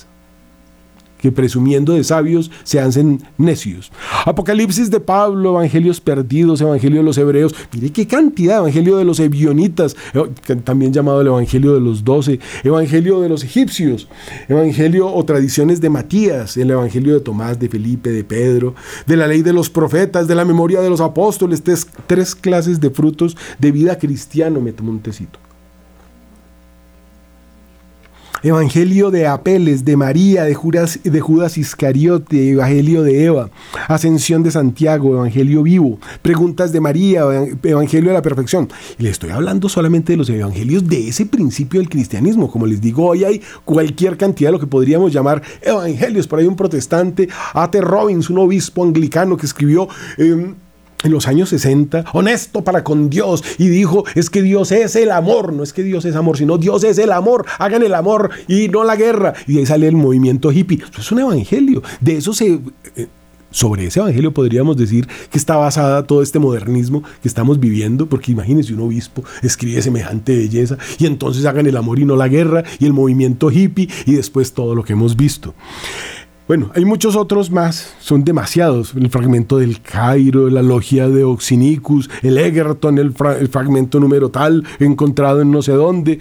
que 1.21 1.33
presumiendo 1.33 1.95
de 1.95 2.05
sabios 2.05 2.51
se 2.65 2.81
hacen 2.81 3.23
necios. 3.39 3.93
Apocalipsis 4.25 4.91
de 4.91 5.01
Pablo, 5.01 5.51
Evangelios 5.51 6.01
perdidos, 6.01 6.61
Evangelio 6.61 6.99
de 6.99 7.05
los 7.05 7.19
hebreos. 7.19 7.55
Mire 7.73 7.91
qué 7.91 8.07
cantidad, 8.07 8.59
Evangelio 8.59 8.97
de 8.97 9.05
los 9.05 9.21
ebionitas, 9.21 9.97
eh, 10.15 10.57
también 10.65 10.93
llamado 10.93 11.21
el 11.21 11.27
Evangelio 11.29 11.75
de 11.75 11.81
los 11.81 12.05
doce, 12.05 12.41
Evangelio 12.65 13.21
de 13.21 13.29
los 13.29 13.45
egipcios, 13.45 14.09
Evangelio 14.49 15.13
o 15.13 15.25
tradiciones 15.25 15.81
de 15.81 15.91
Matías, 15.91 16.57
el 16.57 16.71
Evangelio 16.71 17.15
de 17.15 17.21
Tomás, 17.21 17.59
de 17.59 17.69
Felipe, 17.69 18.11
de 18.11 18.25
Pedro, 18.25 18.75
de 19.07 19.17
la 19.17 19.27
ley 19.27 19.43
de 19.43 19.53
los 19.53 19.71
profetas, 19.71 20.29
de 20.29 20.35
la 20.35 20.45
memoria 20.45 20.81
de 20.81 20.91
los 20.91 21.01
apóstoles, 21.01 21.63
tres, 21.63 22.35
clases 22.35 22.81
de 22.81 22.91
frutos 22.91 23.37
de 23.59 23.73
vida 23.73 23.99
cristiano, 23.99 24.61
me 24.61 24.73
tomo 24.73 24.91
un 24.91 25.01
tecito. 25.01 25.39
Evangelio 28.43 29.11
de 29.11 29.27
Apeles, 29.27 29.85
de 29.85 29.97
María, 29.97 30.45
de 30.45 30.55
Judas, 30.55 31.01
de 31.03 31.21
Judas 31.21 31.59
Iscariote, 31.59 32.53
Evangelio 32.53 33.03
de 33.03 33.25
Eva, 33.25 33.51
Ascensión 33.87 34.43
de 34.43 34.51
Santiago, 34.51 35.15
Evangelio 35.15 35.63
vivo, 35.63 35.99
Preguntas 36.23 36.73
de 36.73 36.81
María, 36.81 37.25
Evangelio 37.63 38.11
de 38.11 38.15
la 38.15 38.23
Perfección. 38.23 38.69
Y 38.99 39.03
le 39.03 39.11
estoy 39.11 39.31
hablando 39.31 39.69
solamente 39.69 40.15
de 40.15 40.17
los 40.17 40.31
evangelios 40.31 40.89
de 40.89 41.09
ese 41.09 41.27
principio 41.27 41.81
del 41.81 41.91
cristianismo. 41.91 42.51
Como 42.51 42.67
les 42.67 42.81
digo, 42.81 43.07
hoy 43.07 43.25
hay 43.25 43.43
cualquier 43.65 44.17
cantidad 44.17 44.49
de 44.49 44.53
lo 44.53 44.61
que 44.61 44.67
podríamos 44.67 45.13
llamar 45.13 45.43
evangelios. 45.61 46.27
Por 46.27 46.39
ahí 46.39 46.47
un 46.47 46.57
protestante, 46.57 47.29
A.T. 47.53 47.81
Robbins, 47.83 48.31
un 48.31 48.39
obispo 48.39 48.85
anglicano 48.85 49.37
que 49.37 49.47
escribió... 49.47 49.89
Em, 50.17 50.55
en 51.03 51.13
los 51.13 51.29
años 51.29 51.49
60, 51.51 52.05
honesto 52.13 52.63
para 52.63 52.85
con 52.85 53.11
Dios, 53.11 53.43
y 53.59 53.69
dijo, 53.69 54.05
es 54.15 54.31
que 54.31 54.43
Dios 54.43 54.73
es 54.73 54.97
el 54.97 55.11
amor, 55.11 55.53
no 55.53 55.63
es 55.63 55.73
que 55.73 55.83
Dios 55.83 56.05
es 56.05 56.17
amor, 56.17 56.37
sino 56.37 56.59
Dios 56.59 56.85
es 56.85 56.99
el 56.99 57.13
amor, 57.13 57.47
hagan 57.59 57.83
el 57.83 57.95
amor 57.95 58.31
y 58.49 58.69
no 58.69 58.85
la 58.85 58.97
guerra. 58.97 59.35
Y 59.47 59.59
ahí 59.59 59.67
sale 59.67 59.89
el 59.89 59.97
movimiento 59.97 60.53
hippie. 60.53 60.81
Eso 60.91 61.01
es 61.01 61.13
un 61.13 61.21
evangelio. 61.21 61.83
De 62.01 62.17
eso 62.17 62.33
se... 62.33 62.61
Eh, 62.97 63.07
sobre 63.53 63.87
ese 63.87 63.99
evangelio 63.99 64.33
podríamos 64.33 64.77
decir 64.77 65.09
que 65.31 65.37
está 65.37 65.57
basada 65.57 66.07
todo 66.07 66.23
este 66.23 66.39
modernismo 66.39 67.03
que 67.21 67.27
estamos 67.27 67.59
viviendo, 67.59 68.07
porque 68.07 68.31
imagínense 68.31 68.73
un 68.73 68.81
obispo 68.81 69.25
escribe 69.43 69.83
semejante 69.83 70.37
belleza 70.37 70.79
y 70.99 71.07
entonces 71.07 71.45
hagan 71.47 71.67
el 71.67 71.77
amor 71.77 71.99
y 71.99 72.05
no 72.05 72.15
la 72.15 72.29
guerra 72.29 72.63
y 72.79 72.87
el 72.87 72.93
movimiento 72.93 73.51
hippie 73.51 73.89
y 74.07 74.13
después 74.13 74.53
todo 74.53 74.77
lo 74.77 74.85
que 74.85 74.93
hemos 74.93 75.17
visto. 75.17 75.55
Bueno, 76.51 76.73
hay 76.75 76.85
muchos 76.85 77.15
otros 77.15 77.53
más, 77.53 77.95
son 78.01 78.25
demasiados. 78.25 78.93
El 78.97 79.09
fragmento 79.09 79.59
del 79.59 79.81
Cairo, 79.81 80.51
la 80.51 80.63
logia 80.63 81.09
de 81.09 81.23
Oxinicus, 81.23 82.11
el 82.23 82.39
Egerton, 82.39 82.99
el, 82.99 83.13
fragmento 83.13 84.01
número 84.01 84.31
tal, 84.31 84.65
encontrado 84.81 85.43
en 85.43 85.53
no 85.53 85.63
sé 85.63 85.71
dónde. 85.71 86.19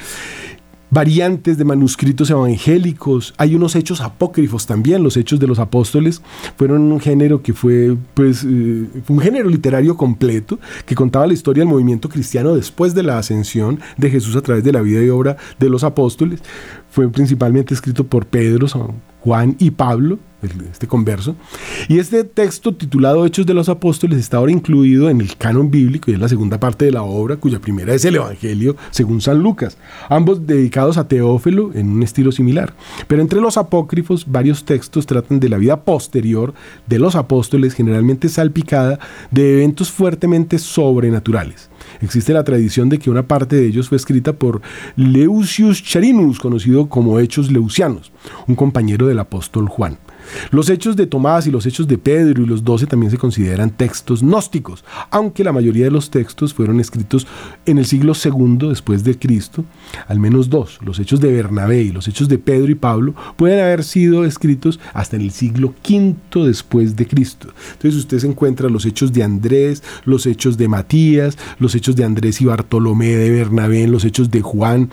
Variantes 0.91 1.57
de 1.57 1.65
manuscritos 1.65 2.29
evangélicos, 2.29 3.33
hay 3.37 3.55
unos 3.55 3.75
hechos 3.75 4.01
apócrifos 4.01 4.67
también, 4.67 5.01
los 5.01 5.17
hechos 5.17 5.39
de 5.39 5.47
los 5.47 5.57
apóstoles 5.57 6.21
fueron 6.57 6.91
un 6.91 6.99
género 6.99 7.41
que 7.41 7.53
fue 7.53 7.97
pues 8.13 8.43
eh, 8.43 8.85
un 9.07 9.19
género 9.19 9.49
literario 9.49 9.97
completo 9.97 10.59
que 10.85 10.93
contaba 10.93 11.25
la 11.25 11.33
historia 11.33 11.61
del 11.61 11.69
movimiento 11.69 12.07
cristiano 12.07 12.53
después 12.53 12.93
de 12.93 13.01
la 13.01 13.17
ascensión 13.17 13.79
de 13.97 14.11
Jesús 14.11 14.35
a 14.35 14.41
través 14.41 14.63
de 14.63 14.73
la 14.73 14.81
vida 14.81 15.01
y 15.01 15.09
obra 15.09 15.37
de 15.57 15.69
los 15.69 15.83
apóstoles, 15.83 16.43
fue 16.91 17.09
principalmente 17.09 17.73
escrito 17.73 18.03
por 18.03 18.27
Pedro, 18.27 18.67
Juan 19.21 19.55
y 19.59 19.71
Pablo, 19.71 20.19
este 20.71 20.87
converso. 20.87 21.35
Y 21.87 21.99
este 21.99 22.23
texto 22.23 22.73
titulado 22.73 23.25
Hechos 23.25 23.45
de 23.45 23.53
los 23.53 23.67
Apóstoles 23.67 24.19
está 24.19 24.37
ahora 24.37 24.51
incluido 24.51 25.09
en 25.09 25.21
el 25.21 25.35
canon 25.35 25.69
bíblico 25.69 26.09
y 26.09 26.13
es 26.13 26.19
la 26.19 26.29
segunda 26.29 26.59
parte 26.59 26.85
de 26.85 26.91
la 26.91 27.03
obra, 27.03 27.35
cuya 27.35 27.59
primera 27.59 27.93
es 27.93 28.05
el 28.05 28.15
Evangelio 28.15 28.75
según 28.91 29.21
San 29.21 29.39
Lucas, 29.39 29.77
ambos 30.09 30.47
dedicados 30.47 30.97
a 30.97 31.07
Teófilo 31.07 31.71
en 31.73 31.89
un 31.89 32.03
estilo 32.03 32.31
similar. 32.31 32.73
Pero 33.07 33.21
entre 33.21 33.41
los 33.41 33.57
apócrifos, 33.57 34.25
varios 34.29 34.63
textos 34.63 35.05
tratan 35.05 35.39
de 35.39 35.49
la 35.49 35.57
vida 35.57 35.83
posterior 35.83 36.53
de 36.87 36.99
los 36.99 37.15
apóstoles, 37.15 37.73
generalmente 37.73 38.29
salpicada 38.29 38.99
de 39.31 39.53
eventos 39.53 39.91
fuertemente 39.91 40.57
sobrenaturales. 40.57 41.69
Existe 42.01 42.33
la 42.33 42.43
tradición 42.43 42.89
de 42.89 42.99
que 42.99 43.09
una 43.09 43.27
parte 43.27 43.55
de 43.55 43.67
ellos 43.67 43.89
fue 43.89 43.97
escrita 43.97 44.33
por 44.33 44.61
Leucius 44.95 45.83
Charinus, 45.83 46.39
conocido 46.39 46.87
como 46.87 47.19
Hechos 47.19 47.51
Leucianos, 47.51 48.11
un 48.47 48.55
compañero 48.55 49.07
del 49.07 49.19
apóstol 49.19 49.67
Juan. 49.67 49.97
Los 50.51 50.69
hechos 50.69 50.95
de 50.95 51.07
Tomás 51.07 51.47
y 51.47 51.51
los 51.51 51.65
hechos 51.65 51.87
de 51.87 51.97
Pedro 51.97 52.43
y 52.43 52.45
los 52.45 52.63
doce 52.63 52.85
también 52.85 53.11
se 53.11 53.17
consideran 53.17 53.71
textos 53.71 54.21
gnósticos, 54.21 54.83
aunque 55.09 55.43
la 55.43 55.53
mayoría 55.53 55.85
de 55.85 55.91
los 55.91 56.09
textos 56.09 56.53
fueron 56.53 56.79
escritos 56.79 57.27
en 57.65 57.77
el 57.77 57.85
siglo 57.85 58.13
II 58.13 58.69
después 58.69 59.03
de 59.03 59.17
Cristo, 59.17 59.65
al 60.07 60.19
menos 60.19 60.49
dos, 60.49 60.79
los 60.83 60.99
hechos 60.99 61.19
de 61.19 61.31
Bernabé 61.31 61.83
y 61.83 61.91
los 61.91 62.07
hechos 62.07 62.27
de 62.29 62.37
Pedro 62.37 62.71
y 62.71 62.75
Pablo, 62.75 63.13
pueden 63.35 63.59
haber 63.59 63.83
sido 63.83 64.25
escritos 64.25 64.79
hasta 64.93 65.15
en 65.15 65.23
el 65.23 65.31
siglo 65.31 65.73
V 65.87 66.47
después 66.47 66.95
de 66.95 67.07
Cristo. 67.07 67.49
Entonces 67.73 67.95
usted 67.99 68.19
se 68.19 68.27
encuentra 68.27 68.69
los 68.69 68.85
hechos 68.85 69.13
de 69.13 69.23
Andrés, 69.23 69.83
los 70.05 70.25
hechos 70.25 70.57
de 70.57 70.67
Matías, 70.67 71.37
los 71.59 71.75
hechos 71.75 71.95
de 71.95 72.05
Andrés 72.05 72.41
y 72.41 72.45
Bartolomé, 72.45 73.15
de 73.15 73.29
Bernabé, 73.31 73.87
los 73.87 74.05
hechos 74.05 74.31
de 74.31 74.41
Juan, 74.41 74.89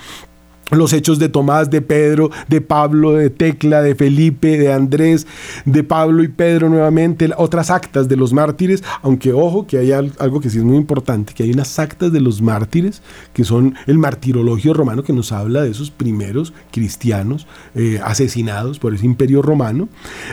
los 0.71 0.93
hechos 0.93 1.19
de 1.19 1.29
Tomás, 1.29 1.71
de 1.71 1.81
Pedro, 1.81 2.31
de 2.49 2.61
Pablo, 2.61 3.12
de 3.12 3.31
Tecla, 3.31 3.83
de 3.83 3.95
Felipe, 3.95 4.59
de 4.59 4.73
Andrés, 4.73 5.27
de 5.64 5.85
Pablo 5.85 6.25
y 6.25 6.29
Pedro 6.29 6.69
nuevamente, 6.69 7.31
otras 7.37 7.71
actas 7.71 8.09
de 8.09 8.17
los 8.17 8.33
mártires, 8.33 8.83
aunque 9.03 9.33
ojo 9.33 9.67
que 9.67 9.79
hay 9.79 9.93
algo 9.93 10.41
que 10.41 10.51
sí 10.51 10.59
es 10.59 10.64
muy 10.64 10.77
importante, 10.77 11.35
que 11.35 11.45
hay 11.45 11.53
unas 11.53 11.79
actas 11.79 12.12
de 12.12 12.21
los 12.21 12.43
mártires, 12.43 13.03
que 13.33 13.45
son 13.45 13.75
el 13.87 13.99
martirologio 13.99 14.75
romano 14.75 15.05
que 15.05 15.12
nos 15.12 15.31
habla 15.31 15.62
de 15.62 15.71
esos 15.71 15.91
primeros 15.91 16.53
cristianos 16.73 17.47
eh, 17.75 18.01
asesinados 18.03 18.79
por 18.79 18.95
ese 18.95 19.07
imperio 19.07 19.43
romano. 19.43 19.89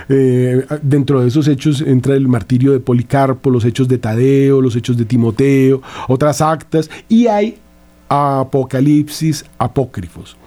Eh, 0.09 0.65
dentro 0.81 1.21
de 1.21 1.27
esos 1.27 1.47
hechos 1.47 1.81
entra 1.81 2.15
el 2.15 2.27
martirio 2.27 2.71
de 2.71 2.79
Policarpo, 2.79 3.51
los 3.51 3.65
hechos 3.65 3.87
de 3.87 3.99
Tadeo, 3.99 4.61
los 4.61 4.75
hechos 4.75 4.97
de 4.97 5.05
Timoteo, 5.05 5.81
otras 6.07 6.41
actas, 6.41 6.89
y 7.07 7.27
hay 7.27 7.59
apocalipsis 8.13 9.43
apócrifos. 9.57 10.37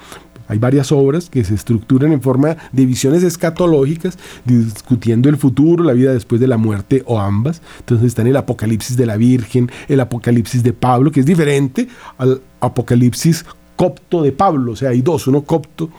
Hay 0.48 0.58
varias 0.58 0.92
obras 0.92 1.28
que 1.28 1.42
se 1.42 1.54
estructuran 1.54 2.12
en 2.12 2.22
forma 2.22 2.56
de 2.70 2.86
visiones 2.86 3.24
escatológicas, 3.24 4.16
discutiendo 4.44 5.28
el 5.28 5.36
futuro, 5.36 5.82
la 5.82 5.92
vida 5.92 6.12
después 6.12 6.40
de 6.40 6.46
la 6.46 6.56
muerte 6.56 7.02
o 7.06 7.18
ambas. 7.18 7.62
Entonces 7.80 8.06
están 8.06 8.28
el 8.28 8.36
Apocalipsis 8.36 8.96
de 8.96 9.06
la 9.06 9.16
Virgen, 9.16 9.70
el 9.88 9.98
Apocalipsis 9.98 10.62
de 10.62 10.72
Pablo, 10.72 11.10
que 11.10 11.20
es 11.20 11.26
diferente 11.26 11.88
al 12.18 12.40
Apocalipsis 12.60 13.44
copto 13.76 14.22
de 14.22 14.32
Pablo, 14.32 14.72
o 14.72 14.76
sea, 14.76 14.90
hay 14.90 15.02
dos, 15.02 15.26
uno 15.26 15.42
copto, 15.42 15.90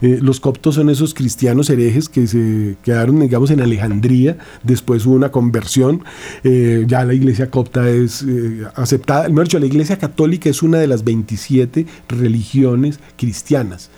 eh, 0.00 0.18
los 0.22 0.40
coptos 0.40 0.76
son 0.76 0.88
esos 0.88 1.12
cristianos 1.12 1.68
herejes 1.68 2.08
que 2.08 2.26
se 2.26 2.76
quedaron, 2.82 3.20
digamos, 3.20 3.50
en 3.50 3.60
Alejandría, 3.60 4.38
después 4.62 5.04
hubo 5.04 5.14
una 5.14 5.30
conversión, 5.30 6.04
eh, 6.44 6.84
ya 6.86 7.04
la 7.04 7.14
iglesia 7.14 7.50
copta 7.50 7.88
es 7.90 8.22
eh, 8.22 8.64
aceptada, 8.76 9.26
el 9.26 9.34
la 9.34 9.66
iglesia 9.66 9.98
católica 9.98 10.48
es 10.48 10.62
una 10.62 10.78
de 10.78 10.86
las 10.86 11.04
27 11.04 11.86
religiones 12.08 12.98
cristianas, 13.16 13.90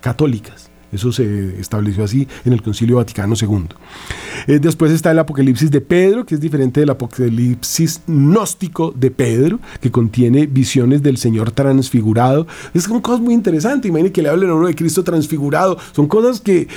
católicas. 0.00 0.71
Eso 0.92 1.10
se 1.10 1.58
estableció 1.58 2.04
así 2.04 2.28
en 2.44 2.52
el 2.52 2.62
Concilio 2.62 2.96
Vaticano 2.96 3.34
II. 3.40 3.64
Eh, 4.46 4.58
después 4.58 4.92
está 4.92 5.10
el 5.10 5.18
Apocalipsis 5.18 5.70
de 5.70 5.80
Pedro, 5.80 6.26
que 6.26 6.34
es 6.34 6.40
diferente 6.40 6.80
del 6.80 6.90
Apocalipsis 6.90 8.02
gnóstico 8.06 8.92
de 8.94 9.10
Pedro, 9.10 9.58
que 9.80 9.90
contiene 9.90 10.46
visiones 10.46 11.02
del 11.02 11.16
Señor 11.16 11.50
transfigurado. 11.52 12.46
Es 12.74 12.86
una 12.88 13.00
cosa 13.00 13.22
muy 13.22 13.32
interesante. 13.32 13.88
Imagínense 13.88 14.12
que 14.12 14.22
le 14.22 14.28
hablen 14.28 14.50
a 14.50 14.54
uno 14.54 14.66
de 14.66 14.74
Cristo 14.74 15.02
transfigurado. 15.02 15.78
Son 15.92 16.06
cosas 16.06 16.40
que 16.40 16.68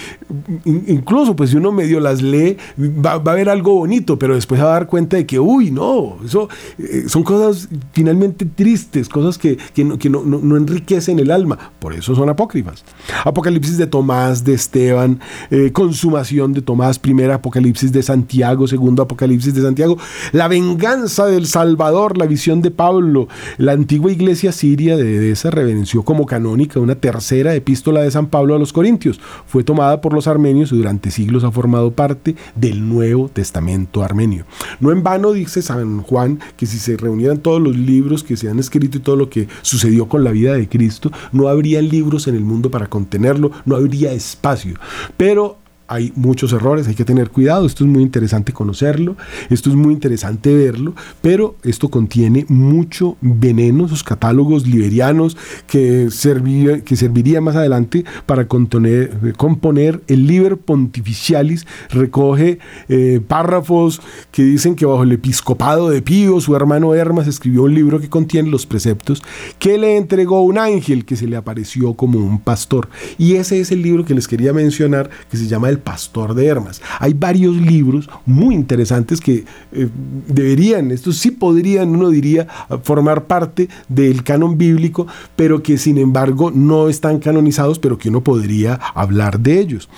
incluso 0.63 1.36
pues 1.36 1.49
si 1.49 1.57
uno 1.57 1.72
medio 1.72 1.99
las 1.99 2.22
lee, 2.22 2.57
va, 2.80 3.13
a 3.13 3.36
ver 3.36 3.49
algo 3.49 3.76
bonito, 3.76 4.18
pero 4.18 4.36
después 4.36 4.61
va 4.61 4.66
a 4.66 4.74
dar 4.74 4.88
cuenta 4.88 5.18
de 5.18 5.26
que, 5.26 5.39
uy, 5.39 5.72
no, 5.72 6.18
eso 6.24 6.47
eh, 6.78 7.03
son 7.07 7.24
cosas 7.24 7.68
finalmente 7.91 8.45
tristes, 8.45 9.09
cosas 9.09 9.38
que, 9.38 9.57
no, 9.84 9.97
que 9.97 10.09
no, 10.09 10.24
no, 10.24 10.55
enriquecen 10.55 11.20
el 11.20 11.32
alma. 11.32 11.72
Por 11.80 11.93
eso 11.93 12.16
son 12.16 12.30
apócrifas. 12.30 12.86
Apocalipsis 13.26 13.78
de 13.78 13.88
Tomás 13.88 14.05
Tomás, 14.06 14.43
de 14.43 14.53
Esteban, 14.53 15.20
eh, 15.49 15.72
consumación 15.72 16.53
de 16.53 16.62
Tomás, 16.62 16.99
primera 16.99 17.36
Apocalipsis 17.36 17.91
de 17.91 18.03
Santiago, 18.03 18.68
segundo 18.68 19.01
Apocalipsis 19.01 19.56
de 19.56 19.64
Santiago, 19.64 19.97
la 20.32 20.47
venganza 20.47 21.26
del 21.26 21.47
Salvador, 21.47 22.16
la 22.16 22.28
visión 22.28 22.62
de 22.62 22.70
Pablo, 22.70 23.28
la 23.58 23.72
antigua 23.72 24.12
iglesia 24.12 24.51
siria 24.51 24.95
de 24.95 25.16
Edesa 25.16 25.49
reverenció 25.49 26.03
como 26.03 26.28
canónica 26.28 26.80
una 26.80 26.93
tercera 26.93 27.56
epístola 27.56 28.01
de 28.01 28.12
San 28.12 28.28
Pablo 28.28 28.53
a 28.53 28.60
los 28.60 28.74
Corintios. 28.74 29.20
Fue 29.47 29.64
tomada 29.64 30.01
por 30.01 30.14
los 30.14 30.28
armenios 30.28 30.72
y 30.72 30.78
durante 30.78 31.10
siglos 31.10 31.43
ha 31.43 31.49
formado 31.49 31.89
parte 31.89 32.36
del 32.56 32.88
Nuevo 32.88 33.28
Testamento 33.30 34.03
armenio. 34.03 34.45
No 34.80 34.91
en 34.91 35.01
vano 35.01 35.32
dice 35.32 35.64
San 35.64 36.03
Juan 36.03 36.39
que 36.58 36.68
si 36.68 36.78
se 36.78 36.95
reunieran 36.95 37.39
todos 37.39 37.60
los 37.60 37.76
libros 37.76 38.24
que 38.24 38.38
se 38.38 38.51
han 38.51 38.60
escrito 38.60 38.99
y 38.99 39.01
todo 39.01 39.16
lo 39.16 39.32
que 39.32 39.47
sucedió 39.64 40.08
con 40.08 40.24
la 40.24 40.30
vida 40.30 40.53
de 40.53 40.70
Cristo, 40.70 41.12
no 41.32 41.47
habría 41.47 41.82
libros 41.82 42.28
en 42.28 42.36
el 42.36 42.45
mundo 42.45 42.70
para 42.70 42.86
contenerlo, 42.86 43.49
no 43.66 43.76
habría 43.76 43.95
espacio. 44.04 44.76
Pero 45.16 45.58
hay 45.88 46.12
muchos 46.16 46.54
errores, 46.54 46.88
hay 46.88 46.96
que 46.96 47.06
tener 47.06 47.30
cuidado, 47.30 47.66
esto 47.66 47.84
es 47.84 47.90
muy 47.90 48.02
interesante 48.02 48.54
conocerlo, 48.54 49.16
esto 49.50 49.70
es 49.70 49.76
muy 49.76 49.94
interesante 49.94 50.54
verlo, 50.54 50.94
pero 51.22 51.56
esto 51.64 51.90
contiene 51.90 52.46
mucho 52.50 53.18
veneno, 53.22 53.86
esos 53.86 54.04
catálogos 54.04 54.68
liberianos 54.68 55.38
que, 55.68 56.10
servía, 56.12 56.82
que 56.82 56.96
serviría 56.96 57.42
más 57.42 57.56
adelante 57.56 58.06
para 58.26 58.48
componer 58.48 60.02
el 60.08 60.28
Liber 60.28 60.58
Pontificialis, 60.58 61.66
recoge 61.90 62.60
eh, 62.90 63.22
párrafos 63.26 64.02
que 64.32 64.44
dicen 64.44 64.76
que 64.76 64.86
bajo 64.86 65.04
el 65.04 65.12
episcopado 65.12 65.90
de 65.90 66.02
Pío, 66.02 66.40
su 66.42 66.56
hermano 66.56 66.94
Hermas 66.94 67.28
escribió 67.28 67.64
un 67.64 67.74
libro 67.74 68.00
que 68.00 68.10
contiene 68.10 68.50
los 68.50 68.66
preceptos 68.66 69.24
que 69.60 69.78
le 69.78 69.98
entregó 69.98 70.42
un 70.42 70.58
ángel 70.58 71.06
que 71.06 71.16
se 71.16 71.28
le 71.28 71.36
apareció 71.36 71.94
como 71.94 72.20
un 72.20 72.40
pastor. 72.40 72.90
Y 73.18 73.36
ese 73.36 73.60
es 73.60 73.72
el 73.72 73.82
libro 73.82 74.06
que 74.06 74.14
les 74.14 74.28
quería 74.28 74.54
mencionar, 74.54 75.10
que 75.30 75.38
se 75.38 75.48
llama 75.48 75.70
El 75.70 75.74
Pastor 75.80 76.34
de 76.34 76.47
Hermas. 76.47 76.82
Hay 76.99 77.13
varios 77.13 77.55
libros 77.55 78.09
muy 78.26 78.55
interesantes 78.55 79.19
que 79.21 79.45
eh, 79.71 79.89
deberían, 80.28 80.91
estos 80.91 81.17
sí 81.17 81.32
podrían, 81.32 81.89
uno 81.89 82.09
diría, 82.09 82.47
formar 82.84 83.26
parte 83.26 83.69
del 83.88 84.23
canon 84.23 84.57
bíblico, 84.57 85.07
pero 85.36 85.61
que 85.63 85.78
sin 85.78 85.97
embargo 85.97 86.51
no 86.51 86.89
están 86.89 87.19
canonizados, 87.19 87.80
pero 87.80 87.97
que 87.97 88.09
uno 88.09 88.21
podría 88.21 88.76
hablar 88.93 89.39
de 89.39 89.59
ellos. 89.59 89.89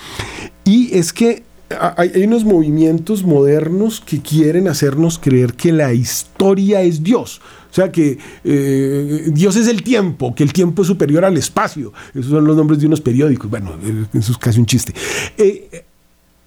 Y 0.63 0.95
es 0.95 1.13
que 1.13 1.43
hay, 1.97 2.23
unos 2.23 2.45
movimientos 2.45 3.23
modernos 3.23 3.99
que 3.99 4.21
quieren 4.21 4.67
hacernos 4.67 5.19
creer 5.19 5.53
que 5.53 5.71
la 5.71 5.93
historia 5.93 6.81
es 6.81 7.03
Dios. 7.03 7.41
O 7.69 7.73
sea, 7.73 7.91
que 7.91 8.17
eh, 8.43 9.29
Dios 9.31 9.55
es 9.55 9.67
el 9.67 9.83
tiempo, 9.83 10.33
que 10.33 10.43
el 10.43 10.53
tiempo 10.53 10.81
es 10.81 10.87
superior 10.87 11.25
al 11.25 11.37
espacio. 11.37 11.93
Esos 12.13 12.31
son 12.31 12.45
los 12.45 12.55
nombres 12.55 12.79
de 12.79 12.87
unos 12.87 13.01
periódicos. 13.01 13.49
Bueno, 13.49 13.71
eso 14.13 14.31
es 14.31 14.37
casi 14.37 14.59
un 14.59 14.65
chiste. 14.65 14.93
Eh, 15.37 15.83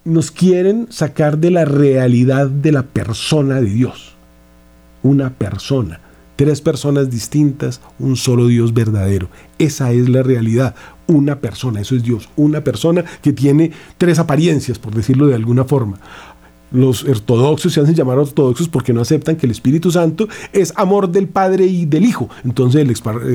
nos 0.03 0.31
quieren 0.31 0.87
sacar 0.89 1.37
de 1.37 1.51
la 1.51 1.65
realidad 1.65 2.47
de 2.47 2.71
la 2.71 2.83
persona 2.83 3.61
de 3.61 3.69
Dios. 3.69 4.15
Una 5.03 5.31
persona. 5.31 5.99
Tres 6.35 6.59
personas 6.59 7.11
distintas, 7.11 7.81
un 7.99 8.15
solo 8.15 8.47
Dios 8.47 8.73
verdadero. 8.73 9.29
Esa 9.59 9.91
es 9.91 10.09
la 10.09 10.23
realidad 10.23 10.75
una 11.11 11.39
persona, 11.39 11.81
eso 11.81 11.95
es 11.95 12.03
Dios, 12.03 12.29
una 12.35 12.63
persona 12.63 13.03
que 13.21 13.33
tiene 13.33 13.71
tres 13.97 14.19
apariencias, 14.19 14.79
por 14.79 14.95
decirlo 14.95 15.27
de 15.27 15.35
alguna 15.35 15.65
forma. 15.65 15.99
Los 16.71 17.03
ortodoxos 17.03 17.73
se 17.73 17.81
hacen 17.81 17.95
llamar 17.95 18.17
ortodoxos 18.17 18.69
porque 18.69 18.93
no 18.93 19.01
aceptan 19.01 19.35
que 19.35 19.45
el 19.45 19.51
Espíritu 19.51 19.91
Santo 19.91 20.27
es 20.53 20.73
amor 20.75 21.09
del 21.09 21.27
Padre 21.27 21.65
y 21.65 21.85
del 21.85 22.05
Hijo. 22.05 22.29
Entonces 22.43 22.81
el, 22.81 22.89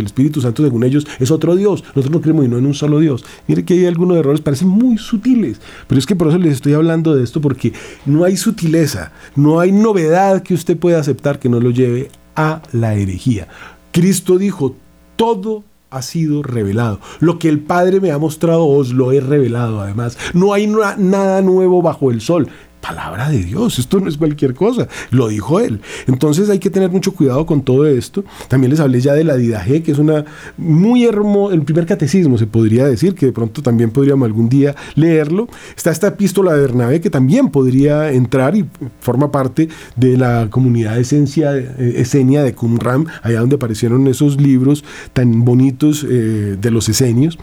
Espíritu 0.05 0.41
Santo, 0.41 0.63
según 0.63 0.85
ellos, 0.85 1.07
es 1.19 1.31
otro 1.31 1.55
Dios. 1.57 1.85
Nosotros 1.89 2.11
no 2.11 2.21
creemos 2.21 2.47
y 2.47 2.49
no 2.49 2.59
en 2.59 2.67
un 2.67 2.75
solo 2.75 2.99
Dios. 2.99 3.25
Mire 3.47 3.65
que 3.65 3.75
hay 3.75 3.87
algunos 3.87 4.17
errores, 4.17 4.41
parecen 4.41 4.69
muy 4.69 4.99
sutiles. 4.99 5.61
Pero 5.87 5.99
es 5.99 6.07
que 6.07 6.17
por 6.17 6.29
eso 6.29 6.39
les 6.39 6.55
estoy 6.55 6.73
hablando 6.73 7.15
de 7.15 7.23
esto, 7.23 7.41
porque 7.41 7.73
no 8.07 8.25
hay 8.25 8.37
sutileza, 8.37 9.13
no 9.35 9.61
hay 9.61 9.73
novedad 9.73 10.43
que 10.43 10.55
usted 10.55 10.77
pueda 10.77 10.99
aceptar 10.99 11.39
que 11.39 11.49
no 11.49 11.61
lo 11.61 11.71
lleve 11.71 12.11
a 12.35 12.63
la 12.73 12.95
herejía. 12.95 13.49
Cristo 13.93 14.39
dijo, 14.39 14.77
todo 15.17 15.65
ha 15.91 16.03
sido 16.03 16.43
revelado. 16.43 17.01
Lo 17.21 17.39
que 17.39 17.49
el 17.49 17.61
Padre 17.61 18.01
me 18.01 18.11
ha 18.11 18.19
mostrado 18.19 18.67
os 18.67 18.93
lo 18.93 19.13
he 19.13 19.21
revelado 19.21 19.81
además. 19.81 20.19
No 20.35 20.53
hay 20.53 20.67
nada 20.67 21.43
nuevo 21.43 21.81
bajo 21.81 22.11
el 22.11 22.21
sol 22.21 22.49
palabra 22.87 23.31
de 23.31 23.43
Dios, 23.43 23.79
esto 23.79 23.99
no 24.01 24.09
es 24.09 24.17
cualquier 24.17 24.55
cosa, 24.55 24.89
lo 25.11 25.29
dijo 25.29 25.61
él. 25.61 25.81
Entonces 26.07 26.49
hay 26.51 26.59
que 26.59 26.71
tener 26.71 26.91
mucho 26.91 27.13
cuidado 27.13 27.45
con 27.45 27.63
todo 27.63 27.87
esto. 27.87 28.25
También 28.49 28.71
les 28.71 28.81
hablé 28.81 29.01
ya 29.01 29.13
de 29.15 29.25
la 29.25 29.37
Didaje, 29.37 29.83
que 29.83 29.93
es 29.93 29.99
una 29.99 30.25
muy 30.57 31.05
hermosa, 31.05 31.55
el 31.55 31.63
primer 31.63 31.87
catecismo 31.87 32.39
se 32.39 32.47
podría 32.47 32.87
decir, 32.87 33.15
que 33.15 33.27
de 33.27 33.33
pronto 33.33 33.63
también 33.63 33.91
podríamos 33.91 34.27
algún 34.27 34.49
día 34.49 34.75
leerlo. 34.95 35.49
Está 35.77 35.91
esta 35.91 36.09
epístola 36.09 36.53
de 36.55 36.61
Bernabé 36.61 37.01
que 37.01 37.11
también 37.11 37.49
podría 37.49 38.13
entrar 38.13 38.57
y 38.57 38.65
forma 39.01 39.31
parte 39.33 39.69
de 39.97 40.17
la 40.17 40.49
comunidad 40.51 40.99
esencia, 40.99 41.57
eh, 41.57 41.95
esenia 41.97 42.43
de 42.43 42.55
Qumran, 42.55 43.07
allá 43.23 43.41
donde 43.41 43.57
aparecieron 43.57 44.07
esos 44.07 44.41
libros 44.41 44.85
tan 45.13 45.45
bonitos 45.45 46.07
eh, 46.09 46.57
de 46.61 46.71
los 46.71 46.89
esenios. 46.89 47.39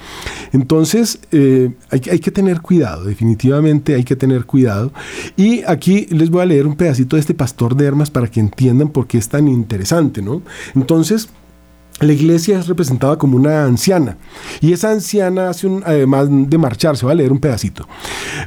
Entonces 0.54 1.20
eh, 1.32 1.72
hay, 1.90 2.02
hay 2.12 2.20
que 2.20 2.32
tener 2.32 2.62
cuidado, 2.62 3.04
definitivamente 3.04 3.96
hay 3.96 4.04
que 4.04 4.16
tener 4.16 4.46
cuidado. 4.46 4.94
Y 5.36 5.64
aquí 5.64 6.06
les 6.10 6.30
voy 6.30 6.42
a 6.42 6.46
leer 6.46 6.68
un 6.68 6.76
pedacito 6.76 7.16
de 7.16 7.22
este 7.22 7.34
pastor 7.34 7.76
de 7.76 7.86
Hermas 7.86 8.12
para 8.12 8.28
que 8.28 8.40
entiendan 8.40 8.90
por 8.90 9.08
qué 9.08 9.18
es 9.18 9.30
tan 9.30 9.48
interesante, 9.48 10.22
¿no? 10.22 10.42
Entonces, 10.76 11.30
la 12.00 12.12
iglesia 12.12 12.60
es 12.60 12.68
representada 12.68 13.18
como 13.18 13.38
una 13.38 13.66
anciana 13.66 14.18
y 14.62 14.74
esa 14.74 14.92
anciana 14.92 15.50
hace 15.50 15.68
un, 15.68 15.84
además 15.86 16.28
de 16.30 16.58
marcharse, 16.58 17.06
va 17.06 17.12
a 17.12 17.16
leer 17.16 17.32
un 17.32 17.40
pedacito. 17.40 17.88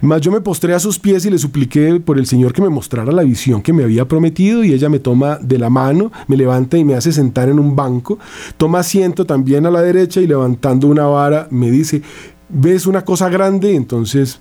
Mas 0.03 0.21
yo 0.21 0.31
me 0.33 0.41
postré 0.41 0.75
a 0.75 0.81
sus 0.81 0.99
pies 0.99 1.25
y 1.25 1.31
le 1.31 1.39
supliqué 1.39 2.01
por 2.01 2.19
el 2.19 2.27
Señor 2.27 2.53
que 2.53 2.61
me 2.61 2.69
mostrara 2.69 3.13
la 3.13 3.23
visión 3.23 3.63
que 3.63 3.73
me 3.73 3.85
había 3.85 4.07
prometido 4.07 4.65
y 4.65 4.73
ella 4.73 4.89
me 4.89 4.99
toma 4.99 5.39
de 5.41 5.59
la 5.59 5.71
mano, 5.71 6.13
me 6.27 6.37
levanta 6.37 6.77
y 6.77 6.85
me 6.85 6.95
hace 6.95 7.13
sentar 7.13 7.49
en 7.49 7.59
un 7.59 7.77
banco, 7.77 8.19
toma 8.57 8.81
asiento 8.81 9.25
también 9.25 9.65
a 9.65 9.71
la 9.71 9.81
derecha 9.81 10.21
y 10.21 10.27
levantando 10.27 10.89
una 10.89 11.07
vara 11.07 11.49
me 11.51 11.71
dice, 11.71 12.03
¿ves 12.49 12.87
una 12.87 13.05
cosa 13.05 13.29
grande? 13.29 13.75
Entonces 13.75 14.41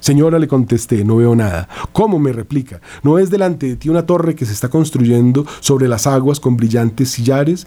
Señora, 0.00 0.38
le 0.38 0.48
contesté, 0.48 1.04
no 1.04 1.16
veo 1.16 1.34
nada. 1.34 1.68
¿Cómo? 1.92 2.18
me 2.18 2.32
replica. 2.32 2.80
¿No 3.02 3.18
es 3.18 3.30
delante 3.30 3.66
de 3.66 3.76
ti 3.76 3.88
una 3.88 4.06
torre 4.06 4.34
que 4.34 4.46
se 4.46 4.52
está 4.52 4.68
construyendo 4.68 5.46
sobre 5.60 5.88
las 5.88 6.06
aguas 6.06 6.40
con 6.40 6.56
brillantes 6.56 7.10
sillares? 7.10 7.66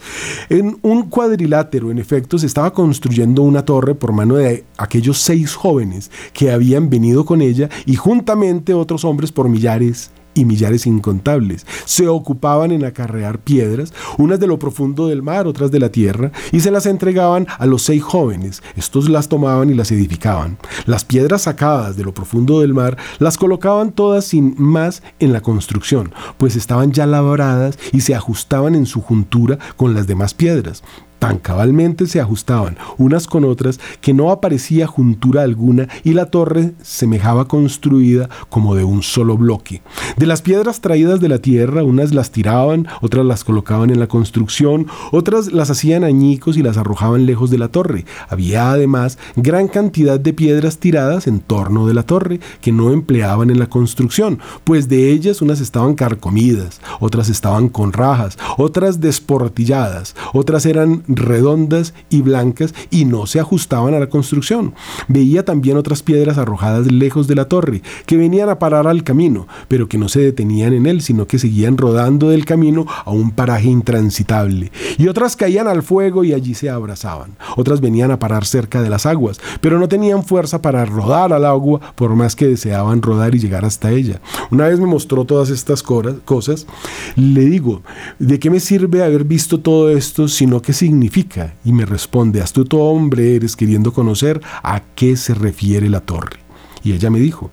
En 0.50 0.78
un 0.82 1.10
cuadrilátero, 1.10 1.92
en 1.92 1.98
efecto, 1.98 2.38
se 2.38 2.46
estaba 2.46 2.74
construyendo 2.74 3.42
una 3.42 3.66
torre 3.66 3.96
por 3.96 4.14
mano 4.14 4.36
de 4.36 4.66
aquellos 4.78 5.20
seis 5.20 5.56
jóvenes 5.56 6.12
que 6.34 6.52
habían 6.52 6.90
venido 6.90 7.26
con 7.26 7.42
ella 7.42 7.70
y 7.86 7.96
juntamente 7.96 8.74
otros 8.74 9.06
hombres 9.06 9.32
por 9.32 9.50
millares 9.50 10.12
y 10.34 10.46
millares 10.46 10.86
incontables. 10.86 11.66
Se 11.86 12.08
ocupaban 12.08 12.72
en 12.72 12.86
acarrear 12.86 13.40
piedras, 13.40 13.94
unas 14.18 14.40
de 14.40 14.48
lo 14.48 14.60
profundo 14.60 15.08
del 15.08 15.22
mar, 15.22 15.48
otras 15.48 15.72
de 15.72 15.80
la 15.80 15.90
tierra, 15.90 16.32
y 16.52 16.60
se 16.60 16.72
las 16.72 16.86
entregaban 16.86 17.48
a 17.58 17.66
los 17.66 17.84
seis 17.84 18.04
jóvenes. 18.04 18.62
Estos 18.76 19.10
las 19.10 19.30
tomaban 19.30 19.70
y 19.70 19.74
las 19.74 19.92
edificaban. 19.92 20.58
Las 20.86 21.06
piedras 21.06 21.44
sacadas 21.44 21.96
de 21.96 22.04
lo 22.04 22.14
profundo 22.14 22.62
del 22.62 22.74
mar 22.74 22.98
las 23.20 23.38
colocaban 23.38 23.92
todas 23.92 24.26
sin 24.26 24.56
más 24.58 25.04
en 25.20 25.34
la 25.34 25.42
construcción, 25.42 26.14
pues 26.38 26.56
estaban 26.56 26.92
ya 26.92 27.06
labradas 27.06 27.78
y 27.92 28.02
se 28.02 28.16
ajustaban 28.16 28.76
en 28.76 28.86
su 28.86 29.02
juntura 29.02 29.58
con 29.76 29.94
las 29.94 30.08
demás 30.08 30.34
piedras 30.34 30.84
tan 31.24 31.38
cabalmente 31.38 32.06
se 32.06 32.20
ajustaban 32.20 32.76
unas 32.98 33.28
con 33.28 33.46
otras 33.46 33.80
que 34.02 34.14
no 34.14 34.30
aparecía 34.30 34.88
juntura 34.88 35.44
alguna 35.44 35.88
y 36.04 36.12
la 36.12 36.26
torre 36.26 36.74
semejaba 36.82 37.48
construida 37.48 38.28
como 38.50 38.76
de 38.76 38.84
un 38.84 39.04
solo 39.04 39.38
bloque. 39.38 39.82
De 40.18 40.26
las 40.26 40.42
piedras 40.42 40.82
traídas 40.82 41.22
de 41.22 41.30
la 41.30 41.38
tierra, 41.38 41.82
unas 41.86 42.14
las 42.14 42.32
tiraban, 42.32 42.90
otras 43.00 43.26
las 43.26 43.46
colocaban 43.46 43.90
en 43.90 44.02
la 44.02 44.08
construcción, 44.08 44.88
otras 45.14 45.54
las 45.54 45.70
hacían 45.70 46.04
añicos 46.04 46.58
y 46.58 46.62
las 46.62 46.76
arrojaban 46.76 47.26
lejos 47.26 47.50
de 47.50 47.58
la 47.58 47.70
torre. 47.70 48.04
Había 48.28 48.72
además 48.72 49.18
gran 49.38 49.70
cantidad 49.70 50.20
de 50.20 50.34
piedras 50.34 50.80
tiradas 50.80 51.28
en 51.28 51.40
torno 51.40 51.88
de 51.88 51.94
la 51.94 52.04
torre 52.04 52.42
que 52.60 52.74
no 52.74 52.92
empleaban 52.92 53.50
en 53.50 53.60
la 53.60 53.68
construcción, 53.68 54.40
pues 54.66 54.90
de 54.90 55.12
ellas 55.12 55.42
unas 55.42 55.62
estaban 55.62 55.96
carcomidas, 55.96 56.82
otras 57.00 57.30
estaban 57.30 57.70
con 57.70 57.94
rajas, 57.94 58.38
otras 58.58 59.00
desportilladas, 59.00 60.18
otras 60.34 60.66
eran 60.66 61.04
redondas 61.16 61.94
y 62.10 62.22
blancas 62.22 62.74
y 62.90 63.06
no 63.06 63.26
se 63.28 63.40
ajustaban 63.40 63.94
a 63.94 64.00
la 64.00 64.10
construcción. 64.10 64.74
Veía 65.08 65.46
también 65.46 65.78
otras 65.78 66.04
piedras 66.04 66.38
arrojadas 66.38 66.92
lejos 66.92 67.28
de 67.28 67.36
la 67.36 67.46
torre, 67.46 67.82
que 68.06 68.18
venían 68.18 68.50
a 68.50 68.60
parar 68.60 68.88
al 68.88 69.04
camino, 69.04 69.48
pero 69.68 69.88
que 69.88 69.98
no 69.98 70.10
se 70.10 70.22
detenían 70.22 70.74
en 70.74 70.86
él, 70.86 71.02
sino 71.02 71.28
que 71.28 71.40
seguían 71.40 71.78
rodando 71.78 72.30
del 72.30 72.46
camino 72.46 72.86
a 73.06 73.12
un 73.12 73.32
paraje 73.32 73.70
intransitable. 73.70 74.72
Y 74.98 75.08
otras 75.08 75.36
caían 75.36 75.68
al 75.68 75.84
fuego 75.84 76.24
y 76.24 76.34
allí 76.34 76.54
se 76.54 76.70
abrazaban. 76.70 77.36
Otras 77.56 77.82
venían 77.82 78.12
a 78.12 78.20
parar 78.20 78.46
cerca 78.46 78.82
de 78.82 78.90
las 78.90 79.06
aguas, 79.06 79.40
pero 79.62 79.80
no 79.80 79.88
tenían 79.88 80.24
fuerza 80.24 80.62
para 80.62 80.86
rodar 80.86 81.34
al 81.34 81.46
agua 81.46 81.80
por 81.96 82.16
más 82.16 82.36
que 82.36 82.48
deseaban 82.48 83.02
rodar 83.02 83.36
y 83.36 83.40
llegar 83.40 83.66
hasta 83.66 83.92
ella. 83.92 84.22
Una 84.52 84.68
vez 84.68 84.80
me 84.80 84.86
mostró 84.86 85.26
todas 85.26 85.50
estas 85.50 85.84
cosas, 85.84 86.68
le 87.16 87.46
digo, 87.46 87.82
¿de 88.20 88.40
qué 88.40 88.50
me 88.50 88.60
sirve 88.60 89.04
haber 89.04 89.24
visto 89.24 89.60
todo 89.60 89.90
esto, 89.90 90.28
sino 90.28 90.62
qué 90.62 90.74
significa 90.74 91.03
y 91.64 91.74
me 91.74 91.86
responde, 91.86 92.42
astuto 92.42 92.80
hombre 92.80 93.36
eres 93.36 93.56
queriendo 93.56 93.94
conocer 93.94 94.42
a 94.64 94.82
qué 94.96 95.16
se 95.18 95.34
refiere 95.34 95.90
la 95.90 96.00
torre. 96.00 96.40
Y 96.84 96.94
ella 96.94 97.10
me 97.10 97.20
dijo, 97.20 97.52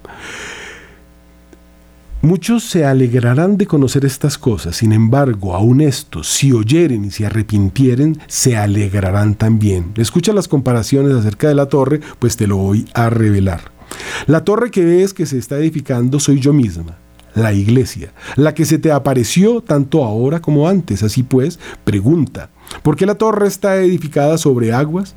Muchos 2.23 2.65
se 2.65 2.85
alegrarán 2.85 3.57
de 3.57 3.67
conocer 3.67 4.05
estas 4.05 4.37
cosas, 4.37 4.77
sin 4.77 4.93
embargo, 4.93 5.55
aun 5.55 5.81
estos, 5.81 6.29
si 6.29 6.53
oyeren 6.53 7.07
y 7.07 7.11
se 7.11 7.25
arrepintieren, 7.25 8.21
se 8.27 8.59
alegrarán 8.59 9.37
también. 9.37 9.93
Escucha 9.97 10.35
las 10.35 10.47
comparaciones 10.47 11.15
acerca 11.15 11.49
de 11.49 11.55
la 11.55 11.67
torre, 11.67 12.01
pues 12.19 12.37
te 12.37 12.47
lo 12.47 12.59
voy 12.59 12.85
a 12.93 13.09
revelar. 13.09 13.73
La 14.27 14.45
torre 14.45 14.71
que 14.71 14.85
ves 14.85 15.15
que 15.15 15.25
se 15.25 15.39
está 15.39 15.57
edificando 15.57 16.21
soy 16.21 16.41
yo 16.41 16.53
misma, 16.53 16.99
la 17.35 17.53
iglesia, 17.53 18.13
la 18.37 18.55
que 18.55 18.65
se 18.65 18.79
te 18.79 18.93
apareció 18.93 19.61
tanto 19.61 20.05
ahora 20.05 20.41
como 20.41 20.69
antes. 20.69 21.03
Así 21.03 21.23
pues, 21.23 21.59
pregunta, 21.85 22.51
¿Por 22.83 22.97
qué 22.97 23.07
la 23.07 23.17
torre 23.17 23.47
está 23.47 23.77
edificada 23.77 24.39
sobre 24.39 24.73
aguas? 24.73 25.15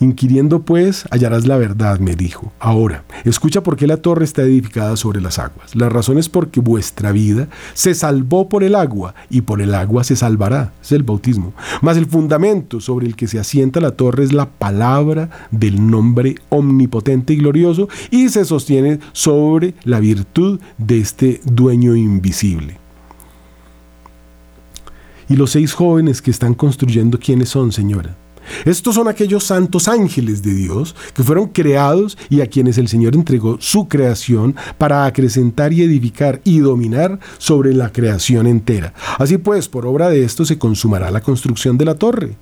Inquiriendo 0.00 0.62
pues, 0.62 1.04
hallarás 1.10 1.46
la 1.46 1.58
verdad, 1.58 1.98
me 2.00 2.16
dijo. 2.16 2.52
Ahora, 2.58 3.04
escucha 3.26 3.62
por 3.62 3.76
qué 3.76 3.86
la 3.86 3.98
torre 3.98 4.24
está 4.24 4.40
edificada 4.40 4.96
sobre 4.96 5.20
las 5.20 5.38
aguas. 5.38 5.76
La 5.76 5.90
razón 5.90 6.16
es 6.16 6.30
porque 6.30 6.60
vuestra 6.60 7.12
vida 7.12 7.48
se 7.74 7.94
salvó 7.94 8.48
por 8.48 8.64
el 8.64 8.76
agua 8.76 9.14
y 9.28 9.42
por 9.42 9.60
el 9.60 9.74
agua 9.74 10.02
se 10.02 10.16
salvará. 10.16 10.72
Es 10.80 10.92
el 10.92 11.02
bautismo. 11.02 11.52
Mas 11.82 11.98
el 11.98 12.06
fundamento 12.06 12.80
sobre 12.80 13.06
el 13.06 13.14
que 13.14 13.28
se 13.28 13.38
asienta 13.38 13.78
la 13.80 13.90
torre 13.90 14.24
es 14.24 14.32
la 14.32 14.48
palabra 14.48 15.28
del 15.50 15.86
nombre 15.86 16.36
omnipotente 16.48 17.34
y 17.34 17.36
glorioso 17.36 17.90
y 18.10 18.30
se 18.30 18.46
sostiene 18.46 19.00
sobre 19.12 19.74
la 19.84 20.00
virtud 20.00 20.60
de 20.78 20.98
este 20.98 21.42
dueño 21.44 21.94
invisible. 21.94 22.78
¿Y 25.28 25.36
los 25.36 25.50
seis 25.50 25.74
jóvenes 25.74 26.22
que 26.22 26.30
están 26.30 26.54
construyendo 26.54 27.18
quiénes 27.18 27.50
son, 27.50 27.70
señora? 27.70 28.16
Estos 28.64 28.94
son 28.94 29.08
aquellos 29.08 29.44
santos 29.44 29.88
ángeles 29.88 30.42
de 30.42 30.54
Dios 30.54 30.94
que 31.14 31.22
fueron 31.22 31.48
creados 31.48 32.18
y 32.28 32.40
a 32.40 32.46
quienes 32.46 32.78
el 32.78 32.88
Señor 32.88 33.14
entregó 33.14 33.56
su 33.60 33.88
creación 33.88 34.56
para 34.78 35.04
acrecentar 35.04 35.72
y 35.72 35.82
edificar 35.82 36.40
y 36.44 36.60
dominar 36.60 37.18
sobre 37.38 37.74
la 37.74 37.92
creación 37.92 38.46
entera. 38.46 38.94
Así 39.18 39.38
pues, 39.38 39.68
por 39.68 39.86
obra 39.86 40.08
de 40.08 40.24
esto 40.24 40.44
se 40.44 40.58
consumará 40.58 41.10
la 41.10 41.20
construcción 41.20 41.78
de 41.78 41.84
la 41.84 41.94
torre. 41.94 42.36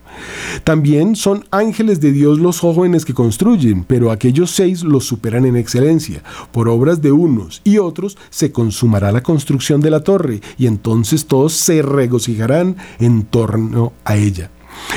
También 0.65 1.17
son 1.17 1.45
ángeles 1.51 2.01
de 2.01 2.13
Dios 2.13 2.39
los 2.39 2.61
jóvenes 2.61 3.05
que 3.05 3.15
construyen, 3.15 3.85
pero 3.85 4.11
aquellos 4.11 4.51
seis 4.51 4.83
los 4.83 5.05
superan 5.05 5.47
en 5.47 5.57
excelencia. 5.57 6.23
Por 6.53 6.69
obras 6.69 7.03
de 7.03 7.13
unos 7.13 7.61
y 7.65 7.79
otros 7.79 8.17
se 8.31 8.53
consumará 8.53 9.13
la 9.13 9.23
construcción 9.23 9.81
de 9.81 9.91
la 9.91 10.01
torre, 10.01 10.41
y 10.57 10.67
entonces 10.67 11.27
todos 11.27 11.53
se 11.53 11.83
regocijarán 11.83 12.77
en 12.99 13.25
torno 13.25 13.93
a 14.05 14.17
ella. 14.17 14.51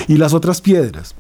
Y 0.07 0.17
las 0.17 0.33
otras 0.33 0.61
piedras. 0.61 1.15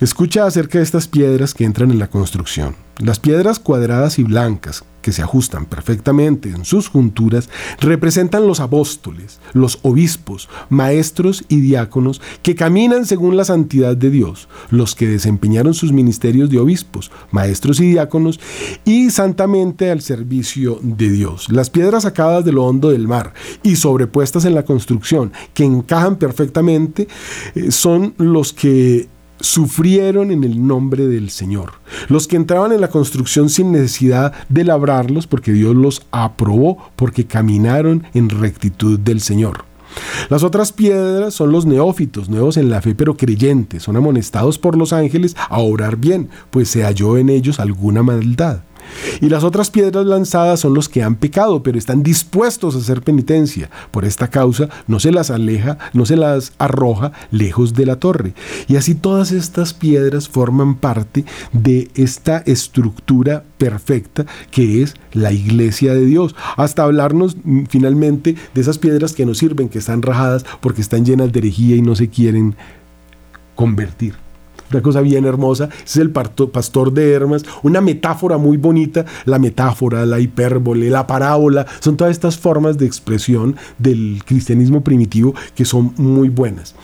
Escucha 0.00 0.44
acerca 0.44 0.78
de 0.78 0.84
estas 0.84 1.08
piedras 1.08 1.54
que 1.54 1.64
entran 1.64 1.90
en 1.90 1.98
la 1.98 2.08
construcción. 2.08 2.76
Las 2.98 3.18
piedras 3.18 3.58
cuadradas 3.58 4.18
y 4.18 4.24
blancas, 4.24 4.84
que 5.06 5.12
se 5.12 5.22
ajustan 5.22 5.66
perfectamente 5.66 6.48
en 6.48 6.64
sus 6.64 6.88
junturas, 6.88 7.48
representan 7.78 8.48
los 8.48 8.58
apóstoles, 8.58 9.38
los 9.52 9.78
obispos, 9.82 10.48
maestros 10.68 11.44
y 11.48 11.60
diáconos 11.60 12.20
que 12.42 12.56
caminan 12.56 13.06
según 13.06 13.36
la 13.36 13.44
santidad 13.44 13.96
de 13.96 14.10
Dios, 14.10 14.48
los 14.68 14.96
que 14.96 15.06
desempeñaron 15.06 15.74
sus 15.74 15.92
ministerios 15.92 16.50
de 16.50 16.58
obispos, 16.58 17.12
maestros 17.30 17.78
y 17.78 17.88
diáconos, 17.88 18.40
y 18.84 19.10
santamente 19.10 19.92
al 19.92 20.00
servicio 20.00 20.80
de 20.82 21.08
Dios. 21.08 21.52
Las 21.52 21.70
piedras 21.70 22.02
sacadas 22.02 22.44
de 22.44 22.50
lo 22.50 22.64
hondo 22.64 22.90
del 22.90 23.06
mar 23.06 23.32
y 23.62 23.76
sobrepuestas 23.76 24.44
en 24.44 24.56
la 24.56 24.64
construcción, 24.64 25.32
que 25.54 25.62
encajan 25.62 26.16
perfectamente, 26.16 27.06
eh, 27.54 27.70
son 27.70 28.12
los 28.18 28.52
que 28.52 29.08
sufrieron 29.40 30.30
en 30.30 30.44
el 30.44 30.66
nombre 30.66 31.06
del 31.06 31.30
Señor. 31.30 31.74
Los 32.08 32.26
que 32.26 32.36
entraban 32.36 32.72
en 32.72 32.80
la 32.80 32.88
construcción 32.88 33.48
sin 33.48 33.72
necesidad 33.72 34.32
de 34.48 34.64
labrarlos 34.64 35.26
porque 35.26 35.52
Dios 35.52 35.74
los 35.74 36.02
aprobó 36.10 36.78
porque 36.96 37.26
caminaron 37.26 38.04
en 38.14 38.30
rectitud 38.30 38.98
del 38.98 39.20
Señor. 39.20 39.64
Las 40.28 40.42
otras 40.42 40.72
piedras 40.72 41.34
son 41.34 41.52
los 41.52 41.66
neófitos, 41.66 42.28
nuevos 42.28 42.56
en 42.56 42.68
la 42.68 42.82
fe 42.82 42.94
pero 42.94 43.16
creyentes, 43.16 43.82
son 43.82 43.96
amonestados 43.96 44.58
por 44.58 44.76
los 44.76 44.92
ángeles 44.92 45.36
a 45.48 45.58
obrar 45.58 45.96
bien, 45.96 46.28
pues 46.50 46.68
se 46.68 46.82
halló 46.82 47.16
en 47.16 47.28
ellos 47.30 47.60
alguna 47.60 48.02
maldad. 48.02 48.60
Y 49.20 49.28
las 49.28 49.44
otras 49.44 49.70
piedras 49.70 50.06
lanzadas 50.06 50.60
son 50.60 50.74
los 50.74 50.88
que 50.88 51.02
han 51.02 51.16
pecado, 51.16 51.62
pero 51.62 51.78
están 51.78 52.02
dispuestos 52.02 52.74
a 52.74 52.78
hacer 52.78 53.02
penitencia. 53.02 53.70
Por 53.90 54.04
esta 54.04 54.28
causa 54.28 54.68
no 54.86 55.00
se 55.00 55.12
las 55.12 55.30
aleja, 55.30 55.78
no 55.92 56.06
se 56.06 56.16
las 56.16 56.52
arroja 56.58 57.12
lejos 57.30 57.74
de 57.74 57.86
la 57.86 57.96
torre. 57.96 58.34
Y 58.68 58.76
así 58.76 58.94
todas 58.94 59.32
estas 59.32 59.74
piedras 59.74 60.28
forman 60.28 60.76
parte 60.76 61.24
de 61.52 61.90
esta 61.94 62.38
estructura 62.46 63.44
perfecta 63.58 64.26
que 64.50 64.82
es 64.82 64.94
la 65.12 65.32
iglesia 65.32 65.94
de 65.94 66.04
Dios. 66.04 66.34
Hasta 66.56 66.82
hablarnos 66.82 67.36
mm, 67.42 67.64
finalmente 67.68 68.36
de 68.54 68.60
esas 68.60 68.78
piedras 68.78 69.12
que 69.12 69.26
nos 69.26 69.38
sirven, 69.38 69.68
que 69.68 69.78
están 69.78 70.02
rajadas 70.02 70.44
porque 70.60 70.80
están 70.80 71.04
llenas 71.04 71.32
de 71.32 71.38
herejía 71.38 71.76
y 71.76 71.82
no 71.82 71.96
se 71.96 72.08
quieren 72.08 72.56
convertir 73.54 74.25
una 74.72 74.82
cosa 74.82 75.00
bien 75.00 75.24
hermosa, 75.24 75.68
es 75.84 75.96
el 75.96 76.10
pastor 76.10 76.92
de 76.92 77.12
Hermas, 77.12 77.42
una 77.62 77.80
metáfora 77.80 78.38
muy 78.38 78.56
bonita, 78.56 79.04
la 79.24 79.38
metáfora, 79.38 80.06
la 80.06 80.20
hipérbole, 80.20 80.90
la 80.90 81.06
parábola, 81.06 81.66
son 81.80 81.96
todas 81.96 82.12
estas 82.12 82.38
formas 82.38 82.78
de 82.78 82.86
expresión 82.86 83.56
del 83.78 84.22
cristianismo 84.24 84.82
primitivo 84.82 85.34
que 85.54 85.64
son 85.64 85.92
muy 85.96 86.28
buenas. 86.28 86.74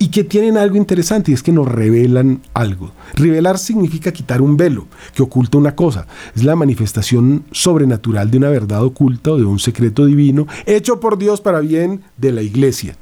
Y 0.00 0.08
que 0.08 0.22
tienen 0.22 0.56
algo 0.56 0.76
interesante 0.76 1.32
y 1.32 1.34
es 1.34 1.42
que 1.42 1.50
nos 1.50 1.66
revelan 1.66 2.40
algo. 2.54 2.92
Revelar 3.14 3.58
significa 3.58 4.12
quitar 4.12 4.40
un 4.40 4.56
velo 4.56 4.86
que 5.14 5.22
oculta 5.22 5.58
una 5.58 5.74
cosa, 5.74 6.06
es 6.36 6.44
la 6.44 6.54
manifestación 6.54 7.44
sobrenatural 7.50 8.30
de 8.30 8.38
una 8.38 8.48
verdad 8.48 8.84
oculta 8.84 9.32
o 9.32 9.38
de 9.38 9.44
un 9.44 9.58
secreto 9.58 10.06
divino 10.06 10.46
hecho 10.66 11.00
por 11.00 11.18
Dios 11.18 11.40
para 11.40 11.60
bien 11.60 12.02
de 12.16 12.32
la 12.32 12.42
iglesia. 12.42 12.96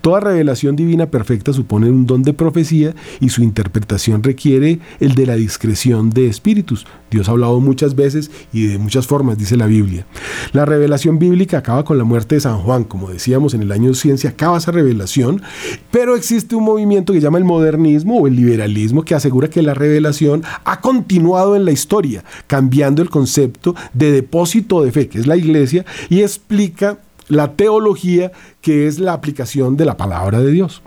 Toda 0.00 0.20
revelación 0.20 0.76
divina 0.76 1.06
perfecta 1.06 1.52
supone 1.52 1.90
un 1.90 2.06
don 2.06 2.22
de 2.22 2.32
profecía 2.32 2.94
y 3.20 3.28
su 3.30 3.42
interpretación 3.42 4.22
requiere 4.22 4.80
el 5.00 5.14
de 5.14 5.26
la 5.26 5.36
discreción 5.36 6.10
de 6.10 6.28
espíritus. 6.28 6.86
Dios 7.10 7.28
ha 7.28 7.32
hablado 7.32 7.60
muchas 7.60 7.94
veces 7.94 8.30
y 8.52 8.66
de 8.66 8.78
muchas 8.78 9.06
formas, 9.06 9.38
dice 9.38 9.56
la 9.56 9.66
Biblia. 9.66 10.06
La 10.52 10.64
revelación 10.64 11.18
bíblica 11.18 11.58
acaba 11.58 11.84
con 11.84 11.98
la 11.98 12.04
muerte 12.04 12.34
de 12.34 12.40
San 12.40 12.58
Juan, 12.58 12.84
como 12.84 13.10
decíamos 13.10 13.54
en 13.54 13.62
el 13.62 13.72
año 13.72 13.88
de 13.88 13.94
ciencia, 13.94 14.30
acaba 14.30 14.58
esa 14.58 14.72
revelación, 14.72 15.42
pero 15.90 16.16
existe 16.16 16.54
un 16.54 16.64
movimiento 16.64 17.12
que 17.12 17.20
llama 17.20 17.38
el 17.38 17.44
modernismo 17.44 18.18
o 18.18 18.26
el 18.26 18.36
liberalismo 18.36 19.02
que 19.02 19.14
asegura 19.14 19.48
que 19.48 19.62
la 19.62 19.74
revelación 19.74 20.42
ha 20.64 20.80
continuado 20.80 21.56
en 21.56 21.64
la 21.64 21.72
historia, 21.72 22.24
cambiando 22.46 23.02
el 23.02 23.10
concepto 23.10 23.74
de 23.94 24.12
depósito 24.12 24.82
de 24.82 24.92
fe, 24.92 25.08
que 25.08 25.18
es 25.18 25.26
la 25.26 25.36
iglesia, 25.36 25.84
y 26.08 26.20
explica 26.20 26.98
la 27.28 27.52
teología, 27.52 28.32
que 28.60 28.86
es 28.86 28.98
la 28.98 29.12
aplicación 29.12 29.76
de 29.76 29.84
la 29.84 29.96
palabra 29.96 30.40
de 30.40 30.50
Dios. 30.50 30.82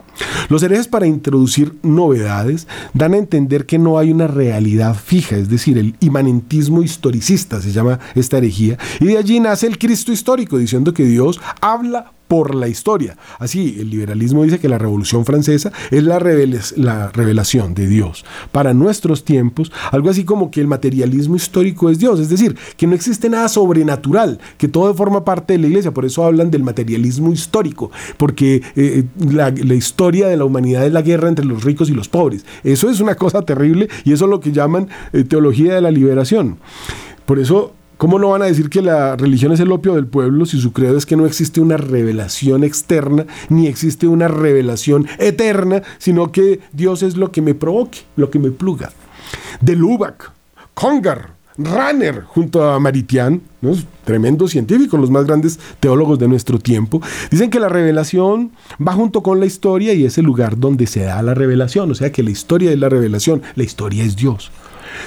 Los 0.50 0.62
herejes 0.64 0.88
para 0.88 1.08
introducir 1.08 1.74
novedades 1.84 2.68
dan 2.94 3.14
a 3.14 3.18
entender 3.18 3.66
que 3.66 3.80
no 3.80 3.98
hay 3.98 4.12
una 4.12 4.28
realidad 4.28 4.96
fija, 4.96 5.38
es 5.38 5.50
decir, 5.50 5.78
el 5.78 5.96
imanentismo 6.00 6.84
historicista 6.84 7.62
se 7.62 7.72
llama 7.72 8.00
esta 8.16 8.38
herejía, 8.38 8.78
y 9.00 9.06
de 9.06 9.18
allí 9.18 9.40
nace 9.40 9.68
el 9.68 9.78
Cristo 9.78 10.12
histórico, 10.12 10.58
diciendo 10.58 10.94
que 10.94 11.06
Dios 11.06 11.40
habla 11.62 12.12
por 12.32 12.56
la 12.56 12.70
historia. 12.70 13.18
Así, 13.40 13.76
el 13.78 13.90
liberalismo 13.90 14.46
dice 14.46 14.58
que 14.58 14.70
la 14.70 14.78
Revolución 14.78 15.26
Francesa 15.26 15.70
es 15.92 16.02
la, 16.02 16.18
la, 16.78 17.10
revelación 17.10 17.74
de 17.74 17.88
Dios. 17.88 18.24
Para 18.54 18.74
nuestros 18.74 19.26
tiempos, 19.26 19.70
algo 19.92 20.10
así 20.10 20.24
como 20.24 20.50
que 20.50 20.62
el 20.62 20.68
materialismo 20.68 21.36
histórico 21.36 21.90
es 21.90 22.00
Dios, 22.00 22.22
es 22.22 22.30
decir, 22.30 22.56
que 22.78 22.88
no 22.88 22.96
existe 22.96 23.28
nada 23.28 23.50
sobrenatural, 23.50 24.40
que 24.58 24.70
todo 24.70 24.94
forma 24.94 25.26
parte 25.26 25.52
de 25.52 25.60
la 25.60 25.68
iglesia, 25.68 25.94
por 25.94 26.06
eso 26.06 26.24
hablan 26.24 26.50
del 26.52 26.64
materialismo 26.64 27.34
histórico, 27.34 27.92
porque 28.16 28.62
eh, 28.78 29.04
la, 29.30 29.50
historia 29.76 30.30
de 30.30 30.38
la 30.38 30.46
humanidad 30.46 30.86
es 30.86 30.94
la 30.94 31.02
guerra 31.02 31.28
entre 31.28 31.44
los 31.44 31.66
ricos 31.66 31.90
y 31.90 31.94
los 31.94 32.08
pobres. 32.08 32.46
Eso 32.64 32.90
es 32.90 33.02
una 33.02 33.16
cosa 33.16 33.42
terrible 33.42 33.90
y 34.06 34.14
eso 34.14 34.24
es 34.24 34.32
lo 34.32 34.40
que 34.40 34.54
llaman 34.54 34.88
eh, 35.12 35.26
teología 35.26 35.76
de 35.76 35.82
la 35.82 35.92
liberación. 35.92 36.60
Por 37.26 37.40
eso 37.40 37.74
¿Cómo 38.02 38.18
no 38.18 38.30
van 38.30 38.42
a 38.42 38.46
decir 38.46 38.72
que 38.72 38.82
la 38.82 39.16
religión 39.16 39.52
es 39.52 39.60
el 39.60 39.72
opio 39.72 39.94
del 39.94 40.08
pueblo 40.08 40.48
si 40.48 40.60
su 40.60 40.74
credo 40.74 40.98
es 40.98 41.06
que 41.06 41.16
no 41.16 41.28
existe 41.28 41.62
una 41.62 41.78
revelación 41.78 42.64
externa 42.64 43.28
ni 43.48 43.68
existe 43.68 44.08
una 44.08 44.28
revelación 44.28 45.06
eterna, 45.20 45.84
sino 46.00 46.32
que 46.32 46.62
Dios 46.74 47.04
es 47.04 47.16
lo 47.16 47.32
que 47.32 47.44
me 47.44 47.54
provoque, 47.54 48.00
lo 48.16 48.32
que 48.32 48.40
me 48.40 48.50
pluga? 48.50 48.92
De 49.60 49.76
Lubac, 49.76 50.32
Congar, 50.74 51.36
Ranner, 51.60 52.24
junto 52.24 52.68
a 52.68 52.80
Maritian, 52.80 53.40
¿no? 53.62 53.76
tremendos 54.04 54.50
científicos, 54.50 55.00
los 55.00 55.12
más 55.12 55.26
grandes 55.26 55.60
teólogos 55.80 56.18
de 56.18 56.28
nuestro 56.28 56.58
tiempo, 56.58 57.04
dicen 57.30 57.52
que 57.52 57.60
la 57.60 57.70
revelación 57.70 58.52
va 58.80 58.94
junto 58.94 59.22
con 59.22 59.40
la 59.40 59.46
historia 59.46 59.94
y 59.94 60.06
es 60.06 60.18
el 60.18 60.26
lugar 60.26 60.58
donde 60.58 60.88
se 60.88 61.02
da 61.02 61.22
la 61.22 61.36
revelación, 61.36 61.92
o 61.92 61.94
sea 61.94 62.12
que 62.12 62.24
la 62.24 62.32
historia 62.32 62.72
es 62.72 62.80
la 62.80 62.90
revelación, 62.90 63.44
la 63.54 63.64
historia 63.64 64.04
es 64.04 64.16
Dios. 64.16 64.52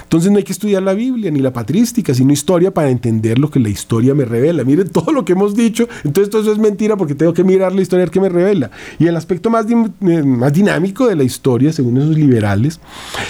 Entonces 0.03 0.31
no 0.31 0.39
hay 0.39 0.45
que 0.45 0.53
estudiar 0.53 0.83
la 0.83 0.95
Biblia 0.95 1.31
ni 1.31 1.41
la 1.41 1.53
patrística, 1.53 2.15
sino 2.15 2.33
historia 2.33 2.73
para 2.73 2.91
entender 2.91 3.39
lo 3.39 3.51
que 3.51 3.61
la 3.61 3.69
historia 3.69 4.15
me 4.15 4.25
revela. 4.25 4.65
Miren 4.65 4.89
todo 4.89 5.13
lo 5.13 5.25
que 5.25 5.33
hemos 5.33 5.55
dicho, 5.55 5.89
entonces 6.05 6.31
todo 6.31 6.43
eso 6.43 6.53
es 6.53 6.59
mentira 6.59 6.97
porque 6.97 7.15
tengo 7.15 7.33
que 7.33 7.45
mirar 7.45 7.73
la 7.73 7.83
historia 7.83 8.07
que 8.07 8.21
me 8.21 8.29
revela. 8.29 8.71
Y 8.99 9.07
el 9.07 9.17
aspecto 9.17 9.51
más, 9.51 9.67
eh, 9.71 10.23
más 10.23 10.53
dinámico 10.53 11.07
de 11.07 11.17
la 11.17 11.25
historia, 11.25 11.73
según 11.73 11.97
esos 11.97 12.17
liberales, 12.17 12.81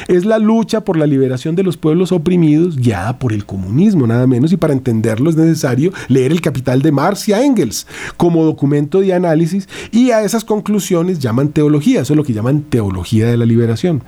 es 0.08 0.24
la 0.24 0.38
lucha 0.38 0.82
por 0.82 0.96
la 0.96 1.06
liberación 1.06 1.54
de 1.54 1.62
los 1.62 1.76
pueblos 1.76 2.12
oprimidos 2.12 2.76
guiada 2.76 3.18
por 3.18 3.32
el 3.32 3.44
comunismo, 3.46 4.06
nada 4.06 4.26
menos. 4.26 4.52
Y 4.52 4.56
para 4.56 4.72
entenderlo 4.72 5.30
es 5.30 5.36
necesario 5.36 5.92
leer 6.08 6.32
el 6.32 6.40
Capital 6.40 6.82
de 6.82 6.92
Marx 6.92 7.28
y 7.28 7.32
Engels 7.32 7.86
como 8.16 8.44
documento 8.44 9.00
de 9.00 9.14
análisis 9.14 9.68
y 9.90 10.10
a 10.10 10.22
esas 10.22 10.44
conclusiones 10.44 11.18
llaman 11.18 11.48
teología, 11.48 12.02
eso 12.02 12.12
es 12.12 12.16
lo 12.16 12.24
que 12.24 12.32
llaman 12.32 12.62
teología 12.62 13.26
de 13.26 13.36
la 13.36 13.46
liberación. 13.46 14.02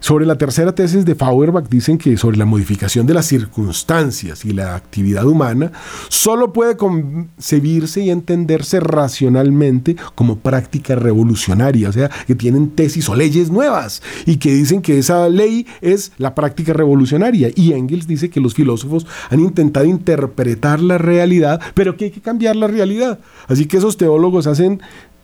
Sobre 0.00 0.24
la 0.24 0.38
tercera 0.38 0.74
tesis 0.74 1.04
de 1.04 1.14
Dicen 1.68 1.98
que 1.98 2.16
sobre 2.16 2.36
la 2.36 2.44
modificación 2.44 3.06
de 3.06 3.14
las 3.14 3.26
circunstancias 3.26 4.44
y 4.44 4.52
la 4.52 4.74
actividad 4.76 5.26
humana 5.26 5.72
solo 6.08 6.52
puede 6.52 6.76
concebirse 6.76 8.02
y 8.02 8.10
entenderse 8.10 8.80
racionalmente 8.80 9.96
como 10.14 10.38
práctica 10.38 10.94
revolucionaria, 10.94 11.88
o 11.88 11.92
sea, 11.92 12.10
que 12.26 12.34
tienen 12.34 12.70
tesis 12.70 13.08
o 13.08 13.14
leyes 13.14 13.50
nuevas 13.50 14.02
y 14.26 14.36
que 14.36 14.52
dicen 14.54 14.82
que 14.82 14.98
esa 14.98 15.28
ley 15.28 15.66
es 15.80 16.12
la 16.18 16.34
práctica 16.34 16.72
revolucionaria. 16.72 17.50
Y 17.54 17.72
Engels 17.72 18.06
dice 18.06 18.30
que 18.30 18.40
los 18.40 18.54
filósofos 18.54 19.06
han 19.30 19.40
intentado 19.40 19.86
interpretar 19.86 20.80
la 20.80 20.98
realidad, 20.98 21.60
pero 21.74 21.96
que 21.96 22.06
hay 22.06 22.10
que 22.10 22.20
cambiar 22.20 22.56
la 22.56 22.66
realidad. 22.66 23.20
Así 23.48 23.66
que 23.66 23.76
esos 23.76 23.96
teólogos 23.96 24.46
hacen 24.46 24.80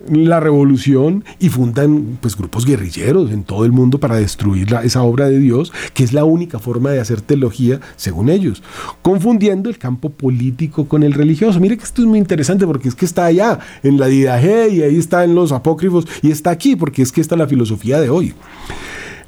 la 0.08 0.40
revolución 0.40 1.24
y 1.38 1.48
fundan 1.48 2.18
pues 2.20 2.36
grupos 2.36 2.66
guerrilleros 2.66 3.30
en 3.30 3.44
todo 3.44 3.64
el 3.64 3.72
mundo 3.72 3.98
para 3.98 4.16
destruir 4.16 4.74
esa 4.84 5.02
obra 5.02 5.28
de 5.28 5.38
Dios, 5.38 5.72
que 5.94 6.04
es 6.04 6.12
la 6.12 6.24
única 6.24 6.58
forma 6.58 6.90
de 6.90 7.00
hacer 7.00 7.20
teología 7.20 7.80
según 7.96 8.28
ellos, 8.28 8.62
confundiendo 9.02 9.68
el 9.70 9.78
campo 9.78 10.10
político 10.10 10.86
con 10.86 11.02
el 11.02 11.12
religioso. 11.12 11.60
Mire 11.60 11.76
que 11.76 11.84
esto 11.84 12.02
es 12.02 12.08
muy 12.08 12.18
interesante 12.18 12.66
porque 12.66 12.88
es 12.88 12.94
que 12.94 13.04
está 13.04 13.26
allá 13.26 13.58
en 13.82 13.98
la 13.98 14.06
Didaje 14.06 14.68
y 14.68 14.82
ahí 14.82 14.96
está 14.96 15.24
en 15.24 15.34
los 15.34 15.52
apócrifos 15.52 16.06
y 16.22 16.30
está 16.30 16.50
aquí 16.50 16.76
porque 16.76 17.02
es 17.02 17.12
que 17.12 17.20
está 17.20 17.36
la 17.36 17.48
filosofía 17.48 18.00
de 18.00 18.10
hoy. 18.10 18.34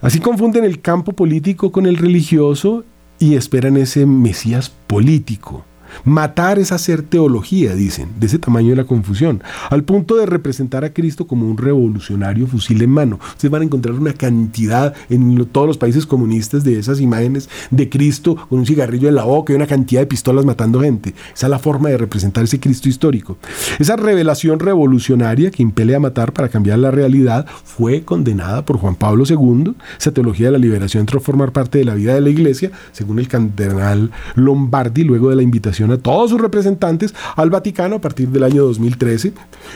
Así 0.01 0.21
confunden 0.21 0.64
el 0.64 0.81
campo 0.81 1.12
político 1.12 1.73
con 1.73 1.87
el 1.87 1.97
religioso 1.97 2.85
y 3.19 3.35
esperan 3.35 3.77
ese 3.77 4.07
Mesías 4.07 4.71
político. 4.87 5.64
Matar 6.05 6.59
es 6.59 6.73
hacer 6.73 7.03
teología, 7.03 7.75
dicen, 7.75 8.09
de 8.19 8.27
ese 8.27 8.39
tamaño 8.39 8.71
de 8.71 8.77
la 8.77 8.85
confusión, 8.85 9.43
al 9.71 9.85
punto 9.85 10.17
de 10.17 10.27
representar 10.27 10.85
a 10.85 10.93
Cristo 10.93 11.27
como 11.27 11.49
un 11.49 11.57
revolucionario 11.57 12.47
fusil 12.47 12.83
en 12.83 12.91
mano. 12.91 13.19
Ustedes 13.31 13.51
van 13.51 13.63
a 13.63 13.65
encontrar 13.65 13.95
una 13.95 14.13
cantidad 14.13 14.95
en 15.09 15.45
todos 15.47 15.67
los 15.67 15.79
países 15.79 16.07
comunistas 16.07 16.65
de 16.65 16.79
esas 16.79 17.01
imágenes 17.01 17.49
de 17.71 17.89
Cristo 17.89 18.37
con 18.49 18.61
un 18.61 18.67
cigarrillo 18.67 19.09
en 19.09 19.15
la 19.15 19.25
boca 19.25 19.53
y 19.53 19.57
una 19.57 19.67
cantidad 19.67 20.01
de 20.01 20.07
pistolas 20.07 20.45
matando 20.45 20.81
gente. 20.81 21.15
Esa 21.35 21.47
es 21.47 21.51
la 21.51 21.59
forma 21.59 21.89
de 21.89 21.99
representar 21.99 22.45
ese 22.45 22.61
Cristo 22.61 22.89
histórico. 22.89 23.39
Esa 23.79 23.97
revelación 23.97 24.59
revolucionaria 24.59 25.51
que 25.51 25.63
impele 25.63 25.95
a 25.95 26.01
matar 26.01 26.33
para 26.33 26.49
cambiar 26.49 26.79
la 26.79 26.91
realidad 26.91 27.47
fue 27.65 28.03
condenada 28.03 28.65
por 28.65 28.79
Juan 28.79 28.95
Pablo 28.95 29.25
II. 29.29 29.75
Esa 29.99 30.13
teología 30.13 30.47
de 30.47 30.53
la 30.53 30.59
liberación 30.59 31.03
entró 31.03 31.19
a 31.19 31.23
formar 31.23 31.53
parte 31.53 31.79
de 31.79 31.85
la 31.85 31.95
vida 31.95 32.15
de 32.15 32.21
la 32.21 32.31
iglesia, 32.31 32.71
según 32.93 33.19
el 33.19 33.29
cardenal 33.29 34.11
Lombardi, 34.35 35.05
luego 35.05 35.31
de 35.31 35.37
la 35.37 35.43
invitación 35.43 35.88
a 35.95 35.99
todos 35.99 36.30
sus 36.30 36.41
representantes 36.41 37.14
al 37.36 37.51
Vaticano 37.51 37.97
a 37.97 38.01
partir 38.01 38.28
del 38.28 38.45
año 38.45 38.64
2013. 38.64 39.32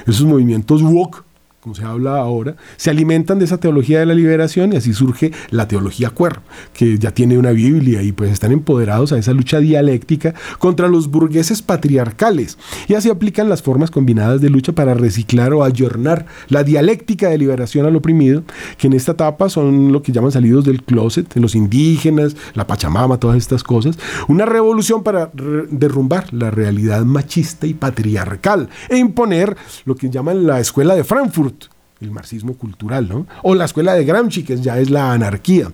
Esos 0.06 0.24
movimientos 0.24 0.82
woke 0.82 1.24
como 1.62 1.76
se 1.76 1.84
habla 1.84 2.16
ahora, 2.16 2.56
se 2.76 2.90
alimentan 2.90 3.38
de 3.38 3.44
esa 3.44 3.58
teología 3.58 4.00
de 4.00 4.06
la 4.06 4.14
liberación 4.14 4.72
y 4.72 4.76
así 4.76 4.92
surge 4.92 5.30
la 5.50 5.68
teología 5.68 6.10
queer, 6.10 6.40
que 6.72 6.98
ya 6.98 7.12
tiene 7.12 7.38
una 7.38 7.52
Biblia 7.52 8.02
y 8.02 8.10
pues 8.10 8.32
están 8.32 8.50
empoderados 8.50 9.12
a 9.12 9.18
esa 9.18 9.32
lucha 9.32 9.60
dialéctica 9.60 10.34
contra 10.58 10.88
los 10.88 11.08
burgueses 11.08 11.62
patriarcales. 11.62 12.58
Y 12.88 12.94
así 12.94 13.10
aplican 13.10 13.48
las 13.48 13.62
formas 13.62 13.92
combinadas 13.92 14.40
de 14.40 14.50
lucha 14.50 14.72
para 14.72 14.94
reciclar 14.94 15.52
o 15.52 15.62
ayornar 15.62 16.26
la 16.48 16.64
dialéctica 16.64 17.28
de 17.28 17.38
liberación 17.38 17.86
al 17.86 17.94
oprimido, 17.94 18.42
que 18.76 18.88
en 18.88 18.94
esta 18.94 19.12
etapa 19.12 19.48
son 19.48 19.92
lo 19.92 20.02
que 20.02 20.10
llaman 20.10 20.32
salidos 20.32 20.64
del 20.64 20.82
closet, 20.82 21.32
los 21.36 21.54
indígenas, 21.54 22.34
la 22.54 22.66
Pachamama, 22.66 23.18
todas 23.18 23.36
estas 23.36 23.62
cosas, 23.62 24.00
una 24.26 24.46
revolución 24.46 25.04
para 25.04 25.30
derrumbar 25.70 26.34
la 26.34 26.50
realidad 26.50 27.04
machista 27.04 27.68
y 27.68 27.74
patriarcal 27.74 28.68
e 28.88 28.96
imponer 28.96 29.56
lo 29.84 29.94
que 29.94 30.10
llaman 30.10 30.44
la 30.44 30.58
escuela 30.58 30.96
de 30.96 31.04
Frankfurt, 31.04 31.51
el 32.02 32.10
marxismo 32.10 32.54
cultural, 32.54 33.08
¿no? 33.08 33.26
O 33.42 33.54
la 33.54 33.64
escuela 33.64 33.94
de 33.94 34.04
Gramsci, 34.04 34.42
que 34.42 34.56
ya 34.56 34.78
es 34.78 34.90
la 34.90 35.12
anarquía 35.12 35.68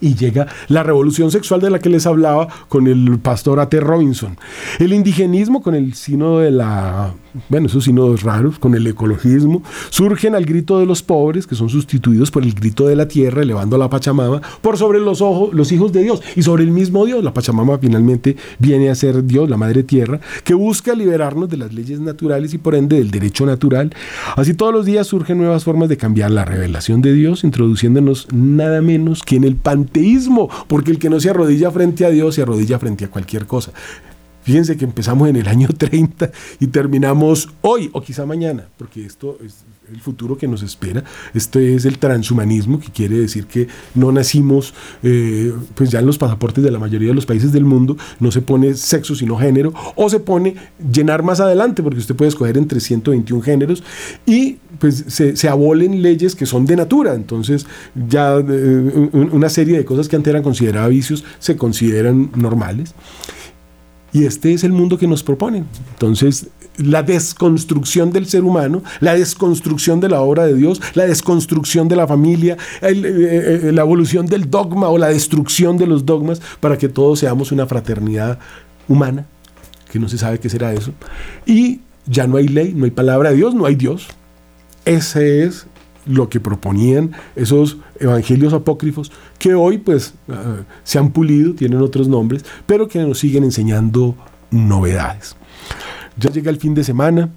y 0.00 0.14
llega 0.14 0.46
la 0.68 0.82
revolución 0.82 1.30
sexual 1.30 1.60
de 1.60 1.70
la 1.70 1.78
que 1.78 1.88
les 1.88 2.06
hablaba 2.06 2.48
con 2.68 2.86
el 2.86 3.18
pastor 3.18 3.60
A.T. 3.60 3.80
Robinson. 3.80 4.36
El 4.78 4.92
indigenismo 4.92 5.62
con 5.62 5.74
el 5.74 5.94
sino 5.94 6.38
de 6.38 6.50
la, 6.50 7.14
bueno, 7.48 7.66
esos 7.66 7.84
sínodos 7.84 8.22
raros, 8.22 8.58
con 8.58 8.74
el 8.74 8.86
ecologismo, 8.86 9.62
surgen 9.90 10.34
al 10.34 10.44
grito 10.44 10.78
de 10.78 10.86
los 10.86 11.02
pobres, 11.02 11.46
que 11.46 11.54
son 11.54 11.68
sustituidos 11.68 12.30
por 12.30 12.42
el 12.42 12.52
grito 12.52 12.86
de 12.86 12.96
la 12.96 13.08
tierra, 13.08 13.42
elevando 13.42 13.76
a 13.76 13.78
la 13.78 13.90
Pachamama 13.90 14.40
por 14.60 14.76
sobre 14.76 15.00
los, 15.00 15.20
ojos, 15.20 15.54
los 15.54 15.70
hijos 15.72 15.92
de 15.92 16.02
Dios 16.02 16.22
y 16.36 16.42
sobre 16.42 16.64
el 16.64 16.70
mismo 16.70 17.06
Dios. 17.06 17.22
La 17.22 17.32
Pachamama 17.32 17.78
finalmente 17.78 18.36
viene 18.58 18.90
a 18.90 18.94
ser 18.94 19.24
Dios, 19.24 19.48
la 19.48 19.56
Madre 19.56 19.82
Tierra, 19.82 20.20
que 20.44 20.54
busca 20.54 20.94
liberarnos 20.94 21.48
de 21.48 21.56
las 21.56 21.72
leyes 21.72 22.00
naturales 22.00 22.54
y 22.54 22.58
por 22.58 22.74
ende 22.74 22.96
del 22.96 23.10
derecho 23.10 23.46
natural. 23.46 23.94
Así 24.36 24.54
todos 24.54 24.72
los 24.72 24.86
días 24.86 25.06
surgen 25.06 25.38
nuevas 25.38 25.64
formas 25.64 25.88
de 25.88 25.96
cambiar 25.96 26.30
la 26.30 26.44
revelación 26.44 27.02
de 27.02 27.12
Dios, 27.12 27.44
introduciéndonos 27.44 28.28
nada 28.32 28.82
menos 28.82 29.22
que 29.22 29.36
en 29.36 29.44
el 29.44 29.56
panteísmo, 29.72 30.50
porque 30.68 30.90
el 30.90 30.98
que 30.98 31.08
no 31.08 31.18
se 31.18 31.30
arrodilla 31.30 31.70
frente 31.70 32.04
a 32.04 32.10
Dios 32.10 32.34
se 32.34 32.42
arrodilla 32.42 32.78
frente 32.78 33.06
a 33.06 33.08
cualquier 33.08 33.46
cosa. 33.46 33.72
Fíjense 34.42 34.76
que 34.76 34.84
empezamos 34.84 35.30
en 35.30 35.36
el 35.36 35.48
año 35.48 35.68
30 35.78 36.30
y 36.60 36.66
terminamos 36.66 37.48
hoy 37.62 37.88
o 37.94 38.02
quizá 38.02 38.26
mañana, 38.26 38.68
porque 38.76 39.06
esto 39.06 39.38
es 39.42 39.64
el 39.92 40.00
futuro 40.00 40.36
que 40.36 40.48
nos 40.48 40.62
espera. 40.62 41.04
Este 41.34 41.74
es 41.74 41.84
el 41.84 41.98
transhumanismo, 41.98 42.80
que 42.80 42.90
quiere 42.90 43.18
decir 43.18 43.46
que 43.46 43.68
no 43.94 44.10
nacimos, 44.10 44.74
eh, 45.02 45.52
pues 45.74 45.90
ya 45.90 46.00
en 46.00 46.06
los 46.06 46.18
pasaportes 46.18 46.64
de 46.64 46.70
la 46.70 46.78
mayoría 46.78 47.08
de 47.08 47.14
los 47.14 47.26
países 47.26 47.52
del 47.52 47.64
mundo 47.64 47.96
no 48.20 48.30
se 48.30 48.40
pone 48.40 48.74
sexo 48.74 49.14
sino 49.14 49.36
género, 49.36 49.72
o 49.96 50.08
se 50.08 50.20
pone 50.20 50.56
llenar 50.92 51.22
más 51.22 51.40
adelante, 51.40 51.82
porque 51.82 51.98
usted 51.98 52.14
puede 52.14 52.30
escoger 52.30 52.56
entre 52.56 52.80
121 52.80 53.42
géneros 53.42 53.82
y 54.26 54.58
pues 54.78 55.04
se, 55.08 55.48
abolen 55.48 56.02
leyes 56.02 56.34
que 56.34 56.46
son 56.46 56.64
de 56.64 56.76
natura. 56.76 57.14
Entonces 57.14 57.66
ya 58.08 58.38
eh, 58.38 59.10
una 59.12 59.48
serie 59.48 59.76
de 59.76 59.84
cosas 59.84 60.08
que 60.08 60.16
antes 60.16 60.30
eran 60.30 60.42
consideradas 60.42 60.90
vicios 60.90 61.24
se 61.38 61.56
consideran 61.56 62.30
normales. 62.34 62.94
Y 64.12 64.24
este 64.24 64.52
es 64.52 64.62
el 64.62 64.72
mundo 64.72 64.98
que 64.98 65.06
nos 65.06 65.22
proponen. 65.22 65.66
Entonces, 65.94 66.48
la 66.76 67.02
desconstrucción 67.02 68.10
del 68.10 68.26
ser 68.26 68.44
humano, 68.44 68.82
la 69.00 69.14
desconstrucción 69.14 70.00
de 70.00 70.08
la 70.08 70.20
obra 70.20 70.46
de 70.46 70.54
Dios, 70.54 70.80
la 70.94 71.06
desconstrucción 71.06 71.88
de 71.88 71.96
la 71.96 72.06
familia, 72.06 72.56
eh, 72.80 73.60
eh, 73.64 73.72
la 73.72 73.82
evolución 73.82 74.26
del 74.26 74.50
dogma 74.50 74.88
o 74.88 74.98
la 74.98 75.08
destrucción 75.08 75.76
de 75.76 75.86
los 75.86 76.06
dogmas 76.06 76.40
para 76.60 76.78
que 76.78 76.88
todos 76.88 77.18
seamos 77.18 77.52
una 77.52 77.66
fraternidad 77.66 78.38
humana, 78.88 79.26
que 79.90 79.98
no 79.98 80.08
se 80.08 80.18
sabe 80.18 80.38
qué 80.38 80.48
será 80.48 80.72
eso. 80.72 80.92
Y 81.46 81.80
ya 82.06 82.26
no 82.26 82.36
hay 82.36 82.48
ley, 82.48 82.72
no 82.74 82.84
hay 82.84 82.90
palabra 82.90 83.30
de 83.30 83.36
Dios, 83.36 83.54
no 83.54 83.66
hay 83.66 83.74
Dios. 83.74 84.08
Ese 84.84 85.44
es 85.44 85.66
lo 86.04 86.28
que 86.28 86.40
proponían 86.40 87.12
esos 87.36 87.76
evangelios 88.00 88.52
apócrifos 88.52 89.12
que 89.38 89.54
hoy 89.54 89.78
pues 89.78 90.14
ah, 90.28 90.62
se 90.82 90.98
han 90.98 91.12
pulido, 91.12 91.54
tienen 91.54 91.80
otros 91.80 92.08
nombres, 92.08 92.44
pero 92.66 92.88
que 92.88 92.98
nos 92.98 93.18
siguen 93.18 93.44
enseñando 93.44 94.16
novedades. 94.50 95.36
Ya 96.16 96.30
llega 96.30 96.50
el 96.50 96.58
fin 96.58 96.74
de 96.74 96.84
semana. 96.84 97.30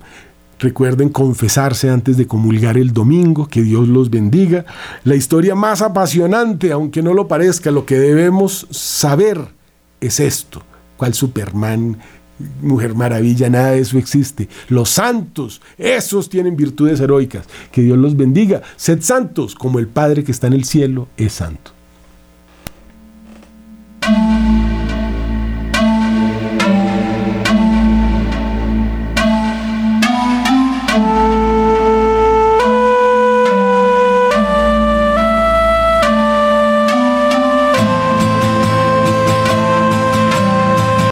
Recuerden 0.57 1.09
confesarse 1.09 1.89
antes 1.89 2.15
de 2.15 2.27
comulgar 2.27 2.77
el 2.77 2.93
domingo, 2.93 3.47
que 3.47 3.61
Dios 3.61 3.87
los 3.87 4.09
bendiga. 4.09 4.65
La 5.03 5.15
historia 5.15 5.53
más 5.53 5.81
apasionante, 5.81 6.71
aunque 6.71 7.01
no 7.01 7.13
lo 7.13 7.27
parezca, 7.27 7.71
lo 7.71 7.85
que 7.85 7.99
debemos 7.99 8.67
saber 8.71 9.39
es 9.99 10.19
esto. 10.21 10.63
¿Cuál 10.95 11.13
Superman, 11.13 11.97
Mujer 12.61 12.95
Maravilla, 12.95 13.49
nada 13.49 13.71
de 13.71 13.79
eso 13.79 13.97
existe? 13.97 14.47
Los 14.69 14.89
santos, 14.91 15.61
esos 15.77 16.29
tienen 16.29 16.55
virtudes 16.55 17.01
heroicas. 17.01 17.45
Que 17.71 17.81
Dios 17.81 17.97
los 17.97 18.15
bendiga. 18.15 18.61
Sed 18.77 19.01
santos 19.01 19.55
como 19.55 19.79
el 19.79 19.87
Padre 19.87 20.23
que 20.23 20.31
está 20.31 20.47
en 20.47 20.53
el 20.53 20.63
cielo 20.63 21.09
es 21.17 21.33
santo. 21.33 21.71